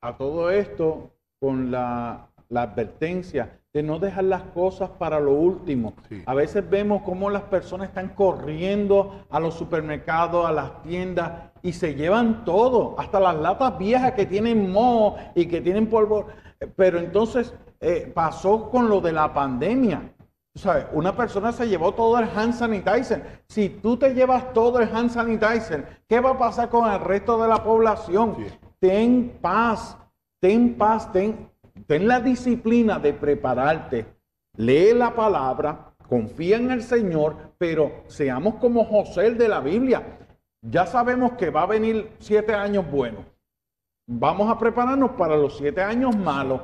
a 0.00 0.16
todo 0.16 0.50
esto, 0.50 1.10
con 1.40 1.70
la, 1.70 2.28
advertencia 2.54 3.58
de 3.72 3.82
no 3.82 3.98
dejar 3.98 4.24
las 4.24 4.42
cosas 4.42 4.90
para 4.90 5.18
lo 5.18 5.32
último. 5.32 5.94
A 6.26 6.34
veces 6.34 6.68
vemos 6.68 7.00
cómo 7.02 7.30
las 7.30 7.44
personas 7.44 7.88
están 7.88 8.10
corriendo 8.10 9.24
a 9.30 9.40
los 9.40 9.54
supermercados, 9.54 10.44
a 10.44 10.52
las 10.52 10.82
tiendas 10.82 11.50
y 11.62 11.72
se 11.72 11.94
llevan 11.94 12.44
todo, 12.44 12.94
hasta 13.00 13.18
las 13.20 13.36
latas 13.36 13.78
viejas 13.78 14.12
que 14.12 14.26
tienen 14.26 14.70
moho 14.70 15.16
y 15.34 15.46
que 15.46 15.62
tienen 15.62 15.86
polvo. 15.86 16.26
Pero 16.76 16.98
entonces 16.98 17.54
eh, 17.80 18.12
pasó 18.14 18.68
con 18.68 18.90
lo 18.90 19.00
de 19.00 19.12
la 19.12 19.32
pandemia. 19.32 20.12
¿Sabes? 20.54 20.86
Una 20.92 21.16
persona 21.16 21.50
se 21.50 21.66
llevó 21.66 21.92
todo 21.92 22.18
el 22.18 22.28
hand 22.28 22.52
sanitizer. 22.52 23.42
Si 23.48 23.70
tú 23.70 23.96
te 23.96 24.14
llevas 24.14 24.52
todo 24.52 24.80
el 24.80 24.94
hand 24.94 25.10
sanitizer, 25.10 26.02
¿qué 26.06 26.20
va 26.20 26.30
a 26.30 26.38
pasar 26.38 26.68
con 26.68 26.90
el 26.90 27.00
resto 27.00 27.40
de 27.40 27.48
la 27.48 27.64
población? 27.64 28.36
Ten 28.78 29.38
paz, 29.40 29.96
ten 30.40 30.76
paz, 30.76 31.10
ten, 31.10 31.50
ten 31.86 32.06
la 32.06 32.20
disciplina 32.20 32.98
de 32.98 33.14
prepararte. 33.14 34.06
Lee 34.56 34.92
la 34.92 35.14
palabra, 35.14 35.94
confía 36.06 36.56
en 36.56 36.70
el 36.70 36.82
Señor, 36.82 37.54
pero 37.56 38.04
seamos 38.08 38.56
como 38.56 38.84
José 38.84 39.28
el 39.28 39.38
de 39.38 39.48
la 39.48 39.60
Biblia. 39.60 40.18
Ya 40.60 40.84
sabemos 40.84 41.32
que 41.32 41.48
va 41.48 41.62
a 41.62 41.66
venir 41.66 42.12
siete 42.18 42.54
años 42.54 42.88
buenos. 42.90 43.24
Vamos 44.06 44.50
a 44.50 44.58
prepararnos 44.58 45.12
para 45.12 45.36
los 45.36 45.56
siete 45.56 45.80
años 45.80 46.14
malos. 46.14 46.60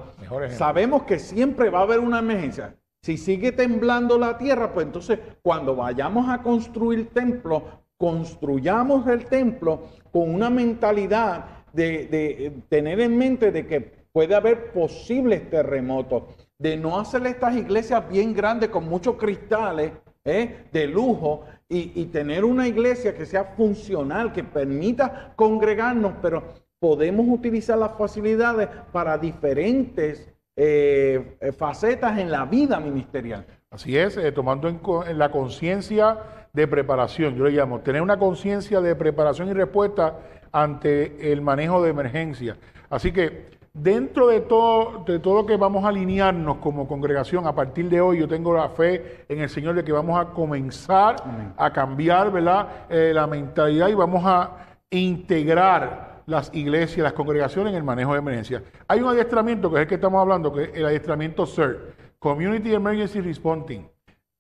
Sabemos 0.51 1.05
que 1.05 1.19
siempre 1.19 1.71
va 1.71 1.79
a 1.79 1.83
haber 1.83 2.01
una 2.01 2.19
emergencia. 2.19 2.78
Si 3.03 3.17
sigue 3.17 3.53
temblando 3.53 4.19
la 4.19 4.37
tierra, 4.39 4.73
pues 4.73 4.87
entonces 4.87 5.19
cuando 5.43 5.77
vayamos 5.77 6.29
a 6.29 6.43
construir 6.43 7.11
templo, 7.11 7.63
construyamos 7.97 9.07
el 9.09 9.27
templo 9.27 9.89
con 10.13 10.35
una 10.35 10.51
mentalidad 10.51 11.65
de, 11.73 12.63
tener 12.69 13.01
en 13.01 13.17
mente 13.17 13.53
de 13.53 13.67
que 13.67 13.81
puede 14.13 14.35
haber 14.35 14.73
posibles 14.73 15.49
terremotos, 15.49 16.25
de 16.59 16.77
no 16.77 16.99
hacer 16.99 17.25
estas 17.27 17.57
iglesias 17.57 18.09
bien 18.09 18.35
grandes 18.35 18.71
con 18.71 18.89
muchos 18.89 19.17
cristales 19.17 19.93
¿eh? 20.25 20.65
de 20.73 20.87
lujo 20.87 21.45
y 21.69 22.07
tener 22.07 22.45
una 22.45 22.67
iglesia 22.67 23.15
que 23.15 23.27
sea 23.27 23.45
funcional, 23.45 24.33
que 24.33 24.43
permita 24.43 25.35
congregarnos, 25.37 26.15
pero 26.23 26.43
podemos 26.79 27.27
utilizar 27.29 27.79
las 27.79 27.97
facilidades 27.97 28.69
para 28.91 29.19
diferentes 29.19 30.33
eh, 30.61 31.37
eh, 31.41 31.53
facetas 31.53 32.19
en 32.19 32.33
la 32.33 32.45
vida 32.45 32.81
ministerial. 32.81 33.47
Así 33.71 33.97
es, 33.97 34.17
eh, 34.17 34.33
tomando 34.33 34.69
en, 34.69 34.81
la 35.17 35.31
conciencia 35.31 36.19
de 36.53 36.67
preparación, 36.67 37.37
yo 37.37 37.45
le 37.45 37.53
llamo, 37.53 37.79
tener 37.79 38.03
una 38.03 38.19
conciencia 38.19 38.81
de 38.81 38.97
preparación 38.97 39.49
y 39.51 39.53
respuesta 39.53 40.19
ante 40.51 41.31
el 41.31 41.43
manejo 41.43 41.81
de 41.81 41.91
emergencia. 41.91 42.57
Así 42.91 43.13
que 43.13 43.51
dentro 43.73 44.27
de 44.27 44.41
todo, 44.41 45.05
de 45.07 45.21
todo 45.21 45.43
lo 45.43 45.47
que 45.47 45.57
vamos 45.57 45.85
a 45.85 45.91
alinearnos 45.91 46.57
como 46.57 46.89
congregación, 46.89 47.47
a 47.47 47.55
partir 47.55 47.89
de 47.89 48.01
hoy 48.01 48.19
yo 48.19 48.27
tengo 48.27 48.53
la 48.53 48.71
fe 48.71 49.27
en 49.29 49.39
el 49.39 49.49
Señor 49.49 49.77
de 49.77 49.85
que 49.85 49.93
vamos 49.93 50.19
a 50.19 50.31
comenzar 50.31 51.23
a 51.57 51.73
cambiar 51.73 52.33
¿verdad? 52.33 52.67
la 52.91 53.29
mentalidad 53.29 53.87
y 53.87 53.95
vamos 53.95 54.25
a 54.27 54.57
integrar 54.91 56.08
las 56.29 56.55
iglesias, 56.55 57.05
las 57.05 57.15
congregaciones 57.15 57.73
en 57.73 57.79
el 57.79 57.85
manejo 57.85 58.13
de 58.13 58.19
emergencias. 58.19 58.63
Hay 58.87 59.01
un 59.01 59.09
adiestramiento 59.09 59.71
que 59.71 59.77
es 59.77 59.83
el 59.83 59.89
que 59.89 59.95
estamos 59.95 60.21
hablando, 60.21 60.53
que 60.53 60.65
es 60.65 60.71
el 60.75 60.85
adiestramiento 60.85 61.47
CERT, 61.47 62.19
Community 62.19 62.75
Emergency 62.75 63.23
Responding. 63.23 63.89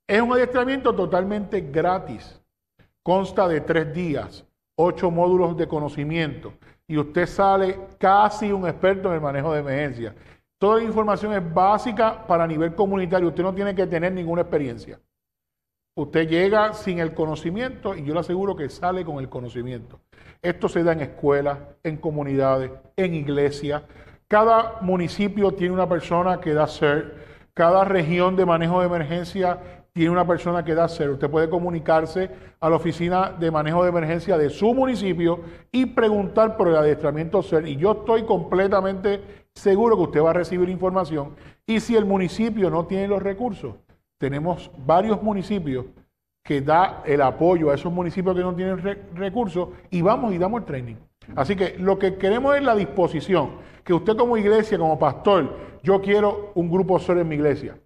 Es 0.06 0.20
un 0.20 0.30
adiestramiento 0.32 0.94
totalmente 0.94 1.62
gratis. 1.62 2.38
Consta 3.02 3.48
de 3.48 3.62
tres 3.62 3.94
días, 3.94 4.44
ocho 4.76 5.10
módulos 5.10 5.56
de 5.56 5.66
conocimiento 5.66 6.52
y 6.86 6.98
usted 6.98 7.26
sale 7.26 7.78
casi 7.98 8.52
un 8.52 8.68
experto 8.68 9.08
en 9.08 9.14
el 9.14 9.20
manejo 9.22 9.54
de 9.54 9.60
emergencias. 9.60 10.14
Toda 10.58 10.76
la 10.76 10.84
información 10.84 11.32
es 11.32 11.54
básica 11.54 12.26
para 12.26 12.46
nivel 12.46 12.74
comunitario. 12.74 13.28
Usted 13.28 13.42
no 13.42 13.54
tiene 13.54 13.74
que 13.74 13.86
tener 13.86 14.12
ninguna 14.12 14.42
experiencia. 14.42 15.00
Usted 15.96 16.28
llega 16.28 16.74
sin 16.74 16.98
el 16.98 17.14
conocimiento 17.14 17.96
y 17.96 18.04
yo 18.04 18.12
le 18.12 18.20
aseguro 18.20 18.54
que 18.54 18.68
sale 18.68 19.06
con 19.06 19.20
el 19.20 19.30
conocimiento. 19.30 20.00
Esto 20.42 20.68
se 20.68 20.84
da 20.84 20.92
en 20.92 21.00
escuelas, 21.00 21.58
en 21.82 21.96
comunidades, 21.96 22.70
en 22.96 23.14
iglesias. 23.14 23.82
Cada 24.28 24.78
municipio 24.82 25.52
tiene 25.52 25.74
una 25.74 25.88
persona 25.88 26.40
que 26.40 26.54
da 26.54 26.66
ser. 26.66 27.26
Cada 27.54 27.84
región 27.84 28.36
de 28.36 28.46
manejo 28.46 28.80
de 28.80 28.86
emergencia 28.86 29.58
tiene 29.92 30.10
una 30.10 30.26
persona 30.26 30.64
que 30.64 30.76
da 30.76 30.86
ser. 30.86 31.10
Usted 31.10 31.28
puede 31.28 31.50
comunicarse 31.50 32.30
a 32.60 32.70
la 32.70 32.76
oficina 32.76 33.30
de 33.30 33.50
manejo 33.50 33.82
de 33.82 33.88
emergencia 33.88 34.38
de 34.38 34.48
su 34.48 34.72
municipio 34.72 35.40
y 35.72 35.86
preguntar 35.86 36.56
por 36.56 36.68
el 36.68 36.76
adiestramiento 36.76 37.42
ser. 37.42 37.66
Y 37.66 37.76
yo 37.76 37.92
estoy 37.92 38.22
completamente 38.22 39.20
seguro 39.54 39.96
que 39.96 40.02
usted 40.02 40.22
va 40.22 40.30
a 40.30 40.34
recibir 40.34 40.68
información. 40.68 41.34
Y 41.66 41.80
si 41.80 41.96
el 41.96 42.04
municipio 42.04 42.70
no 42.70 42.86
tiene 42.86 43.08
los 43.08 43.20
recursos, 43.20 43.74
tenemos 44.18 44.70
varios 44.78 45.20
municipios 45.20 45.86
que 46.48 46.62
da 46.62 47.02
el 47.04 47.20
apoyo 47.20 47.70
a 47.70 47.74
esos 47.74 47.92
municipios 47.92 48.34
que 48.34 48.40
no 48.40 48.54
tienen 48.54 48.78
recursos 49.14 49.68
y 49.90 50.00
vamos 50.00 50.32
y 50.32 50.38
damos 50.38 50.62
el 50.62 50.66
training. 50.66 50.94
Así 51.36 51.54
que 51.54 51.76
lo 51.78 51.98
que 51.98 52.16
queremos 52.16 52.56
es 52.56 52.62
la 52.62 52.74
disposición, 52.74 53.50
que 53.84 53.92
usted 53.92 54.16
como 54.16 54.34
iglesia, 54.34 54.78
como 54.78 54.98
pastor, 54.98 55.58
yo 55.82 56.00
quiero 56.00 56.52
un 56.54 56.70
grupo 56.70 56.98
solo 56.98 57.20
en 57.20 57.28
mi 57.28 57.34
iglesia. 57.34 57.78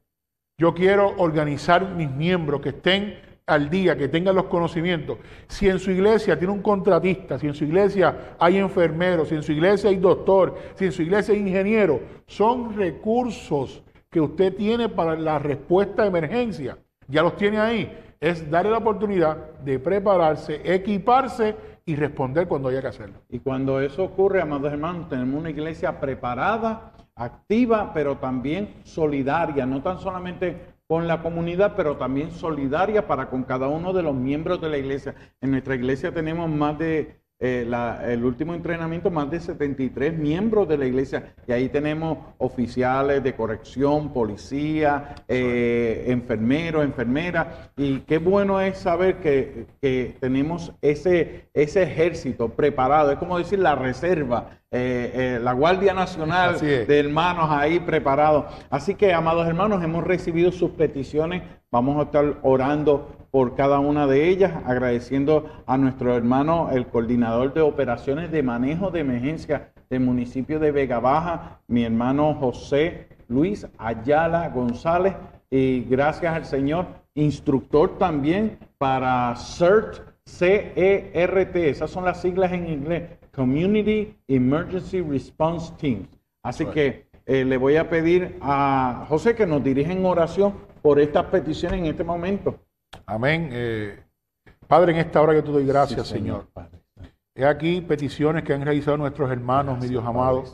Yo 0.56 0.74
quiero 0.74 1.12
organizar 1.18 1.96
mis 1.96 2.08
miembros 2.08 2.60
que 2.60 2.68
estén 2.68 3.18
al 3.46 3.68
día, 3.68 3.96
que 3.96 4.06
tengan 4.06 4.36
los 4.36 4.44
conocimientos. 4.44 5.18
Si 5.48 5.68
en 5.68 5.80
su 5.80 5.90
iglesia 5.90 6.38
tiene 6.38 6.54
un 6.54 6.62
contratista, 6.62 7.40
si 7.40 7.48
en 7.48 7.54
su 7.54 7.64
iglesia 7.64 8.36
hay 8.38 8.58
enfermeros, 8.58 9.30
si 9.30 9.34
en 9.34 9.42
su 9.42 9.50
iglesia 9.50 9.90
hay 9.90 9.96
doctor, 9.96 10.56
si 10.76 10.84
en 10.84 10.92
su 10.92 11.02
iglesia 11.02 11.34
hay 11.34 11.40
ingeniero, 11.40 12.00
son 12.28 12.76
recursos 12.76 13.82
que 14.08 14.20
usted 14.20 14.54
tiene 14.54 14.88
para 14.88 15.16
la 15.16 15.40
respuesta 15.40 16.02
de 16.02 16.08
emergencia. 16.10 16.78
Ya 17.08 17.22
los 17.22 17.36
tiene 17.36 17.58
ahí. 17.58 17.98
Es 18.22 18.48
darle 18.48 18.70
la 18.70 18.78
oportunidad 18.78 19.36
de 19.64 19.80
prepararse, 19.80 20.60
equiparse 20.64 21.56
y 21.84 21.96
responder 21.96 22.46
cuando 22.46 22.68
haya 22.68 22.80
que 22.80 22.86
hacerlo. 22.86 23.18
Y 23.28 23.40
cuando 23.40 23.80
eso 23.80 24.04
ocurre, 24.04 24.40
amados 24.40 24.72
hermanos, 24.72 25.08
tenemos 25.08 25.40
una 25.40 25.50
iglesia 25.50 25.98
preparada, 25.98 26.92
activa, 27.16 27.90
pero 27.92 28.18
también 28.18 28.76
solidaria, 28.84 29.66
no 29.66 29.82
tan 29.82 29.98
solamente 29.98 30.56
con 30.86 31.08
la 31.08 31.20
comunidad, 31.20 31.74
pero 31.74 31.96
también 31.96 32.30
solidaria 32.30 33.08
para 33.08 33.28
con 33.28 33.42
cada 33.42 33.66
uno 33.66 33.92
de 33.92 34.04
los 34.04 34.14
miembros 34.14 34.60
de 34.60 34.70
la 34.70 34.78
iglesia. 34.78 35.16
En 35.40 35.50
nuestra 35.50 35.74
iglesia 35.74 36.14
tenemos 36.14 36.48
más 36.48 36.78
de 36.78 37.21
eh, 37.44 37.66
el 38.04 38.24
último 38.24 38.54
entrenamiento, 38.54 39.10
más 39.10 39.28
de 39.28 39.40
73 39.40 40.16
miembros 40.16 40.68
de 40.68 40.78
la 40.78 40.86
iglesia. 40.86 41.34
Y 41.44 41.50
ahí 41.50 41.68
tenemos 41.68 42.18
oficiales 42.38 43.20
de 43.24 43.34
corrección, 43.34 44.12
policía, 44.12 45.16
eh, 45.26 46.04
enfermeros, 46.06 46.84
enfermeras. 46.84 47.48
Y 47.76 47.98
qué 48.02 48.18
bueno 48.18 48.60
es 48.60 48.78
saber 48.78 49.16
que, 49.16 49.66
tenemos 50.20 50.72
ese, 50.82 51.48
ese 51.52 51.82
ejército 51.82 52.50
preparado. 52.50 53.10
Es 53.10 53.18
como 53.18 53.36
decir 53.38 53.58
la 53.58 53.74
reserva, 53.74 54.50
eh, 54.70 55.40
la 55.42 55.52
Guardia 55.52 55.94
Nacional 55.94 56.60
de 56.60 56.98
hermanos 57.00 57.48
ahí 57.50 57.80
preparados. 57.80 58.54
Así 58.70 58.94
que, 58.94 59.12
amados 59.12 59.48
hermanos, 59.48 59.82
hemos 59.82 60.04
recibido 60.04 60.52
sus 60.52 60.70
peticiones. 60.70 61.42
Vamos 61.72 61.98
a 61.98 62.02
estar 62.02 62.38
orando 62.42 63.21
por 63.32 63.56
cada 63.56 63.80
una 63.80 64.06
de 64.06 64.28
ellas, 64.28 64.52
agradeciendo 64.66 65.50
a 65.64 65.78
nuestro 65.78 66.14
hermano, 66.14 66.68
el 66.70 66.86
coordinador 66.86 67.54
de 67.54 67.62
operaciones 67.62 68.30
de 68.30 68.42
manejo 68.42 68.90
de 68.90 69.00
emergencia 69.00 69.72
del 69.88 70.00
municipio 70.00 70.60
de 70.60 70.70
Vega 70.70 71.00
Baja, 71.00 71.62
mi 71.66 71.82
hermano 71.82 72.34
José 72.34 73.08
Luis 73.28 73.66
Ayala 73.78 74.50
González, 74.50 75.14
y 75.50 75.80
gracias 75.84 76.34
al 76.34 76.44
Señor, 76.44 76.86
instructor 77.14 77.96
también 77.96 78.58
para 78.76 79.34
CERT, 79.34 80.02
C-E-R-T, 80.26 81.70
esas 81.70 81.90
son 81.90 82.04
las 82.04 82.20
siglas 82.20 82.52
en 82.52 82.68
inglés, 82.68 83.12
Community 83.34 84.14
Emergency 84.28 85.00
Response 85.00 85.72
Teams. 85.78 86.06
Así 86.42 86.66
que 86.66 87.06
eh, 87.24 87.46
le 87.46 87.56
voy 87.56 87.76
a 87.76 87.88
pedir 87.88 88.36
a 88.42 89.06
José 89.08 89.34
que 89.34 89.46
nos 89.46 89.64
dirija 89.64 89.90
en 89.90 90.04
oración 90.04 90.52
por 90.82 91.00
estas 91.00 91.24
peticiones 91.26 91.80
en 91.80 91.86
este 91.86 92.04
momento. 92.04 92.58
Amén. 93.06 93.48
Eh, 93.52 93.98
Padre, 94.66 94.92
en 94.92 94.98
esta 94.98 95.20
hora 95.20 95.34
que 95.34 95.42
te 95.42 95.50
doy 95.50 95.66
gracias, 95.66 96.08
Señor. 96.08 96.46
He 97.34 97.46
aquí 97.46 97.80
peticiones 97.80 98.44
que 98.44 98.52
han 98.52 98.60
realizado 98.60 98.98
nuestros 98.98 99.30
hermanos, 99.30 99.78
mi 99.80 99.88
Dios 99.88 100.04
amado. 100.04 100.44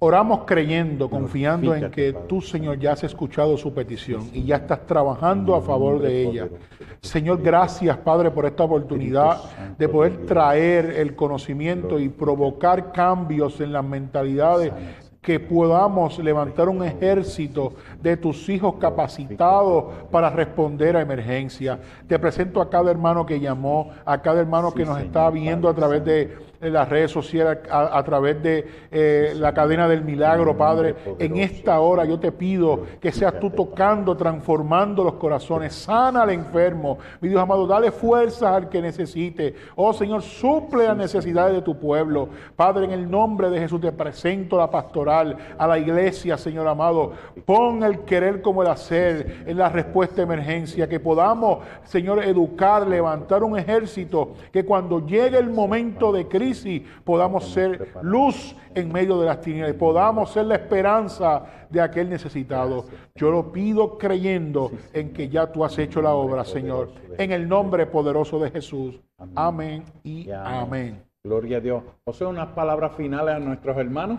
Oramos 0.00 0.40
creyendo, 0.44 1.08
confiando 1.08 1.74
en 1.74 1.90
que 1.90 2.14
tú, 2.28 2.42
Señor, 2.42 2.78
ya 2.78 2.92
has 2.92 3.04
escuchado 3.04 3.56
su 3.56 3.72
petición 3.72 4.28
y 4.34 4.44
ya 4.44 4.56
estás 4.56 4.84
trabajando 4.86 5.54
a 5.54 5.62
favor 5.62 6.02
de 6.02 6.28
ella. 6.28 6.48
Señor, 7.00 7.40
gracias, 7.40 7.96
Padre, 7.96 8.30
por 8.30 8.44
esta 8.44 8.64
oportunidad 8.64 9.38
de 9.78 9.88
poder 9.88 10.26
traer 10.26 10.90
el 10.90 11.16
conocimiento 11.16 11.98
y 11.98 12.10
provocar 12.10 12.92
cambios 12.92 13.58
en 13.62 13.72
las 13.72 13.84
mentalidades 13.84 14.74
que 15.24 15.40
podamos 15.40 16.18
levantar 16.18 16.68
un 16.68 16.84
ejército 16.84 17.72
de 18.02 18.16
tus 18.16 18.46
hijos 18.50 18.74
capacitados 18.78 19.86
para 20.10 20.28
responder 20.28 20.96
a 20.96 21.00
emergencia. 21.00 21.80
Te 22.06 22.18
presento 22.18 22.60
a 22.60 22.68
cada 22.68 22.90
hermano 22.90 23.24
que 23.24 23.40
llamó, 23.40 23.90
a 24.04 24.20
cada 24.20 24.40
hermano 24.40 24.74
que 24.74 24.84
nos 24.84 25.00
está 25.00 25.30
viendo 25.30 25.66
a 25.68 25.74
través 25.74 26.04
de 26.04 26.36
las 26.70 26.88
redes 26.88 27.10
sociales, 27.10 27.58
a, 27.70 28.02
través 28.04 28.42
de 28.42 28.66
eh, 28.90 29.32
la 29.36 29.52
cadena 29.52 29.88
del 29.88 30.02
milagro, 30.02 30.56
Padre. 30.56 30.94
En 31.18 31.36
esta 31.36 31.80
hora 31.80 32.04
yo 32.04 32.18
te 32.18 32.32
pido 32.32 32.82
que 33.00 33.12
seas 33.12 33.38
tú 33.40 33.50
tocando, 33.50 34.16
transformando 34.16 35.04
los 35.04 35.14
corazones. 35.14 35.74
Sana 35.74 36.22
al 36.22 36.30
enfermo. 36.30 36.98
Mi 37.20 37.28
Dios 37.28 37.40
amado, 37.40 37.66
dale 37.66 37.90
fuerzas 37.90 38.42
al 38.42 38.68
que 38.68 38.80
necesite. 38.80 39.54
Oh 39.76 39.92
Señor, 39.92 40.22
suple 40.22 40.86
las 40.86 40.96
necesidades 40.96 41.54
de 41.54 41.62
tu 41.62 41.78
pueblo. 41.78 42.28
Padre, 42.56 42.84
en 42.84 42.92
el 42.92 43.10
nombre 43.10 43.50
de 43.50 43.58
Jesús 43.58 43.80
te 43.80 43.92
presento 43.92 44.56
a 44.56 44.60
la 44.60 44.70
pastoral, 44.70 45.36
a 45.58 45.66
la 45.66 45.78
iglesia, 45.78 46.36
Señor 46.36 46.66
amado. 46.68 47.12
Pon 47.44 47.82
el 47.82 48.00
querer 48.00 48.42
como 48.42 48.62
el 48.62 48.68
hacer 48.68 49.44
en 49.46 49.58
la 49.58 49.68
respuesta 49.68 50.16
de 50.16 50.22
emergencia. 50.22 50.88
Que 50.88 51.00
podamos, 51.00 51.58
Señor, 51.84 52.22
educar, 52.22 52.86
levantar 52.86 53.42
un 53.42 53.58
ejército. 53.58 54.34
Que 54.52 54.64
cuando 54.64 55.06
llegue 55.06 55.38
el 55.38 55.50
momento 55.50 56.12
de 56.12 56.26
crisis, 56.26 56.53
podamos 57.04 57.48
ser 57.50 57.92
luz 58.02 58.56
en 58.74 58.92
medio 58.92 59.18
de 59.20 59.26
las 59.26 59.40
tinieblas, 59.40 59.74
podamos 59.74 60.30
ser 60.30 60.46
la 60.46 60.56
esperanza 60.56 61.44
de 61.70 61.80
aquel 61.80 62.08
necesitado. 62.10 62.86
Yo 63.14 63.30
lo 63.30 63.52
pido 63.52 63.98
creyendo 63.98 64.70
en 64.92 65.12
que 65.12 65.28
ya 65.28 65.50
tú 65.50 65.64
has 65.64 65.78
hecho 65.78 66.02
la 66.02 66.14
obra, 66.14 66.44
Señor, 66.44 66.92
en 67.18 67.32
el 67.32 67.48
nombre 67.48 67.86
poderoso 67.86 68.38
de 68.38 68.50
Jesús. 68.50 69.00
Amén 69.34 69.84
y 70.02 70.30
amén. 70.30 71.02
Gloria 71.22 71.56
a 71.56 71.60
Dios. 71.60 71.82
O 72.04 72.12
sea, 72.12 72.28
unas 72.28 72.48
palabras 72.48 72.92
finales 72.96 73.34
a 73.34 73.38
nuestros 73.38 73.76
hermanos. 73.78 74.18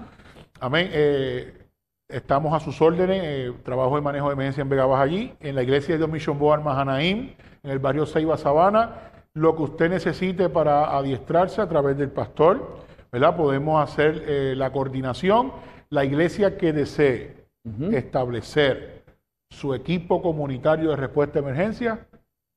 Amén. 0.60 0.90
Eh, 0.92 1.54
estamos 2.08 2.54
a 2.54 2.60
sus 2.60 2.82
órdenes. 2.82 3.22
Eh, 3.24 3.54
trabajo 3.64 3.96
de 3.96 4.02
manejo 4.02 4.28
de 4.28 4.34
emergencia 4.34 4.62
en 4.62 4.70
Vega 4.70 4.86
Baja 4.86 5.04
allí, 5.04 5.34
en 5.40 5.54
la 5.54 5.62
iglesia 5.62 5.94
de 5.94 6.00
Dios 6.00 6.10
Mission 6.10 6.40
Board 6.40 6.64
Mahanaim, 6.64 7.36
en 7.62 7.70
el 7.70 7.78
barrio 7.78 8.06
Ceiba 8.08 8.38
Sabana 8.38 9.12
lo 9.36 9.56
que 9.56 9.64
usted 9.64 9.90
necesite 9.90 10.50
para 10.50 10.98
adiestrarse 10.98 11.62
a 11.62 11.68
través 11.68 11.98
del 11.98 12.10
pastor, 12.10 12.78
¿verdad? 13.12 13.36
Podemos 13.36 13.84
hacer 13.84 14.24
eh, 14.26 14.54
la 14.56 14.72
coordinación. 14.72 15.52
La 15.90 16.04
iglesia 16.04 16.58
que 16.58 16.74
desee 16.74 17.46
establecer 17.92 19.04
su 19.50 19.74
equipo 19.74 20.22
comunitario 20.22 20.90
de 20.90 20.96
respuesta 20.96 21.40
a 21.40 21.42
emergencia, 21.42 22.08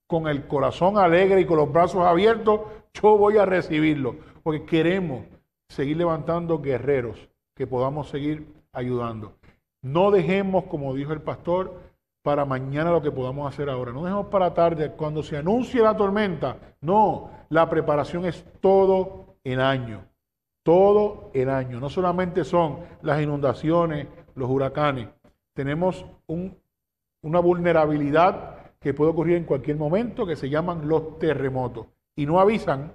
con 0.07 0.26
el 0.29 0.47
corazón 0.47 0.99
alegre 0.99 1.43
y 1.43 1.45
con 1.45 1.59
los 1.59 1.72
brazos 1.72 2.05
abiertos, 2.05 2.61
yo 2.95 3.16
voy 3.16 3.37
a 3.39 3.45
recibirlo, 3.45 4.16
porque 4.43 4.64
queremos 4.64 5.24
seguir 5.68 5.97
levantando 5.99 6.61
guerreros 6.61 7.29
que 7.55 7.66
podamos 7.66 8.09
seguir 8.09 8.47
ayudando. 8.72 9.35
No 9.83 10.11
dejemos, 10.11 10.64
como 10.64 10.95
dijo 10.95 11.12
el 11.12 11.20
pastor, 11.20 11.79
para 12.23 12.45
mañana 12.45 12.91
lo 12.91 13.03
que 13.03 13.11
podamos 13.11 13.53
hacer 13.53 13.69
ahora. 13.71 13.93
No 13.93 14.05
dejemos 14.05 14.27
para 14.27 14.53
tarde 14.53 14.93
cuando 14.93 15.23
se 15.23 15.37
anuncie 15.37 15.83
la 15.83 15.97
tormenta. 15.97 16.57
No, 16.81 17.31
la 17.49 17.69
preparación 17.69 18.27
es 18.27 18.45
todo 18.61 19.37
el 19.45 19.61
año. 19.61 20.05
Todo 20.62 21.31
el 21.33 21.49
año. 21.49 21.81
No 21.81 21.89
solamente 21.89 22.45
son 22.45 22.81
las 23.03 23.23
inundaciones, 23.23 24.07
los 24.35 24.51
huracanes. 24.51 25.09
Tenemos 25.55 26.05
una 26.27 27.41
vulnerabilidad 27.41 28.59
que 28.79 28.95
puede 28.95 29.11
ocurrir 29.11 29.37
en 29.37 29.45
cualquier 29.45 29.77
momento 29.77 30.27
que 30.27 30.37
se 30.37 30.49
llaman 30.49 30.87
los 30.87 31.19
terremotos. 31.19 31.87
Y 32.14 32.27
no 32.27 32.41
avisan 32.41 32.95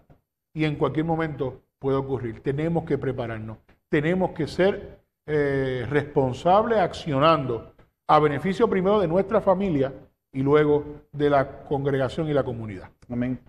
y 0.54 0.66
en 0.66 0.76
cualquier 0.76 1.06
momento 1.06 1.62
puede 1.80 1.98
ocurrir. 1.98 2.42
Tenemos 2.42 2.84
que 2.86 2.98
prepararnos. 2.98 3.58
Tenemos 3.90 4.32
que 4.32 4.48
ser 4.48 5.00
eh, 5.26 5.86
responsables 5.90 6.80
accionando 6.80 7.73
a 8.08 8.20
beneficio 8.20 8.70
primero 8.70 9.00
de 9.00 9.08
nuestra 9.08 9.42
familia 9.42 9.94
y 10.32 10.42
luego 10.42 10.84
de 11.12 11.30
la 11.30 11.64
congregación 11.66 12.28
y 12.28 12.34
la 12.34 12.44
comunidad. 12.44 12.90
Amén. 13.10 13.40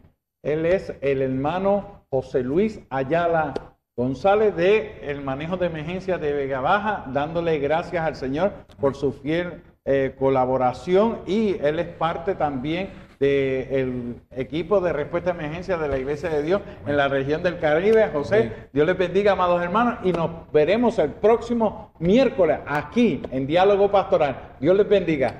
Él 0.42 0.66
es 0.66 0.92
el 1.00 1.22
hermano 1.22 2.04
José 2.10 2.42
Luis 2.42 2.80
Ayala 2.90 3.54
González 3.96 4.54
de 4.56 4.98
el 5.08 5.22
manejo 5.22 5.56
de 5.56 5.66
emergencia 5.66 6.18
de 6.18 6.32
Vega 6.32 6.60
Baja, 6.60 7.04
dándole 7.12 7.58
gracias 7.58 8.04
al 8.04 8.16
Señor 8.16 8.52
por 8.80 8.94
su 8.96 9.12
fiel 9.12 9.62
eh, 9.86 10.14
colaboración 10.18 11.18
y 11.26 11.58
él 11.62 11.78
es 11.78 11.88
parte 11.88 12.34
también 12.34 12.88
del 13.20 14.16
equipo 14.30 14.80
de 14.80 14.94
respuesta 14.94 15.30
a 15.30 15.34
emergencia 15.34 15.76
de 15.76 15.88
la 15.88 15.98
Iglesia 15.98 16.30
de 16.30 16.42
Dios 16.42 16.62
en 16.86 16.96
la 16.96 17.08
región 17.08 17.42
del 17.42 17.58
Caribe. 17.58 18.08
José, 18.10 18.68
Dios 18.72 18.86
les 18.86 18.96
bendiga, 18.96 19.32
amados 19.32 19.62
hermanos, 19.62 19.98
y 20.02 20.12
nos 20.12 20.50
veremos 20.52 20.98
el 20.98 21.10
próximo 21.10 21.92
miércoles 21.98 22.60
aquí 22.66 23.20
en 23.30 23.46
Diálogo 23.46 23.90
Pastoral. 23.90 24.56
Dios 24.58 24.74
les 24.74 24.88
bendiga. 24.88 25.34